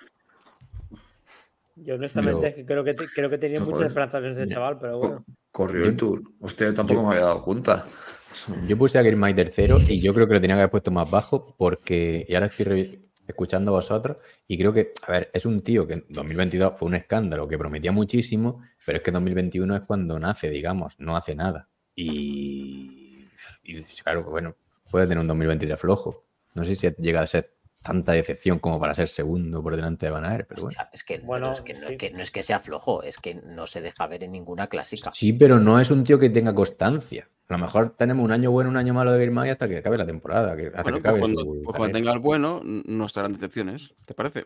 [1.76, 5.26] Yo honestamente creo, que, creo que tenía muchas esperanzas en ese chaval, pero bueno.
[5.52, 6.22] Corrió el tour.
[6.40, 7.88] Usted tampoco me había dado cuenta.
[8.68, 11.10] Yo puse a Girmay tercero y yo creo que lo tenía que haber puesto más
[11.10, 15.62] bajo porque, y ahora estoy escuchando a vosotros y creo que, a ver, es un
[15.62, 19.82] tío que en 2022 fue un escándalo que prometía muchísimo, pero es que 2021 es
[19.82, 21.70] cuando nace, digamos, no hace nada.
[21.96, 23.26] Y,
[23.64, 24.58] y claro, bueno,
[24.92, 26.26] puede tener un 2023 flojo.
[26.54, 27.55] No sé si llega a ser
[27.86, 30.78] tanta decepción como para ser segundo por delante de Van Aert, pero bueno.
[30.92, 33.36] Es que, bueno, es que, no, es que, no es que sea flojo, es que
[33.36, 35.12] no se deja ver en ninguna clásica.
[35.14, 37.30] Sí, pero no es un tío que tenga constancia.
[37.48, 40.00] A lo mejor tenemos un año bueno, un año malo de Girmay hasta que acabe
[40.00, 40.56] la temporada.
[40.56, 43.94] Que, hasta que pues cuando, pues cuando, tenga el bueno, no estarán decepciones.
[44.04, 44.46] ¿Te parece?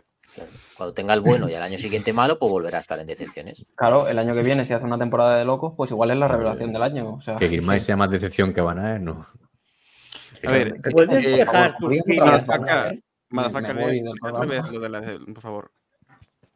[0.75, 3.65] Cuando tenga el bueno y al año siguiente malo, pues volverá a estar en decepciones.
[3.75, 6.27] Claro, el año que viene, si hace una temporada de locos, pues igual es la
[6.27, 7.13] revelación del año.
[7.13, 9.25] O sea, que Girmay sea más decepción que Van Aert, no.
[10.45, 11.93] A ver, puedes eh, dejar tus
[13.30, 13.76] Madafaka,
[14.22, 15.72] otra vez lo de la, por favor.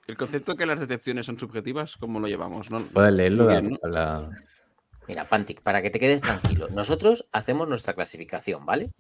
[0.08, 2.70] El concepto que las decepciones son subjetivas, ¿cómo lo llevamos?
[2.70, 2.80] ¿No?
[2.80, 3.90] Puedes leerlo bien, ¿no?
[3.90, 4.30] la...
[5.08, 8.92] Mira, Pantic, para que te quedes tranquilo, nosotros hacemos nuestra clasificación, ¿vale?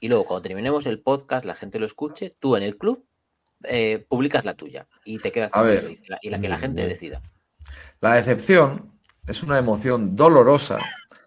[0.00, 3.06] Y luego, cuando terminemos el podcast, la gente lo escuche, tú en el club
[3.64, 6.58] eh, publicas la tuya y te quedas a ver, y la, y la que la
[6.58, 7.20] gente decida.
[8.00, 10.78] La decepción es una emoción dolorosa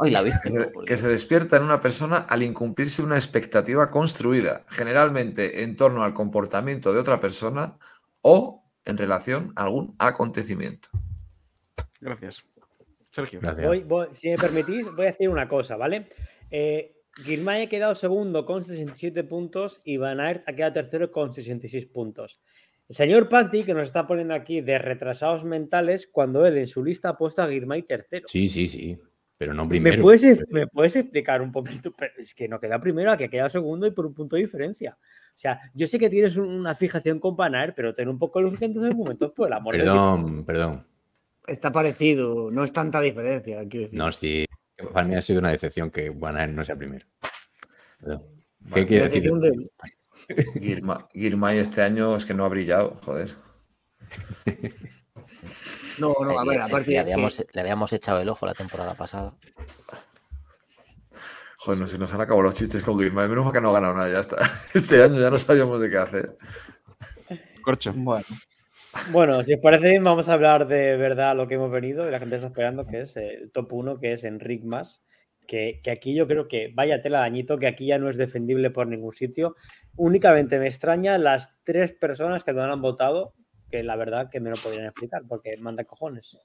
[0.03, 5.75] que, se, que, se, despierta en una persona al incumplirse una expectativa construida, generalmente en
[5.75, 7.77] torno al comportamiento de otra persona
[8.21, 10.89] o en relación a algún acontecimiento.
[11.99, 12.43] Gracias.
[13.11, 13.39] Sergio.
[13.63, 16.09] Voy, voy, si me permitís, voy a decir una cosa, ¿vale?
[16.49, 21.31] Eh, Girmay ha quedado segundo con 67 puntos y Van Aert ha quedado tercero con
[21.31, 22.41] 66 puntos.
[22.89, 26.83] El señor Panti, que nos está poniendo aquí de retrasados mentales, cuando él en su
[26.83, 28.27] lista ha puesto a Girmay tercero.
[28.27, 28.97] Sí, sí, sí.
[29.43, 29.97] Pero no primero.
[29.97, 31.93] ¿Me puedes, ¿Me puedes, explicar un poquito?
[32.17, 34.97] es que no queda primero, que ha quedado segundo y por un punto de diferencia.
[35.01, 38.39] O sea, yo sé que tienes una fijación con Van Aert, pero ten un poco
[38.39, 40.45] de lógica en tus momentos, por el amor perdón, de Dios.
[40.45, 40.87] Perdón,
[41.45, 43.99] Está parecido, no es tanta diferencia, quiero decir.
[43.99, 44.45] No, sí.
[44.93, 47.05] Para mí ha sido una decepción que Van Aert no sea primero.
[47.99, 48.23] Perdón.
[48.63, 49.31] ¿Qué Bueno, quiere decir?
[49.31, 49.69] de-
[50.61, 53.29] Girma- Girmay este año es que no ha brillado, joder.
[55.99, 58.45] No, no, a Le- ver, aparte le, es que- habíamos, le habíamos echado el ojo
[58.45, 59.33] la temporada pasada.
[61.59, 63.29] Joder, no se nos han acabado los chistes con Girmay.
[63.29, 64.35] Menos mal que no ha ganado nada, ya está.
[64.73, 66.37] Este año ya no sabíamos de qué hacer.
[67.61, 67.93] Corcho.
[67.95, 68.25] Bueno,
[69.11, 72.11] Bueno, si os parece bien, vamos a hablar de verdad lo que hemos venido y
[72.11, 75.01] la gente está esperando, que es el top 1, que es Enric Mas.
[75.47, 78.15] Que, que aquí yo creo que vaya tela de añito, que aquí ya no es
[78.17, 79.55] defendible por ningún sitio.
[79.95, 83.33] Únicamente me extraña las tres personas que no han votado,
[83.73, 86.37] que la verdad que me lo podrían explicar, porque manda cojones.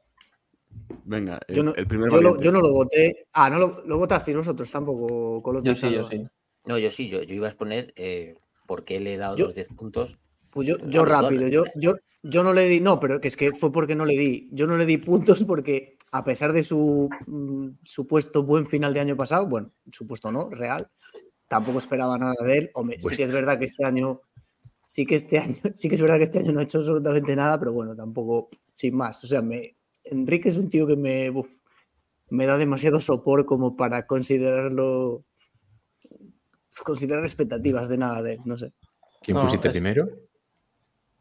[1.04, 3.26] Venga, el, Yo no, el primer yo, lo, yo no lo voté.
[3.34, 6.10] Ah, no lo, lo votasteis vosotros tampoco, Colo yo sí, yo Salva.
[6.10, 6.26] sí.
[6.64, 8.34] No, yo sí, yo, yo iba a exponer eh,
[8.66, 10.16] por qué le he dado Yo- los 10 puntos.
[10.48, 13.36] Pues yo, Pues yo rápido, yo, yo, yo no le di, no, pero que es
[13.36, 14.48] que fue porque no le di.
[14.52, 19.00] Yo no le di puntos porque, a pesar de su mm, supuesto buen final de
[19.00, 20.88] año pasado, bueno, supuesto no, real,
[21.46, 22.70] tampoco esperaba nada de él.
[22.72, 24.22] Hombre, sí que es verdad que este año,
[24.90, 27.36] sí que este año, sí que es verdad que este año no ha hecho absolutamente
[27.36, 29.22] nada, pero bueno, tampoco, sin más.
[29.22, 31.46] O sea, me, Enrique es un tío que me, uf,
[32.30, 35.24] me da demasiado sopor como para considerarlo,
[36.84, 38.72] considerar expectativas de nada de él, no sé.
[39.22, 40.08] ¿Quién No, pusiste es- primero?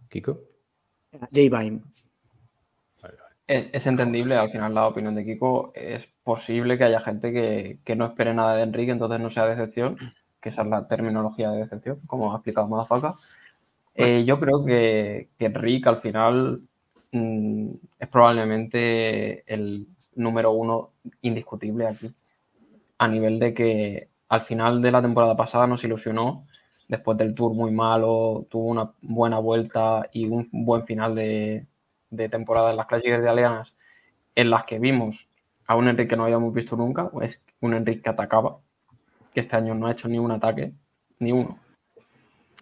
[0.09, 0.39] ¿Kiko?
[1.11, 1.27] J.
[1.33, 1.81] Vine.
[3.47, 7.79] Es, es entendible, al final la opinión de Kiko es posible que haya gente que,
[7.83, 9.97] que no espere nada de Enrique, entonces no sea decepción,
[10.41, 13.15] que esa es la terminología de decepción, como ha explicado Madafaka.
[13.97, 16.61] Eh, yo creo que, que Enrique al final
[17.11, 17.69] mm,
[17.99, 20.91] es probablemente el número uno
[21.21, 22.13] indiscutible aquí,
[22.99, 26.45] a nivel de que al final de la temporada pasada nos ilusionó,
[26.87, 31.65] después del tour muy malo, tuvo una buena vuelta y un buen final de,
[32.29, 33.73] temporada en las clásicas de Alianas,
[34.35, 35.27] en las que vimos
[35.65, 38.59] a un Enrique que no habíamos visto nunca, es un Enrique que atacaba,
[39.33, 40.71] que este año no ha hecho ni un ataque,
[41.19, 41.59] ni uno.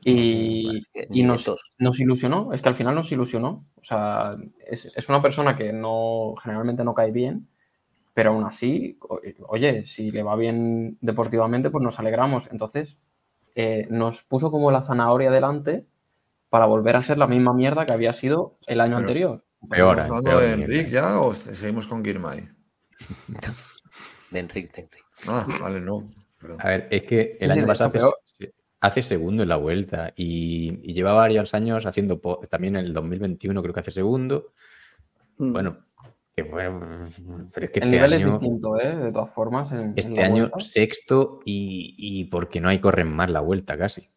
[0.08, 1.50] Y, y nos,
[1.80, 3.66] nos ilusionó, es que al final nos ilusionó.
[3.82, 4.38] O sea,
[4.70, 7.48] es, es una persona que no generalmente no cae bien,
[8.14, 12.48] pero aún así, o- oye, si le va bien deportivamente, pues nos alegramos.
[12.52, 12.98] Entonces,
[13.56, 15.86] eh, nos puso como la zanahoria delante
[16.50, 19.44] para volver a ser la misma mierda que había sido el año Pero- anterior.
[19.68, 20.64] Peor, ¿Estamos hablando peor de.
[20.64, 22.44] Enric ya o seguimos con Girmay?
[24.30, 25.04] De Enrique, de Enrique.
[25.28, 26.08] Ah, vale, no.
[26.40, 26.58] Perdón.
[26.62, 27.92] A ver, es que el año pasado
[28.86, 33.62] hace, segundo en la vuelta y, y lleva varios años haciendo, también en el 2021
[33.62, 34.54] creo que hace segundo.
[35.38, 35.52] Mm.
[35.52, 35.78] Bueno,
[36.36, 38.96] pero es que el este nivel es distinto, ¿eh?
[38.96, 39.70] De todas formas.
[39.96, 44.10] este año sexto y, y, porque no hay corren más la vuelta casi.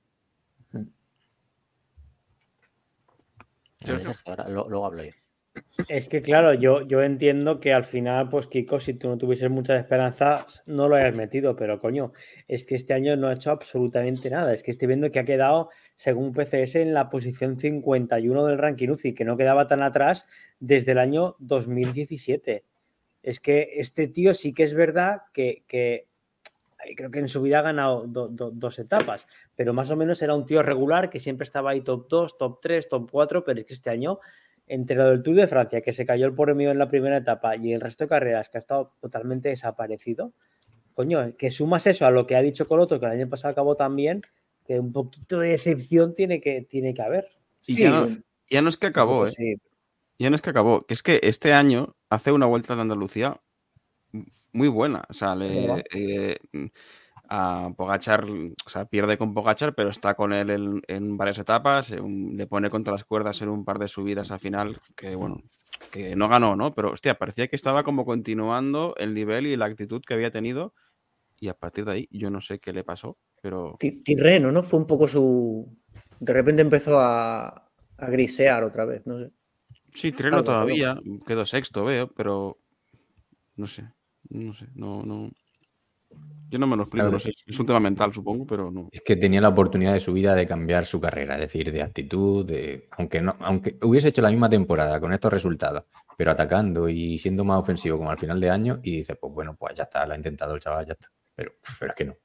[3.87, 5.13] luego hablo yo.
[5.89, 9.49] Es que claro, yo, yo entiendo que al final, pues Kiko, si tú no tuvieses
[9.49, 12.07] muchas esperanzas, no lo hayas metido, pero coño,
[12.47, 14.53] es que este año no ha hecho absolutamente nada.
[14.53, 18.91] Es que estoy viendo que ha quedado, según PCS, en la posición 51 del ranking
[18.91, 20.27] UCI, que no quedaba tan atrás
[20.61, 22.65] desde el año 2017.
[23.23, 25.65] Es que este tío sí que es verdad que,
[26.97, 29.27] creo que en su vida ha ganado dos etapas,
[29.57, 32.61] pero más o menos era un tío regular que siempre estaba ahí top 2, top
[32.61, 34.19] 3, top 4, pero es que este año
[34.69, 37.17] entre lo del Tour de Francia, que se cayó el pobre mío en la primera
[37.17, 40.33] etapa, y el resto de carreras que ha estado totalmente desaparecido,
[40.95, 43.77] coño, que sumas eso a lo que ha dicho Coloto, que el año pasado acabó
[43.77, 44.23] también,
[44.67, 47.29] que un poquito de decepción tiene que, tiene que haber.
[47.67, 49.59] ya, no, es que acabó, ¿eh?
[50.19, 53.41] Ya no es que acabó, que es que este año hace una vuelta de Andalucía
[54.53, 55.05] muy buena.
[55.09, 56.39] O sea, le,
[57.29, 62.47] a Pogachar, o sea, pierde con Pogachar, pero está con él en, varias etapas, le
[62.47, 65.43] pone contra las cuerdas en un par de subidas al final, que bueno,
[65.91, 66.75] que no ganó, ¿no?
[66.75, 70.75] Pero hostia, parecía que estaba como continuando el nivel y la actitud que había tenido
[71.41, 73.77] y a partir de ahí yo no sé qué le pasó, pero...
[73.79, 74.63] Tirreno, ¿no?
[74.63, 75.69] Fue un poco su...
[76.19, 79.31] De repente empezó a, a grisear otra vez, no sé.
[79.95, 82.59] Sí, Tirreno todavía, quedó sexto, veo, pero
[83.57, 83.85] no sé,
[84.31, 85.31] no sé, no, no...
[86.51, 88.89] Yo no me lo explico, no sé, es un tema mental, supongo, pero no.
[88.91, 91.83] Es que tenía la oportunidad de su vida de cambiar su carrera, es decir, de
[91.83, 95.85] actitud, de aunque no, aunque hubiese hecho la misma temporada con estos resultados,
[96.17, 99.57] pero atacando y siendo más ofensivo como al final de año, y dice, pues bueno,
[99.59, 101.09] pues ya está, lo ha intentado el chaval, ya está.
[101.35, 102.17] Pero, pero es que no.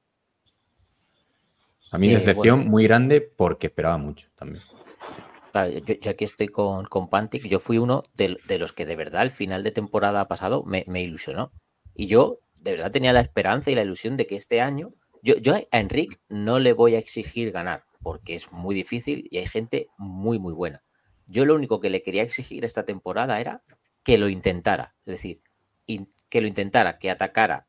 [1.91, 4.63] A mí eh, decepción muy grande porque esperaba mucho también.
[5.51, 9.21] Claro, yo, aquí estoy con, con Pantic, yo fui uno de, los que de verdad
[9.21, 11.51] al final de temporada pasado me, me ilusionó.
[11.93, 15.35] Y yo de verdad tenía la esperanza y la ilusión de que este año, yo,
[15.35, 19.47] yo a Enric no le voy a exigir ganar, porque es muy difícil y hay
[19.47, 20.81] gente muy, muy buena.
[21.27, 23.63] Yo lo único que le quería exigir esta temporada era
[24.03, 25.41] que lo intentara, es decir,
[26.29, 27.67] que lo intentara, que atacara,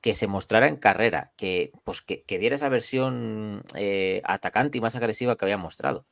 [0.00, 4.96] que se mostrara en carrera, que, pues, que, diera esa versión eh, atacante y más
[4.96, 6.04] agresiva que había mostrado.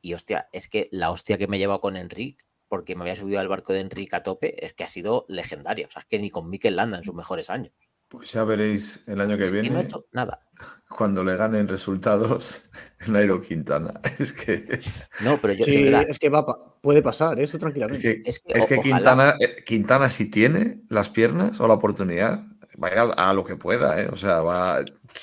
[0.00, 3.40] Y hostia, es que la hostia que me lleva con Enric porque me había subido
[3.40, 5.86] al barco de Enrique a tope, es que ha sido legendario.
[5.86, 7.72] O sea, es que ni con Mikel Landa en sus mejores años.
[8.08, 9.68] Pues ya veréis el año que viene.
[9.68, 10.40] no hecho nada.
[10.88, 12.70] Cuando le ganen resultados
[13.06, 14.00] en Aero Quintana.
[14.18, 14.80] Es que.
[15.20, 15.64] No, pero yo.
[15.64, 16.46] Sí, es que va,
[16.80, 18.22] puede pasar, eso tranquilamente.
[18.24, 22.42] Es que, Quintana, eh, Quintana, si tiene las piernas o la oportunidad,
[22.82, 24.08] va a ir a, lo que pueda, ¿eh?
[24.10, 24.82] O sea, va,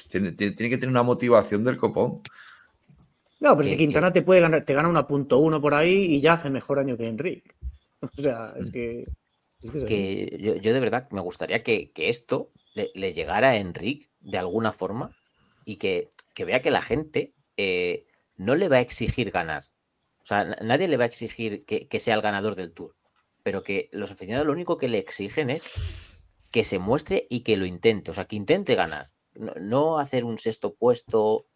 [0.09, 2.21] tiene, tiene, que tener una motivación del copón.
[3.39, 6.15] No, pero es que Quintana te puede ganar, te gana una punto uno por ahí
[6.15, 7.51] y ya hace mejor año que Enrique.
[8.17, 9.05] O sea, es que.
[10.39, 15.15] yo, de verdad me gustaría que, esto le, llegara a Enrique de alguna forma
[15.63, 18.05] y que, vea que la gente eh,
[18.35, 19.63] no le va a exigir ganar.
[20.21, 22.95] O sea, nadie le va a exigir que, sea el ganador del tour.
[23.41, 25.65] Pero que los aficionados lo único que le exigen es
[26.51, 28.11] que se muestre y que lo intente.
[28.11, 29.11] O sea, que intente ganar.
[29.33, 31.47] no hacer un sexto puesto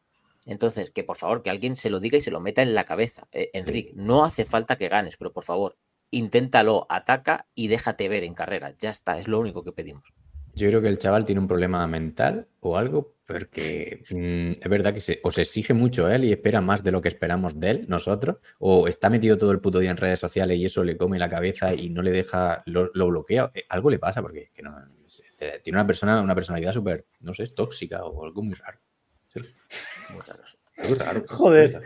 [0.49, 2.83] entonces, que por favor, que alguien se lo diga y se lo meta en la
[2.83, 3.27] cabeza.
[3.31, 5.77] Eh, Enrique, no hace falta que ganes, pero por favor,
[6.09, 8.73] inténtalo, ataca y déjate ver en carrera.
[8.79, 10.11] Ya está, es lo único que pedimos.
[10.55, 14.91] Yo creo que el chaval tiene un problema mental o algo, porque mm, es verdad
[14.91, 17.59] que se, o se exige mucho a él y espera más de lo que esperamos
[17.59, 20.83] de él, nosotros, o está metido todo el puto día en redes sociales y eso
[20.83, 23.51] le come la cabeza y no le deja, lo, bloquea.
[23.53, 24.75] Eh, algo le pasa porque que no,
[25.63, 28.79] tiene una persona, una personalidad súper, no sé, tóxica o algo muy raro.
[31.27, 31.81] Joder,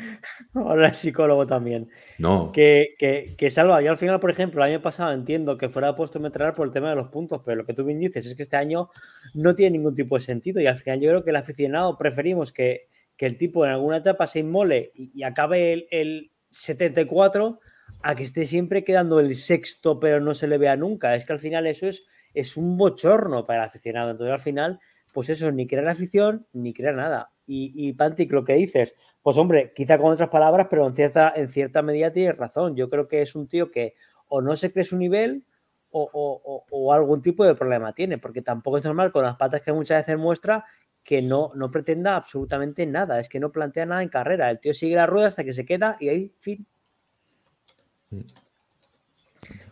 [0.53, 1.89] ahora es psicólogo también.
[2.19, 2.51] No.
[2.51, 2.95] Que,
[3.37, 3.81] que, salva.
[3.81, 6.73] Yo al final, por ejemplo, el año pasado entiendo que fuera puesto metrar por el
[6.73, 8.89] tema de los puntos, pero lo que tú bien dices es que este año
[9.33, 12.51] no tiene ningún tipo de sentido y al final yo creo que el aficionado preferimos
[12.51, 12.87] que,
[13.17, 17.59] el tipo en alguna etapa se inmole y, acabe el, el, 74
[18.01, 21.15] a que esté siempre quedando el sexto, pero no se le vea nunca.
[21.15, 22.03] Es que al final eso es,
[22.33, 24.11] es un bochorno para el aficionado.
[24.11, 24.79] Entonces al final,
[25.13, 27.32] pues eso, ni crear afición, ni crear nada.
[27.45, 31.33] Y, y Pantic, lo que dices, pues hombre, quizá con otras palabras, pero en cierta,
[31.35, 32.75] en cierta medida tienes razón.
[32.75, 33.95] Yo creo que es un tío que
[34.27, 35.45] o no se cree su nivel
[35.91, 40.05] o, algún tipo de problema tiene, porque tampoco es normal con las patas que muchas
[40.05, 40.65] veces muestra
[41.03, 44.49] que no, no pretenda absolutamente nada, es que no plantea nada en carrera.
[44.49, 46.65] El tío sigue la rueda hasta que se queda y ahí, fin.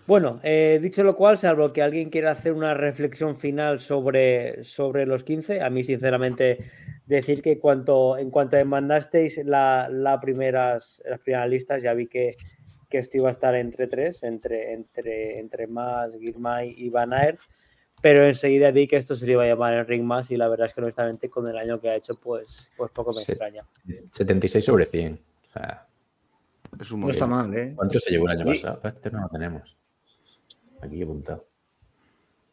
[0.05, 5.05] Bueno, eh, dicho lo cual, salvo que alguien quiera hacer una reflexión final sobre, sobre
[5.05, 6.57] los 15, a mí sinceramente
[7.05, 12.35] decir que cuanto, en cuanto me mandasteis la, primeras, las primeras listas, ya vi que,
[12.89, 17.39] que esto iba a estar entre tres, entre, entre, entre más, Girmay y Van Aert,
[18.01, 20.47] pero enseguida vi que esto se le iba a llamar el Ring más y la
[20.47, 23.63] verdad es que honestamente con el año que ha hecho, pues, pues poco me extraña.
[24.11, 25.21] 76 sobre 100.
[25.47, 25.87] O sea,
[26.79, 27.73] es un no está mal, ¿eh?
[27.75, 28.81] ¿Cuánto se llevó el año pasado?
[28.83, 29.77] Este no lo tenemos.
[30.81, 31.45] Aquí apuntado.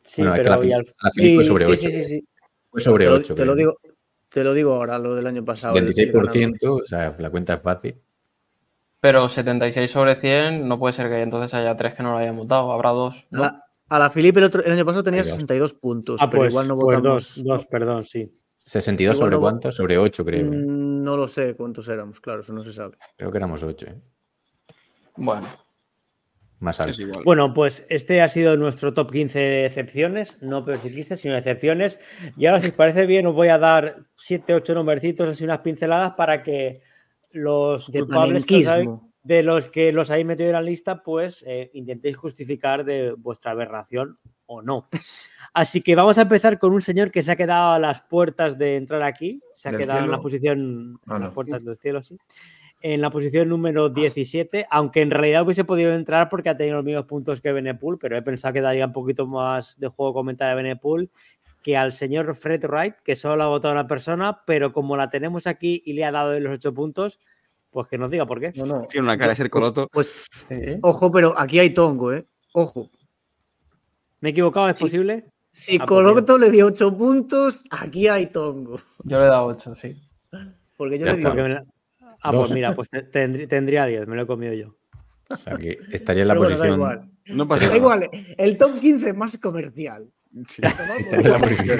[0.02, 1.76] Sí, bueno, pero es que la, la sí, fue sobre 8.
[1.76, 2.28] Sí, sí, sí,
[2.70, 3.34] Fue sobre te 8.
[3.34, 3.78] Te lo, digo,
[4.28, 5.74] te lo digo ahora, lo del año pasado.
[5.74, 8.00] 26%, o sea, la cuenta es fácil.
[9.00, 12.36] Pero 76 sobre 100 no puede ser que entonces haya tres que no lo hayan
[12.36, 13.26] votado, habrá dos.
[13.30, 13.42] ¿no?
[13.42, 16.68] La, a la Filipe el, el, año pasado tenía 62 puntos, ah, pero pues, igual
[16.68, 17.02] no votamos.
[17.02, 18.30] Pues dos, dos, perdón, sí.
[18.56, 19.72] 62 sobre no, cuánto?
[19.72, 20.44] Sobre 8, creo.
[20.44, 22.98] Mm, no lo sé cuántos éramos, claro, eso no se sabe.
[23.16, 23.86] Creo que éramos 8.
[23.86, 23.94] ¿eh?
[25.16, 25.48] Bueno.
[26.60, 27.02] Más alto.
[27.24, 31.98] Bueno, pues este ha sido nuestro top 15 de excepciones, no peor ciclistas, sino excepciones.
[32.36, 35.60] Y ahora, si os parece bien, os voy a dar 7, 8 numeritos, así unas
[35.60, 36.82] pinceladas para que
[37.30, 38.88] los de culpables que
[39.22, 43.50] de los que los habéis metido en la lista, pues eh, intentéis justificar de vuestra
[43.50, 44.88] aberración o no.
[45.52, 48.56] Así que vamos a empezar con un señor que se ha quedado a las puertas
[48.56, 52.16] de entrar aquí, se ha quedado en la posición, a las puertas del cielo, sí,
[52.80, 56.84] en la posición número 17, aunque en realidad hubiese podido entrar porque ha tenido los
[56.84, 60.50] mismos puntos que Benepool, pero he pensado que daría un poquito más de juego comentar
[60.50, 61.10] a Benepool
[61.62, 65.46] que al señor Fred Wright, que solo ha votado una persona, pero como la tenemos
[65.46, 67.18] aquí y le ha dado los ocho puntos,
[67.70, 68.52] pues que nos diga por qué.
[68.54, 68.82] No, no.
[68.82, 69.88] Tiene una cara de ser coloto.
[69.92, 70.14] Pues,
[70.46, 72.26] pues ojo, pero aquí hay tongo, ¿eh?
[72.54, 72.90] Ojo.
[74.20, 74.68] ¿Me he equivocado?
[74.68, 75.26] ¿Es posible?
[75.50, 78.78] Si ah, pues Coloto le dio 8 puntos, aquí hay tongo.
[79.04, 79.96] Yo le he dado 8, sí.
[80.76, 81.32] Porque yo le digo.
[82.22, 82.30] La...
[82.30, 84.76] Ah, pues mira, pues tendría 10, me lo he comido yo.
[85.30, 86.78] O sea, que estaría en la Pero posición.
[86.78, 87.10] Bueno, da igual.
[87.26, 90.10] No pasa da igual, el top 15 es más comercial.
[90.48, 90.62] Sí.
[90.98, 91.78] Estaría la posición.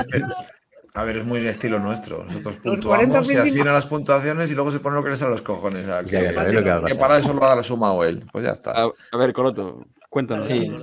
[0.95, 2.25] A ver, es muy estilo nuestro.
[2.25, 5.43] Nosotros puntuamos y así las puntuaciones y luego se pone lo que les a los
[5.43, 5.85] cojones.
[5.85, 8.25] O sea, que, ya, ya, que, que, para eso lo ha sumado él.
[8.33, 8.73] Pues ya está.
[8.73, 10.47] A, a ver, Coloto, cuéntanos.
[10.47, 10.75] Sí.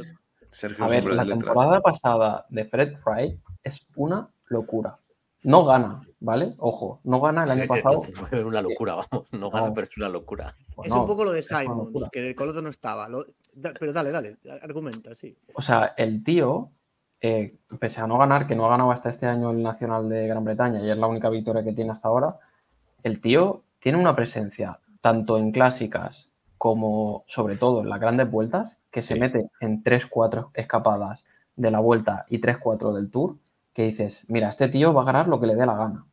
[0.52, 4.98] Sergio a ver, la temporada pasada de Fred Wright es una locura.
[5.44, 6.56] No gana, ¿vale?
[6.58, 8.04] Ojo, no gana el año sí, pasado.
[8.32, 9.28] Es una locura, vamos.
[9.32, 9.74] No gana, no.
[9.74, 10.56] pero es una locura.
[10.84, 13.08] Es no, un poco lo de Simon, que el Coloto no estaba.
[13.08, 13.26] Lo...
[13.80, 15.38] Pero dale, dale, argumenta, sí.
[15.54, 16.72] O sea, el tío
[17.22, 20.28] eh, pese a no ganar, que no ha ganado hasta este año el Nacional de
[20.28, 22.40] Gran Bretaña y es la única victoria que tiene hasta ahora,
[23.04, 26.28] el tío tiene una presencia tanto en clásicas
[26.58, 31.26] como sobre todo en las grandes vueltas, que se mete en 3-4 escapadas
[31.56, 33.38] de la vuelta y 3-4 del tour,
[33.74, 36.06] que dices, mira, este tío va a ganar lo que le dé la gana.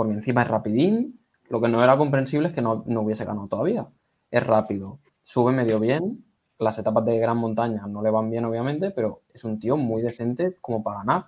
[0.00, 1.20] Porque encima es rapidín,
[1.50, 3.86] lo que no era comprensible es que no, no hubiese ganado todavía.
[4.30, 6.24] Es rápido, sube medio bien,
[6.58, 10.00] las etapas de gran montaña no le van bien, obviamente, pero es un tío muy
[10.00, 11.26] decente como para ganar.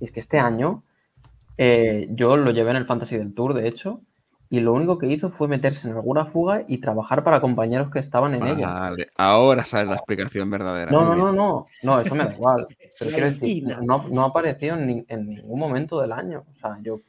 [0.00, 0.82] Y es que este año
[1.58, 4.00] eh, yo lo llevé en el Fantasy del Tour, de hecho,
[4.48, 7.98] y lo único que hizo fue meterse en alguna fuga y trabajar para compañeros que
[7.98, 8.72] estaban en ella.
[8.72, 10.90] Vale, ahora sabes la explicación verdadera.
[10.90, 12.66] No, no, no, no, no, eso me da igual.
[12.98, 16.46] Pero quiero decir, no, no ha aparecido en, en, ningún momento del año.
[16.50, 17.02] O sea, yo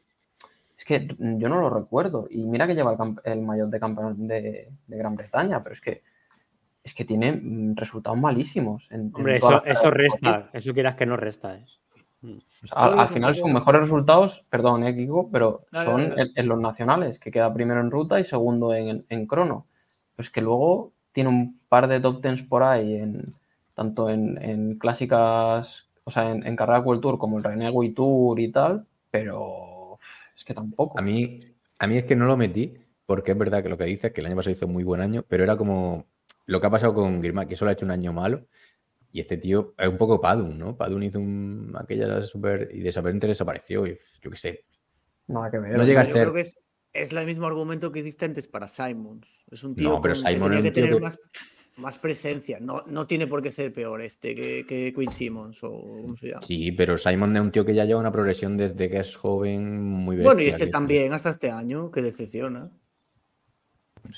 [0.80, 2.28] es que yo no lo recuerdo.
[2.30, 5.82] Y mira que lleva el, el mayor de campeón de, de Gran Bretaña, pero es
[5.82, 6.02] que
[6.82, 8.88] es que tiene mm, resultados malísimos.
[8.90, 11.58] En, Hombre, eso, eso resta, eso quieras que no resta.
[11.58, 11.66] ¿eh?
[12.24, 16.48] O sea, al, al, final sus mejores resultados, perdón, eh, Kiko, pero son en, en,
[16.48, 19.66] los nacionales, que queda primero en ruta y segundo en, en crono.
[20.16, 23.36] Pues que luego tiene un par de top tens por ahí, en,
[23.76, 28.86] tanto en, clásicas, o sea, en, carrera World Tour como el Renegui Tour y tal,
[29.12, 29.69] pero
[30.40, 30.98] es que tampoco.
[30.98, 31.40] A mí,
[31.78, 32.74] a mí es que no lo metí,
[33.06, 35.26] porque es verdad que lo que dices, que el año pasado hizo muy buen año,
[35.28, 36.08] pero era como
[36.46, 38.48] lo que ha pasado con Girma, que solo ha hecho un año malo.
[39.12, 40.78] Y este tío es un poco Padun, ¿no?
[40.78, 42.70] Padun hizo un, aquella super.
[42.72, 43.86] y de repente desapareció.
[43.86, 44.66] Y yo qué sé.
[45.28, 45.78] Nada que ver.
[45.78, 46.22] No llega a ser.
[46.22, 46.60] Creo que es,
[46.94, 49.46] es, el mismo argumento que hiciste antes para Simons.
[49.52, 51.00] Es un tío no, pero con, Simon que tenía que tener que...
[51.02, 51.20] más,
[51.80, 52.60] más, presencia.
[52.60, 56.30] No, no, tiene por qué ser peor este que, que Quinn Simmons o cómo se
[56.30, 56.42] llama.
[56.42, 59.82] Sí, pero Simon es un tío que ya lleva una progresión desde que es joven
[59.82, 60.26] muy bien.
[60.26, 62.72] Bueno, y este también, hasta este año, que decepciona.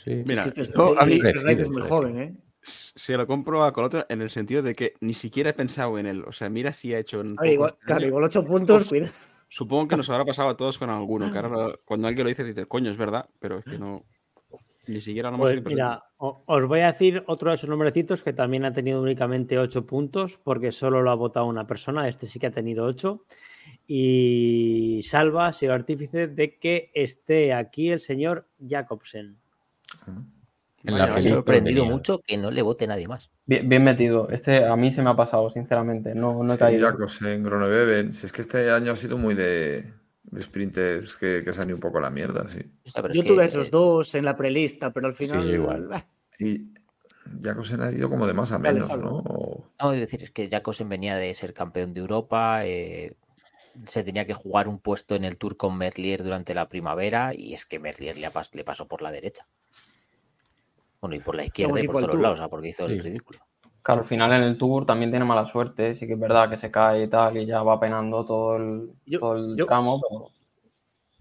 [0.04, 0.24] Sí.
[0.26, 2.38] Mira, es, que este, no, este, este, este es muy joven, ¿eh?
[2.64, 6.06] Se lo compro a Coloto en el sentido de que ni siquiera he pensado en
[6.06, 6.24] él.
[6.28, 7.22] O sea, mira si ha hecho.
[7.22, 9.10] En ver, igual, claro, igual 8 puntos, cuida.
[9.50, 11.32] Supongo que nos habrá pasado a todos con alguno.
[11.32, 14.06] Que ahora, cuando alguien lo dice, dice, coño, es verdad, pero es que no.
[14.88, 18.34] Ni siquiera lo hemos pues Mira, os voy a decir otro de esos nombrecitos que
[18.34, 22.08] también ha tenido únicamente 8 puntos, porque solo lo ha votado una persona.
[22.08, 23.24] Este sí que ha tenido 8.
[23.88, 29.38] Y salva, ha sido artífice de que esté aquí el señor Jacobsen.
[30.84, 33.30] En me ha sorprendido mucho que no le vote nadie más.
[33.46, 34.30] Bien, bien, metido.
[34.32, 36.16] Este a mí se me ha pasado, sinceramente.
[36.16, 36.90] No, no he sí, caído.
[37.26, 38.14] en Gronebeben.
[38.14, 39.84] Si es que este año ha sido muy de,
[40.32, 42.62] de sprinters que, que se han ido un poco a la mierda, sí.
[43.14, 45.44] Yo tuve esos dos en la prelista, pero al final.
[45.44, 46.06] Sí, igual.
[46.40, 46.74] Y
[47.42, 49.24] Jacobsen ha ido como de más a menos, ¿no?
[49.80, 53.16] No, es decir, es que Jacobsen venía de ser campeón de Europa, eh,
[53.86, 57.54] se tenía que jugar un puesto en el Tour con Merlier durante la primavera y
[57.54, 59.48] es que Merlier le, le pasó por la derecha.
[61.02, 63.40] Bueno, y por la izquierda y por todos lados, porque hizo el ridículo.
[63.84, 66.58] Claro, al final en el Tour también tiene mala suerte, sí que es verdad que
[66.58, 68.92] se cae y tal y ya va penando todo el,
[69.66, 70.00] tramo.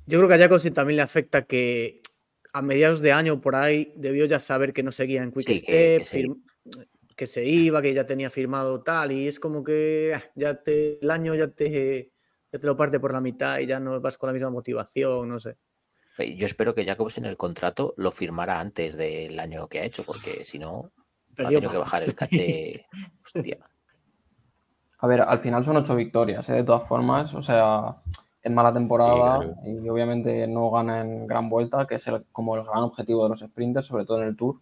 [0.06, 2.00] Yo creo que a Jacobsen también le afecta que
[2.52, 6.02] a mediados de año por ahí debió ya saber que no seguía en Quick Step,
[7.16, 10.98] que, se iba, que ya tenía firmado tal, y es como que ah, ya te,
[11.00, 12.10] el año ya te,
[12.52, 15.28] ya te lo parte por la mitad y ya no vas con la misma motivación,
[15.28, 15.56] no sé.
[16.18, 20.04] Yo espero que Jacobs en el contrato lo firmara antes del año que ha hecho,
[20.04, 20.92] porque si no,
[21.38, 22.86] ha tenido que bajar el caché.
[23.34, 23.58] Hostia.
[24.98, 26.54] A ver, al final son ocho victorias, ¿eh?
[26.54, 27.96] de todas formas, o sea,
[28.42, 32.82] es mala temporada y obviamente no gana en gran vuelta, que es como el gran
[32.82, 34.56] objetivo de los sprinters, sobre todo en el Tour.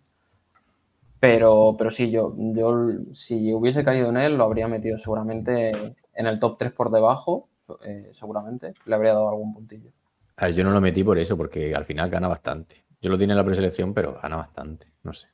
[1.20, 5.72] Pero, pero sí, yo, yo si hubiese caído en él, lo habría metido seguramente
[6.14, 7.48] en el top 3 por debajo,
[7.84, 9.90] eh, seguramente, le habría dado algún puntillo.
[10.36, 12.84] A ver, yo no lo metí por eso, porque al final gana bastante.
[13.00, 15.28] Yo lo tiene en la preselección, pero gana bastante, no sé.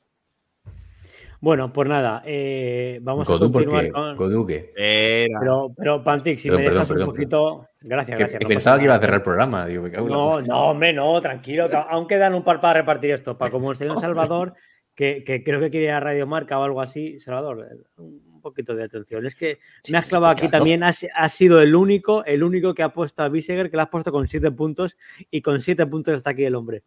[1.45, 4.15] Bueno, pues nada, eh, vamos a continuar con...
[4.15, 4.71] Goduque.
[4.75, 7.67] Pero, pero Pantix, si me dejas un poquito...
[7.81, 8.43] Gracias, gracias.
[8.47, 9.67] pensaba que iba a cerrar el programa.
[9.67, 11.69] no, no, hombre, no, tranquilo.
[11.87, 13.37] aún quedan un par para repartir esto.
[13.37, 14.55] Para como el señor Salvador,
[14.95, 17.19] que, creo que quiere ir a Radio Marca o algo así.
[17.19, 17.67] Salvador,
[17.97, 19.23] un poquito de atención.
[19.27, 19.59] Es que
[19.91, 20.81] me has clavado aquí también.
[20.83, 24.11] Has, sido el único, el único que ha puesto a Biseger, que le has puesto
[24.11, 24.97] con siete puntos
[25.29, 26.81] y con siete puntos está aquí el hombre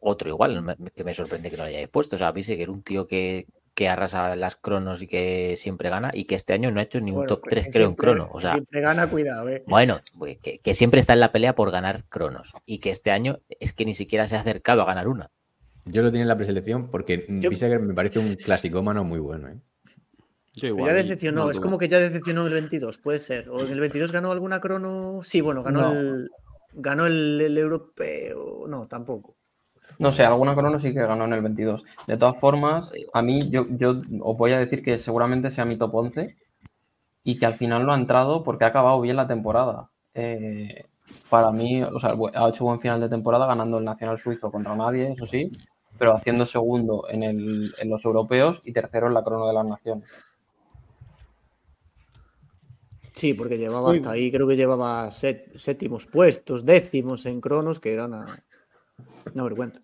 [0.00, 2.16] otro igual, que me sorprende que no lo hayáis puesto.
[2.16, 6.10] O sea, que era un tío que, que arrasa las cronos y que siempre gana
[6.12, 8.28] y que este año no ha hecho ni un top 3, creo, en crono.
[8.32, 9.64] O sea, siempre gana, cuidado, eh.
[9.66, 13.40] Bueno, pues que, siempre está en la pelea por ganar cronos y que este año
[13.58, 15.30] es que ni siquiera se ha acercado a ganar una.
[15.86, 19.58] Yo lo tenía en la preselección porque me parece un clasicómano muy bueno, ¿eh?
[20.52, 23.48] ya decepcionó, es como que ya decepcionó en el 22, puede ser.
[23.48, 25.20] ¿O en el 22 ganó alguna crono?
[25.22, 26.28] Sí, bueno, ganó el
[26.72, 28.66] ganó el europeo.
[28.68, 29.36] No, tampoco.
[30.00, 31.82] No sé, alguna corona sí que ganó en el 22.
[32.06, 35.76] De todas formas, a mí yo, yo os voy a decir que seguramente sea mi
[35.76, 36.36] top 11
[37.22, 39.90] y que al final no ha entrado porque ha acabado bien la temporada.
[40.14, 40.86] Eh,
[41.28, 44.74] para mí, o sea, ha hecho buen final de temporada ganando el Nacional Suizo contra
[44.74, 45.52] nadie, eso sí,
[45.98, 49.66] pero haciendo segundo en, el, en los europeos y tercero en la crono de las
[49.66, 50.10] naciones.
[53.12, 58.14] Sí, porque llevaba hasta ahí, creo que llevaba séptimos puestos, décimos en cronos, que eran
[58.14, 58.24] una,
[59.34, 59.82] una vergüenza.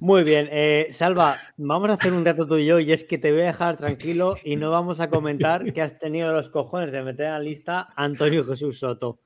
[0.00, 3.18] Muy bien, eh, Salva, vamos a hacer un reto tú y yo y es que
[3.18, 6.92] te voy a dejar tranquilo y no vamos a comentar que has tenido los cojones
[6.92, 9.18] de meter en la lista a Antonio Jesús Soto.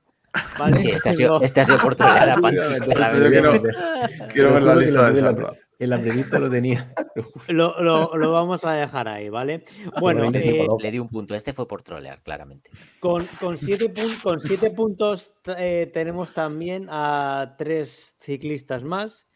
[0.75, 2.35] Sí, este ha, sido, este ha sido por trolear a
[4.31, 5.53] quiero, ver la lista de Salva.
[5.79, 6.93] El aprendizaje lo tenía.
[7.47, 9.63] Lo, lo, vamos a dejar ahí, ¿vale?
[9.99, 11.33] Bueno, eh, le di un punto.
[11.35, 12.69] Este fue por trolear, claramente.
[12.99, 19.28] Con, con, siete, con siete puntos eh, tenemos también a tres ciclistas más.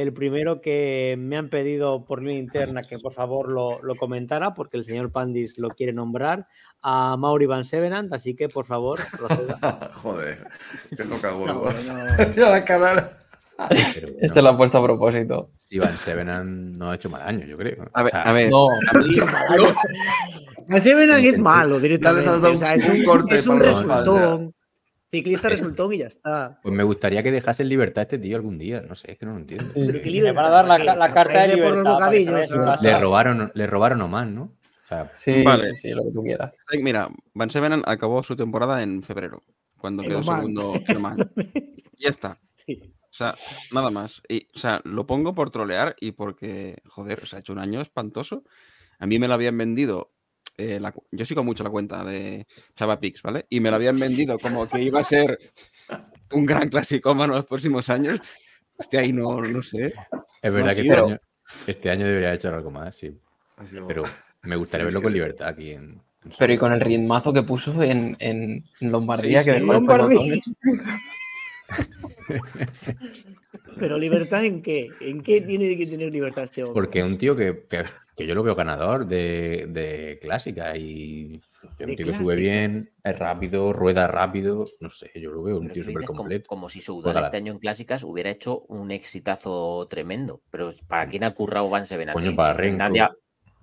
[0.00, 4.76] El primero que me han pedido por línea interna que por favor lo, comentara, porque
[4.76, 6.48] el señor Pandis lo quiere nombrar,
[6.82, 9.90] a Mauri Van Sevenant, así que por favor, proceda.
[9.94, 10.46] Joder,
[10.96, 11.92] que toca huevos.
[12.36, 13.18] No, la cara.
[14.20, 15.50] Este lo ha puesto a propósito.
[15.78, 17.88] Van Sevenant no ha hecho mal año, yo creo.
[17.92, 18.50] A ver, a ver.
[18.50, 18.66] No,
[20.68, 22.28] Van Sevenant es malo directamente.
[22.28, 24.54] O sea, es un, corte es un resultón.
[25.14, 26.58] Ciclista resultó y ya está.
[26.62, 28.80] Pues me gustaría que dejase en libertad a este tío algún día.
[28.80, 29.64] No sé, es que no lo entiendo.
[29.74, 32.78] Le van a dar la, carta de libertad.
[32.82, 34.52] le robaron, le robaron nomás, ¿no?
[35.16, 35.74] sí, vale.
[35.76, 36.52] sí, lo que tú quieras.
[36.80, 39.42] Mira, Van Sevenen acabó su temporada en febrero,
[39.78, 41.16] cuando quedó segundo Germán.
[41.98, 42.38] ya está.
[42.68, 43.34] O sea,
[43.72, 44.22] nada más.
[44.28, 47.60] Y, o sea, lo pongo por trolear y porque, joder, o sea, ha hecho un
[47.60, 48.44] año espantoso.
[48.98, 50.13] A mí me lo habían vendido
[50.56, 53.46] eh, yo sigo mucho la cuenta de Chava Pix, ¿vale?
[53.48, 55.38] Y me lo habían vendido como que iba a ser
[56.32, 58.20] un gran clasicómano en los próximos años.
[58.76, 59.94] Hostia, ahí no, no sé.
[60.42, 61.18] Es verdad que este año,
[61.66, 63.16] este año, debería haber hecho algo más, sí.
[63.86, 64.02] Pero
[64.42, 66.00] me gustaría verlo con libertad aquí en.
[66.38, 70.40] pero y con el ritmazo que puso en, en Lombardía, que dejó Lombardía.
[73.78, 74.88] Pero libertad en qué?
[75.00, 76.74] ¿En qué tiene que tener libertad este hombre?
[76.74, 77.64] Porque un tío que,
[78.18, 81.40] yo lo veo ganador de, clásica y
[81.80, 85.70] un tío que sube bien, es rápido, rueda rápido, no sé, yo lo veo un
[85.70, 86.46] tío súper completo.
[86.48, 91.24] Como, si Soudal este año en clásicas hubiera hecho un exitazo tremendo, pero ¿para quién
[91.24, 92.10] ha currado Van Seven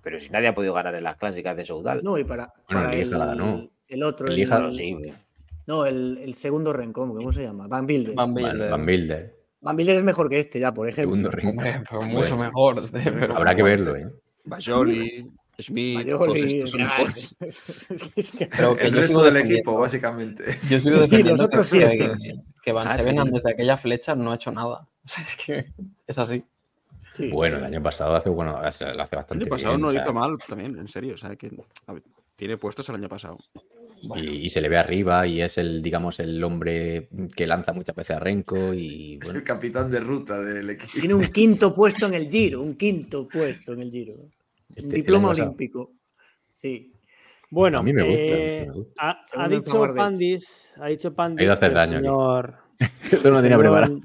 [0.03, 2.01] pero si nadie ha podido ganar en las clásicas de Soudal.
[2.03, 2.51] No, y para,
[2.91, 3.13] el,
[3.87, 4.27] el, otro.
[4.27, 4.97] El, sí.
[5.67, 7.67] No, el, segundo Rencón, ¿cómo se llama?
[7.67, 8.15] Van Bilder.
[8.15, 8.71] Van Bilder.
[8.71, 9.31] Van
[9.61, 11.13] Miller es mejor que este ya, por ejemplo.
[11.13, 12.77] Hombre, pero mucho mejor.
[13.35, 14.05] Habrá que verlo, ¿eh?
[14.43, 15.31] Bajoli,
[16.09, 16.81] todos estos son
[17.45, 20.43] es- es que- Pero que El resto del equipo, básicamente.
[20.69, 21.97] Yo sigo Sí, los otros que, siete.
[21.97, 23.03] que, que Van Ah, sí.
[23.03, 24.87] Sevenant desde aquella flecha no ha hecho nada.
[25.05, 25.65] O sea, es que
[26.07, 26.43] es así.
[27.13, 27.29] sí.
[27.31, 30.13] Bueno, el año pasado hace, bueno, hace, El año pasado bien, no o sea, hizo
[30.13, 31.15] mal también, en serio.
[31.15, 32.03] O sea, que ver,
[32.35, 33.37] tiene puestos el año pasado.
[34.01, 37.95] Y, y se le ve arriba y es el, digamos, el hombre que lanza muchas
[37.95, 40.93] veces a Renko y Es el capitán de ruta del equipo.
[40.99, 44.15] Tiene un quinto puesto en el Giro, un quinto puesto en el Giro.
[44.75, 45.91] Este- un diploma olímpico.
[46.49, 46.91] Sí.
[47.51, 48.93] Bueno, A mí me gusta, eh, sí me gusta.
[49.35, 49.93] ha, dicho.
[49.93, 52.05] Pandis, ha dicho Pandis Ha ido a hacer que el daño aquí.
[52.05, 52.55] señor,
[53.11, 53.99] Esto no lo tenía señor- preparado.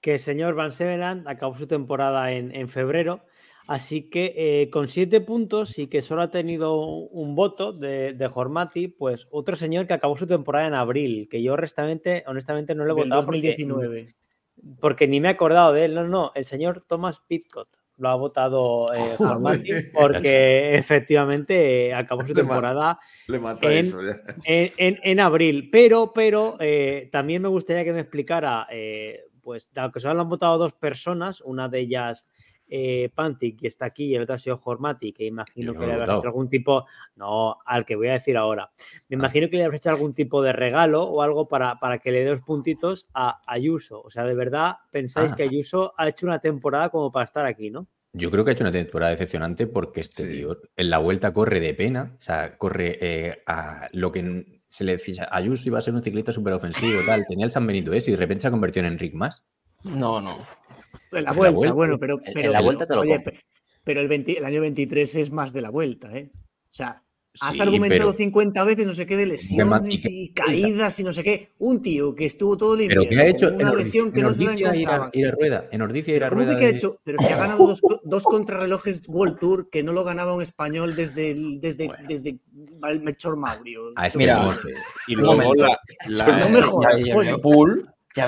[0.00, 3.20] que el señor Van Sevenant acabó su temporada en, en febrero,
[3.66, 8.30] así que eh, con siete puntos y que solo ha tenido un voto de, de
[8.32, 12.84] Hormati, pues otro señor que acabó su temporada en abril, que yo honestamente, honestamente no
[12.84, 14.14] le he Del votado porque, 2019.
[14.80, 17.68] porque ni me he acordado de él, no, no, el señor Thomas Pitcott.
[17.96, 18.96] Lo ha votado eh.
[19.20, 24.16] Hormati porque efectivamente eh, acabó su temporada Le mata En- eso ya.
[24.44, 29.70] en, en- en abril, pero, pero eh, también me gustaría que me explicara, eh, pues,
[29.72, 32.26] dado que solo han votado dos personas, una de ellas
[32.76, 35.86] eh, Pantic, que está aquí, y el otro ha sido Hormati, que imagino no que
[35.86, 38.70] le habrás hecho algún tipo, no, al que voy a decir ahora,
[39.08, 39.20] me Ah.
[39.20, 42.24] imagino que le habrás hecho algún tipo de regalo o algo para, para que le
[42.24, 44.02] dé los puntitos a Ayuso.
[44.02, 45.36] O sea, de verdad pensáis Ah.
[45.36, 47.86] que Ayuso ha hecho una temporada como para estar aquí, ¿no?
[48.12, 50.32] Yo creo que ha hecho una temporada decepcionante porque este Sí.
[50.38, 54.82] tío en la vuelta corre de pena, o sea, corre eh, a lo que se
[54.84, 57.92] le decía, Ayuso iba a ser un ciclista súper ofensivo, tal, tenía el San Benito
[57.92, 59.44] ese y de repente se ha convertido en Enric más.
[59.84, 60.38] No, no.
[61.12, 61.74] En la la vuelta, vuelta.
[61.74, 63.32] bueno, pero, en pero, la vuelta te lo oye, compro.
[63.34, 63.40] pe-
[63.84, 66.30] pero el, 20 el año 23 es más de la vuelta, ¿eh?
[66.34, 66.38] O
[66.70, 67.02] sea,
[67.40, 71.04] has Sí, argumentado pero- 50 veces no sé qué de lesiones y y caídas y
[71.04, 71.50] no sé qué.
[71.58, 74.20] Un tío que estuvo todo el Pero invierno ¿qué ha hecho una en, lesión que
[74.20, 75.68] en no se la ir a, rueda?
[75.72, 76.54] En Ordicia ir a ¿Cómo rueda.
[76.54, 77.00] que qué ha de- hecho?
[77.02, 80.42] Pero si ha ganado dos, co- dos contrarrelojes World Tour que no lo ganaba un
[80.42, 82.04] español desde, el- desde, Bueno.
[82.08, 82.38] desde
[83.02, 83.92] Melchor Maurio.
[83.96, 84.46] Ah, es Mira.
[85.08, 85.76] Y luego la,
[86.08, 87.38] la- No me jodas, coño.
[88.16, 88.26] Y a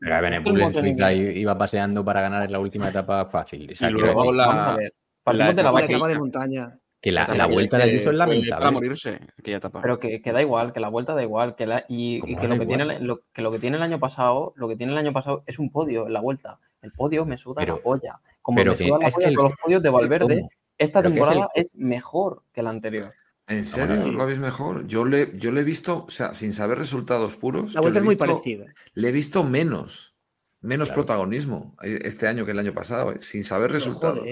[0.00, 3.70] Pero no en Suiza iba paseando para ganar en la última etapa fácil.
[3.72, 4.94] O sea, Y luego decir la- vamos a ver.
[5.24, 6.78] Partimos de la La etapa de montaña.
[7.00, 8.70] que la, la vuelta de que Ayuso es fue Para lamentable.
[8.72, 9.82] morirse, aquella etapa.
[9.82, 12.40] pero que, que da igual, que la vuelta da igual, que la, y, y ¿Cómo
[12.40, 12.78] que, lo que, igual?
[12.78, 15.42] tiene, lo, que lo que tiene el año pasado, lo que tiene el año pasado
[15.46, 16.58] es un podio en la vuelta.
[16.82, 18.20] El podio me suda Pero- la polla.
[18.40, 20.34] Como pero me que suda la es polla que el- todos los podios de Valverde,
[20.38, 20.50] ¿Cómo?
[20.78, 23.12] esta es el- temporada es, mejor que la anterior.
[23.48, 23.96] ¿En serio?
[23.96, 24.10] sí.
[24.10, 24.86] ¿Lo habéis mejor?
[24.86, 28.00] Yo le, yo le he visto, o sea, sin saber resultados puros, La vuelta le
[28.00, 28.66] es he muy visto- parecida.
[28.94, 30.16] Le he visto menos,
[30.60, 31.04] menos Claro.
[31.04, 34.24] protagonismo eh, este año que el año pasado, eh, sin saber resultados.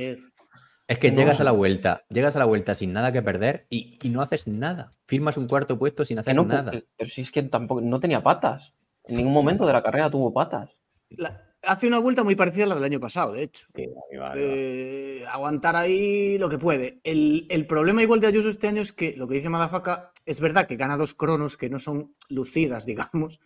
[0.89, 3.99] Es que llegas a la vuelta, llegas a la vuelta sin nada que perder y,
[4.03, 4.95] y no haces nada.
[5.07, 6.71] Firmas un cuarto puesto sin hacer no, nada.
[6.97, 8.73] pero si es que tampoco no tenía patas.
[9.05, 10.71] En ningún momento de la carrera tuvo patas.
[11.11, 13.67] la- hace una vuelta muy parecida a la del año pasado, de hecho.
[13.77, 14.33] Va, va.
[14.37, 17.01] Eh, aguantar ahí lo que puede.
[17.05, 20.41] El, el problema igual de Ayuso este año es que lo que dice Madafaka es
[20.41, 23.41] verdad que gana dos cronos que no son lucidas, digamos,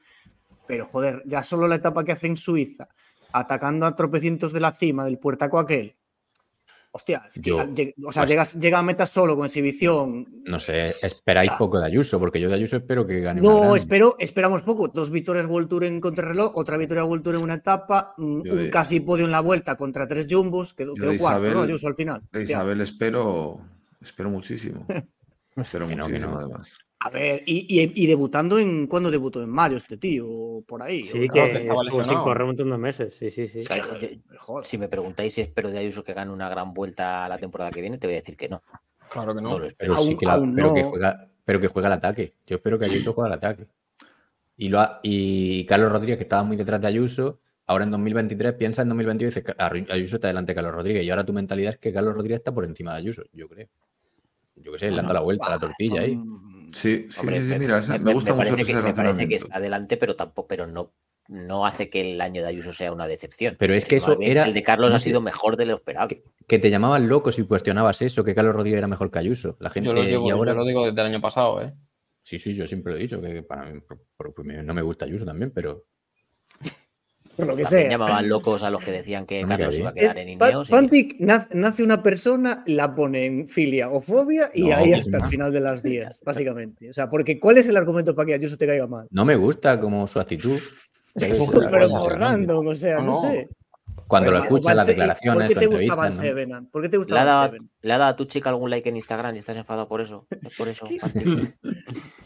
[0.67, 2.89] pero joder, ya solo la etapa que hace en Suiza,
[3.33, 5.97] atacando a tropecientos de la cima del puertaco aquel.
[6.93, 10.27] Hostia, es que Yo- lleg- o sea, pues- llegas, llega a meta solo con exhibición.
[10.45, 11.57] No sé, esperáis Ya.
[11.59, 13.41] poco de Ayuso, porque yo de Ayuso espero que gane.
[13.41, 14.89] No, espero, esperamos poco.
[14.89, 18.71] Dos victorias Tour en contrarreloj, otra victoria Tour en una etapa, un, Yo un de-
[18.71, 21.47] casi podio en la vuelta contra tres jumbos, quedó, quedó de cuarto, ¿no?
[21.49, 22.23] Isabel- Ayuso al final.
[22.33, 22.57] De Hostia.
[22.57, 23.61] Isabel espero,
[24.01, 24.85] espero muchísimo.
[25.57, 26.39] Espero Que no, que muchísimo, no.
[26.39, 26.79] además.
[27.03, 28.87] A ver, y, y- y debutando en.
[28.87, 29.43] ¿Cuándo debutó?
[29.43, 31.03] En mayo este tío, o por ahí.
[31.05, 33.15] Sí, o- que, que estaba estuvo sin correr un montón de meses.
[33.15, 33.59] Sí, sí, sí.
[33.99, 34.63] Que, Yo-.
[34.63, 37.81] Si me preguntáis si espero de Ayuso que gane una gran vuelta la temporada que
[37.81, 38.63] viene, te voy a decir que no.
[39.11, 39.59] Claro que No, no.
[39.61, 39.95] lo espero.
[39.95, 42.35] Pero sí que, la- aún pero, que juega, pero que juega al ataque.
[42.47, 43.67] Yo espero que Ayuso juegue al ataque.
[44.59, 48.53] Y, lo ha- y Carlos Rodríguez, que estaba muy detrás de Ayuso, ahora en 2023
[48.53, 51.03] piensa en 2022 y dice, "Arru- Ayuso está delante de Carlos Rodríguez.
[51.03, 53.69] Y ahora tu mentalidad es que Carlos Rodríguez está por encima de Ayuso, yo creo.
[54.57, 56.15] Yo qué sé, le dando la vuelta a la tortilla ahí.
[56.73, 58.95] Sí, sí, Hombre, sí, mira, esa- me, me, me gusta mucho parece ese que, me
[58.95, 60.93] parece que está adelante, pero tampoco, pero no,
[61.29, 63.57] no hace que el año de Ayuso sea una decepción.
[63.59, 65.77] Pero es que eso bien era- El de Carlos no ha sido mejor de lo
[65.77, 66.09] esperado.
[66.47, 69.57] Que te llamaban loco si cuestionabas eso, que Carlos Rodríguez era mejor que Ayuso.
[69.61, 70.53] La gente, Yo lo, digo, y ahora...
[70.53, 71.73] yo lo digo desde el año pasado, ¿eh?
[72.23, 74.83] Sí, sí, yo siempre lo he dicho, que para mí por- por- por- no me
[74.83, 75.85] gusta Ayuso también, pero
[77.41, 77.91] Por lo que También sea.
[77.91, 80.49] llamaban locos a los que decían que me Carlos iba a quedar en Eh, Pa-
[80.51, 80.69] Ineos.
[80.69, 84.91] y- Pantic naz- nace una persona, la pone en filia o fobia y No, ahí
[84.91, 86.89] que hasta el final de las días, básicamente.
[86.91, 89.09] O sea, porque ¿cuál es el argumento para que Ayuso te caiga mal?
[89.11, 90.59] no me gusta como su actitud.
[91.15, 93.49] Pero por random, o sea, no, sé.
[94.07, 96.47] Cuando lo escuchas, las declaraciones, ¿Por qué te las gusta Van entrevistas, ¿no?
[96.51, 96.67] Seven?
[96.71, 97.71] ¿Por qué te gusta ¿Le ha, dado, Seven?
[97.83, 100.27] le ha dado a tu chica algún like en Instagram y estás enfadado por eso.
[100.43, 100.87] Es por eso.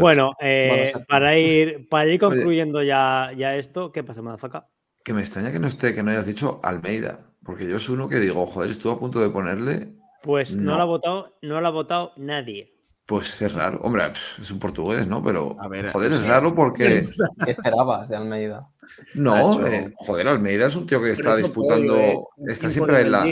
[0.00, 4.68] Bueno, eh, para, ir, para ir concluyendo ya, ya esto, ¿qué pasa, Madafaca?
[5.04, 8.08] Que me extraña que no esté, que no hayas dicho Almeida, porque yo soy uno
[8.08, 9.94] que digo, joder, estuve a punto de ponerle.
[10.22, 12.74] Pues no, lo ha votado, no lo ha votado nadie.
[13.06, 13.80] Pues es raro.
[13.82, 14.04] Hombre,
[14.40, 15.22] es un portugués, ¿no?
[15.24, 15.56] Pero,
[15.92, 17.08] joder, es raro porque...
[17.44, 18.68] ¿Qué esperabas de Almeida?
[19.14, 21.96] No, eh, joder, Almeida es un tío que está disputando...
[21.96, 23.26] Eh, está siempre en la...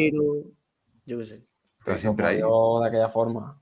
[1.06, 1.44] Yo qué sé.
[1.78, 2.36] Está siempre ahí.
[2.38, 3.60] De aquella forma.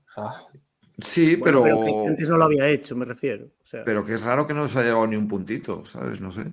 [0.99, 1.63] Sí, pero...
[2.07, 3.49] antes no lo había hecho, me refiero.
[3.85, 6.19] Pero que es raro que no se haya llegado ni un puntito, ¿sabes?
[6.19, 6.45] No sé.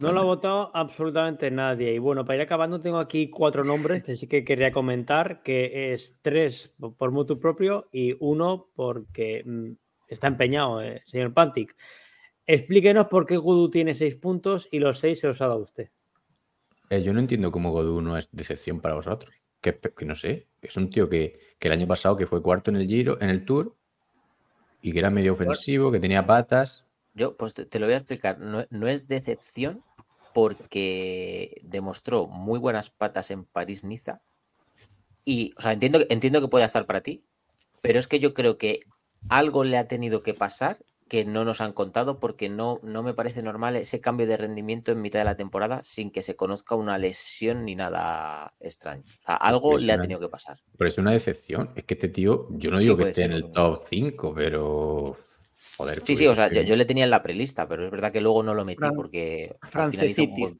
[0.00, 1.94] no lo ha votado absolutamente nadie.
[1.94, 5.92] Y bueno, para ir acabando, tengo aquí cuatro nombres que sí que quería comentar, que
[5.92, 9.72] es tres por mutuo propio y uno porque mm,
[10.08, 11.76] está empeñado, eh, señor Pantic.
[12.44, 15.90] Explíquenos por qué Gudu tiene seis puntos y los seis se los ha dado usted.
[16.90, 19.41] Eh, yo no entiendo cómo Gudu no es decepción para vosotros.
[19.62, 22.76] Que, no sé, es un tío que, que el año pasado que fue cuarto en
[22.76, 23.74] el Giro, en el Tour,
[24.82, 26.84] y que era medio ofensivo, que tenía patas.
[27.14, 28.38] Yo, pues te, lo voy a explicar.
[28.38, 29.84] No, es decepción
[30.34, 34.20] porque demostró muy buenas patas en París-Niza.
[35.24, 37.24] Y, o sea, entiendo, entiendo que pueda estar para ti,
[37.80, 38.80] pero es que yo creo que
[39.28, 40.78] algo le ha tenido que pasar
[41.12, 44.92] que no nos han contado porque no, no me parece normal ese cambio de rendimiento
[44.92, 49.04] en mitad de la temporada sin que se conozca una lesión ni nada extraño.
[49.18, 50.60] O sea, algo le ha tenido que pasar.
[50.78, 51.68] Pero es una decepción.
[51.76, 55.14] Es que este tío, yo no digo que esté en el top 5, pero...
[55.76, 58.22] Joder, sí, sí, o sea, yo, le tenía en la prelista, pero es verdad que
[58.22, 59.54] luego no lo metí porque...
[59.68, 60.56] Francesitis,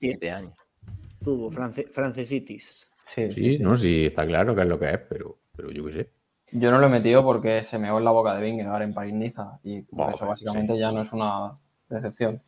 [1.25, 2.91] Tuvo Francesitis.
[3.15, 5.93] Sí, sí, no, sí, está claro que es lo que es, pero, pero yo qué
[5.95, 6.11] sé.
[6.53, 9.59] Yo no lo he metido porque se me en la boca de Vingegaard en París-Niza
[9.65, 11.53] y por eso básicamente ya no es una
[11.89, 12.43] decepción.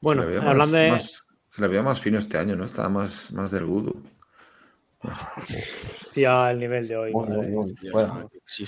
[0.00, 0.98] Bueno, hablando de...
[0.98, 2.64] se le veía más fino este año, ¿no?
[2.64, 4.02] Estaba más, más del Gudu.
[6.12, 7.12] Sí, al nivel de hoy.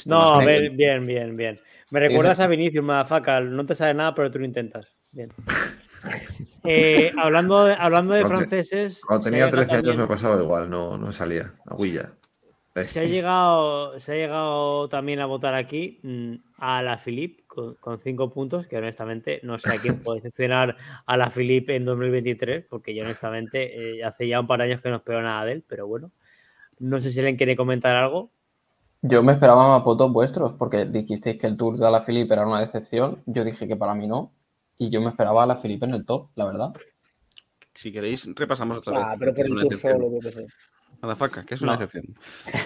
[0.07, 1.61] no, a ver, bien, bien, bien.
[1.91, 3.41] Me recuerdas a Vinicius, Madafaka.
[3.41, 4.87] No te sabe nada, pero tú lo intentas.
[5.13, 5.33] Bien.
[6.65, 9.01] Eh, hablando de, hablando de franceses.
[9.01, 11.55] Cuando tenía 13 años me pasaba igual, no, no salía.
[11.67, 12.13] Aguilla.
[12.75, 17.99] Se ha llegado, se ha llegado también a votar aquí mm, a la Philippe con,
[17.99, 22.67] cinco puntos, que honestamente no sé a quién puede decepcionar a la Philippe en 2023,
[22.71, 25.53] porque yo honestamente eh, hace ya un par de años que no espero nada de
[25.53, 26.13] él, pero bueno,
[26.79, 28.31] no sé si alguien quiere comentar algo.
[29.03, 32.47] Yo me esperaba más votos vuestros, porque dijisteis que el Tour de la Philippe era
[32.47, 34.33] una decepción, yo dije que para mí no,
[34.79, 36.73] y yo me esperaba a la Philippe en el top, la verdad.
[37.75, 39.19] Si queréis, repasamos otra ah, vez.
[39.19, 40.47] pero por el Tour solo, yo que sé
[41.17, 42.05] faca, que es una excepción.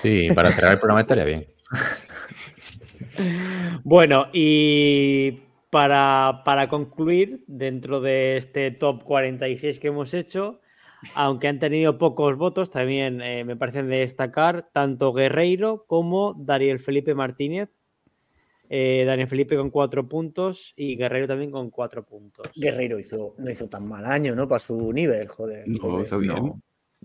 [0.02, 1.46] Sí, para cerrar el programa estaría bien.
[3.84, 10.60] bueno, y para, concluir, dentro de este top 46 que hemos hecho,
[11.14, 16.78] aunque han tenido pocos votos, también eh, me parecen de destacar tanto Guerreiro como Daniel
[16.78, 17.70] Felipe Martínez.
[18.70, 22.50] Eh, Daniel Felipe con cuatro puntos y Guerreiro también con cuatro puntos.
[22.54, 24.48] Guerreiro hizo, no hizo tan mal año, ¿no?
[24.48, 25.68] Para su nivel, joder.
[25.68, 26.54] No, hizo bien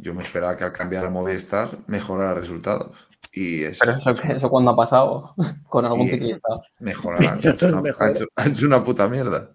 [0.01, 3.09] yo me esperaba que al cambiar a Movistar mejorara resultados.
[3.33, 5.35] Y es, Pero eso, eso cuando ha pasado
[5.67, 6.61] con algún ciclista.
[6.79, 7.33] Mejorará.
[7.99, 8.07] ha,
[8.47, 9.51] hecho, una puta mierda.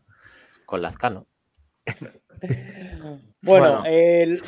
[0.67, 1.27] Con Lazcano.
[3.43, 3.83] bueno,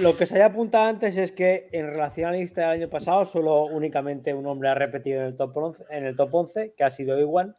[0.01, 2.90] lo que se haya apuntado antes es que en relación a la lista del año
[2.90, 6.74] pasado, solo únicamente un hombre ha repetido en el top 11, en el top 11
[6.77, 7.56] que ha sido Iwan.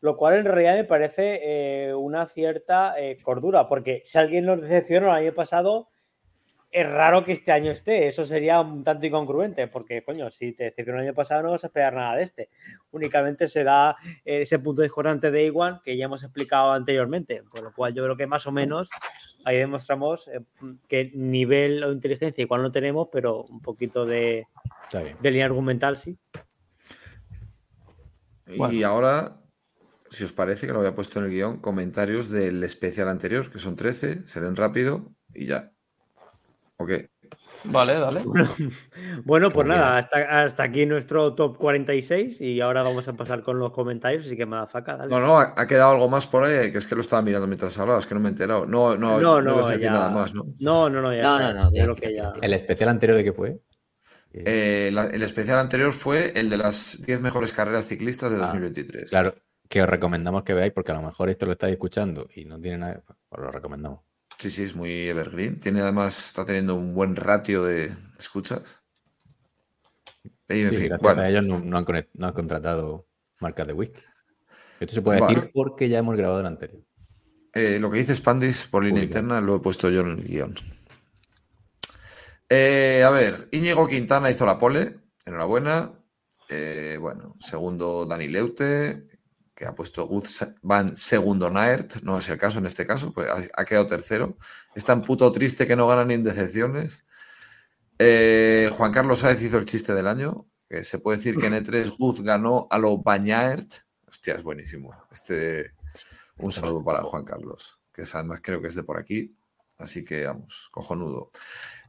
[0.00, 4.60] Lo cual en realidad me parece eh, una cierta eh, cordura, porque si alguien nos
[4.60, 5.91] decepcionó el año pasado,
[6.72, 8.08] es raro que este año esté.
[8.08, 11.50] Eso sería un tanto incongruente, porque, coño, si te decía que el año pasado no
[11.50, 12.48] vas a esperar nada de este.
[12.90, 17.42] Únicamente se da ese punto discordante de Iguan que ya hemos explicado anteriormente.
[17.50, 18.88] Por lo cual, yo creo que más o menos
[19.44, 20.40] ahí demostramos eh,
[20.88, 24.46] que nivel o inteligencia igual no tenemos, pero un poquito de,
[25.20, 26.16] de línea argumental sí.
[28.46, 29.40] Y ahora,
[30.08, 33.58] si os parece que lo había puesto en el guion, comentarios del especial anterior, que
[33.58, 35.72] son 13, serán rápido y ya.
[37.64, 38.22] Vale, dale.
[39.24, 43.72] bueno, pues nada, hasta, aquí nuestro top 46 y ahora vamos a pasar con los
[43.72, 44.96] comentarios, así que me da faca.
[45.08, 47.78] No, no, ha, quedado algo más por ahí, que es que lo estaba mirando mientras
[47.78, 48.66] hablabas, que no me he enterado.
[48.66, 50.44] No, no, no, no, no decir nada más, ¿no?
[50.58, 51.70] No, no, no, ya no, no,
[52.40, 53.60] ¿El especial anterior de qué fue?
[54.34, 59.04] Eh, el especial anterior fue el de las 10 mejores carreras ciclistas de 2023.
[59.04, 59.34] Ah, claro,
[59.68, 62.58] que os recomendamos que veáis, porque a lo mejor esto lo estáis escuchando y no
[62.58, 64.00] tiene nada, pues lo recomendamos.
[64.42, 65.60] Sí, sí, es muy evergreen.
[65.60, 68.82] Tiene además, está teniendo un buen ratio de escuchas.
[70.48, 73.06] Y, sí, gracias a ellos no, han, contratado
[73.38, 74.00] marcas de whisky.
[74.80, 76.82] Esto se puede decir porque ya hemos grabado el anterior.
[77.54, 80.56] Eh, lo que dice Spandis por línea interna lo he puesto yo en el guion.
[82.48, 84.98] Eh, a ver, Íñigo Quintana hizo la pole.
[85.24, 85.92] Enhorabuena.
[86.48, 89.06] Eh, bueno, segundo Dani Leute.
[89.62, 90.10] Que ha puesto
[90.62, 94.36] Van segundo Naert, no es el caso en este caso, pues ha, quedado tercero.
[94.74, 97.06] Es tan puto triste que no ganan ni en decepciones.
[97.96, 101.52] Eh, Juan Carlos Sáez hizo el chiste del año, que se puede decir que en
[101.52, 103.72] E3 Guz ganó a lo Bañaert.
[104.08, 104.96] Hostia, es buenísimo.
[105.12, 105.74] Este,
[106.38, 109.36] un saludo para Juan Carlos, que además creo que es de por aquí.
[109.78, 111.30] Así que vamos, cojonudo.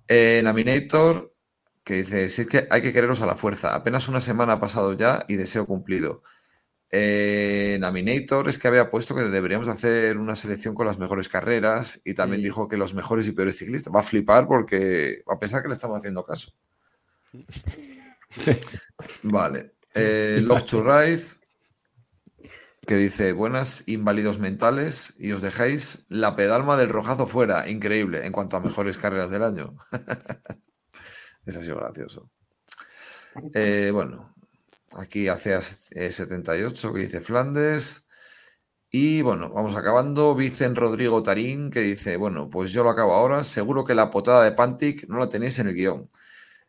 [0.07, 1.33] Eh, Naminator,
[1.83, 3.73] que dice, si es que hay que quereros a la fuerza.
[3.73, 6.21] Apenas una semana ha pasado ya y deseo cumplido.
[6.95, 11.99] Eh, Naminator es que había puesto que deberíamos hacer una selección con las mejores carreras
[12.05, 13.91] y también dijo que los mejores y peores ciclistas.
[13.91, 16.51] Va a flipar porque va a pensar que le estamos haciendo caso.
[19.23, 19.73] vale.
[19.95, 21.23] Eh, Love to Ride,
[22.85, 27.67] que dice, buenas inválidos mentales y os dejáis la pedalma del rojazo fuera.
[27.67, 29.75] Increíble en cuanto a mejores carreras del año.
[31.47, 32.29] Eso ha sido gracioso.
[33.55, 34.32] Eh, bueno,
[34.97, 38.07] aquí hace 78 que dice Flandes.
[38.89, 40.35] Y bueno, vamos acabando.
[40.35, 43.43] Vicen Rodrigo Tarín que dice, bueno, pues yo lo acabo ahora.
[43.43, 46.09] Seguro que la potada de Pantic no la tenéis en el guion.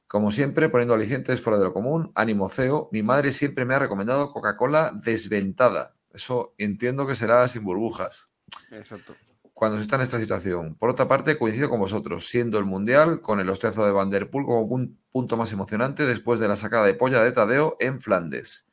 [0.06, 2.12] Como siempre, poniendo alicientes fuera de lo común.
[2.14, 2.88] Ánimo CEO.
[2.92, 5.94] Mi madre siempre me ha recomendado Coca-Cola desventada.
[6.12, 8.32] Eso entiendo que será sin burbujas.
[8.70, 9.14] Exacto
[9.54, 10.74] cuando se está en esta situación.
[10.74, 14.28] Por otra parte, coincido con vosotros, siendo el Mundial con el hostiazo de Van Der
[14.28, 18.00] Poel como un punto más emocionante después de la sacada de polla de Tadeo en
[18.00, 18.72] Flandes.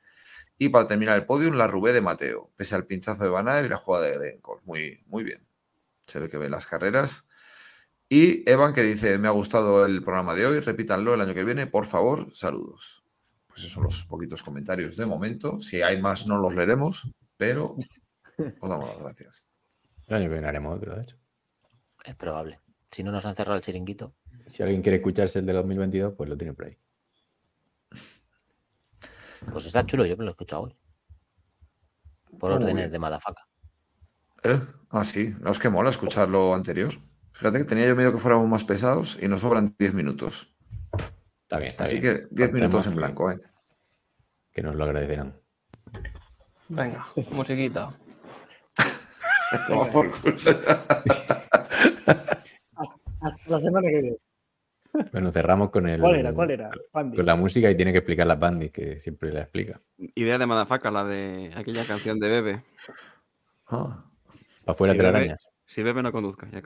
[0.57, 3.69] Y para terminar el podio, la Rubé de Mateo, pese al pinchazo de Van y
[3.69, 4.61] la jugada de Denkor.
[4.65, 5.47] Muy, muy bien.
[6.01, 7.27] Se ve que ven las carreras.
[8.09, 11.45] Y Evan que dice, me ha gustado el programa de hoy, repítanlo el año que
[11.45, 13.05] viene, por favor, saludos.
[13.47, 15.61] Pues esos son los poquitos comentarios de momento.
[15.61, 17.77] Si hay más no los leeremos, pero
[18.59, 19.50] os damos las gracias.
[20.11, 21.15] El año que viene haremos otro, de hecho.
[22.03, 22.59] Es probable.
[22.91, 24.13] Si no nos han cerrado el chiringuito.
[24.45, 26.77] Si alguien quiere escucharse el de 2022, pues lo tiene por ahí.
[29.49, 30.77] Pues está chulo, yo me lo he escuchado hoy.
[32.37, 33.47] Por órdenes de Madafaka.
[34.43, 34.59] ¿Eh?
[34.89, 35.33] Ah, sí.
[35.39, 36.91] No es que mola escuchar lo anterior.
[37.31, 40.57] Fíjate que tenía yo miedo que fuéramos más pesados y nos sobran 10 minutos.
[41.43, 43.39] Está bien, está Así que 10 minutos en blanco, ¿eh?
[44.51, 45.39] Que nos lo agradecerán.
[46.67, 47.97] Venga, musiquita.
[49.67, 50.35] Toma por culo.
[53.21, 54.17] Hasta la semana que viene.
[55.11, 56.01] Bueno, cerramos con el.
[56.01, 56.33] ¿Cuál era?
[56.33, 56.71] ¿Cuál era?
[56.91, 59.81] Con la música y tiene que explicar las bandis, que siempre la explica.
[60.15, 62.63] Idea de Madafaka, la de aquella canción de Bebe.
[63.67, 64.05] Ah.
[64.65, 65.47] Para afuera si arañas.
[65.65, 66.61] Si Bebe no conduzca, ya.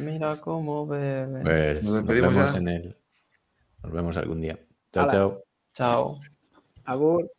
[0.00, 1.42] Mira cómo bebe.
[1.42, 2.96] Pues nos, vemos en el.
[3.82, 4.58] Nos vemos algún día.
[4.92, 5.44] Chao, chao.
[5.74, 6.18] Chao.
[6.84, 7.30] Agur.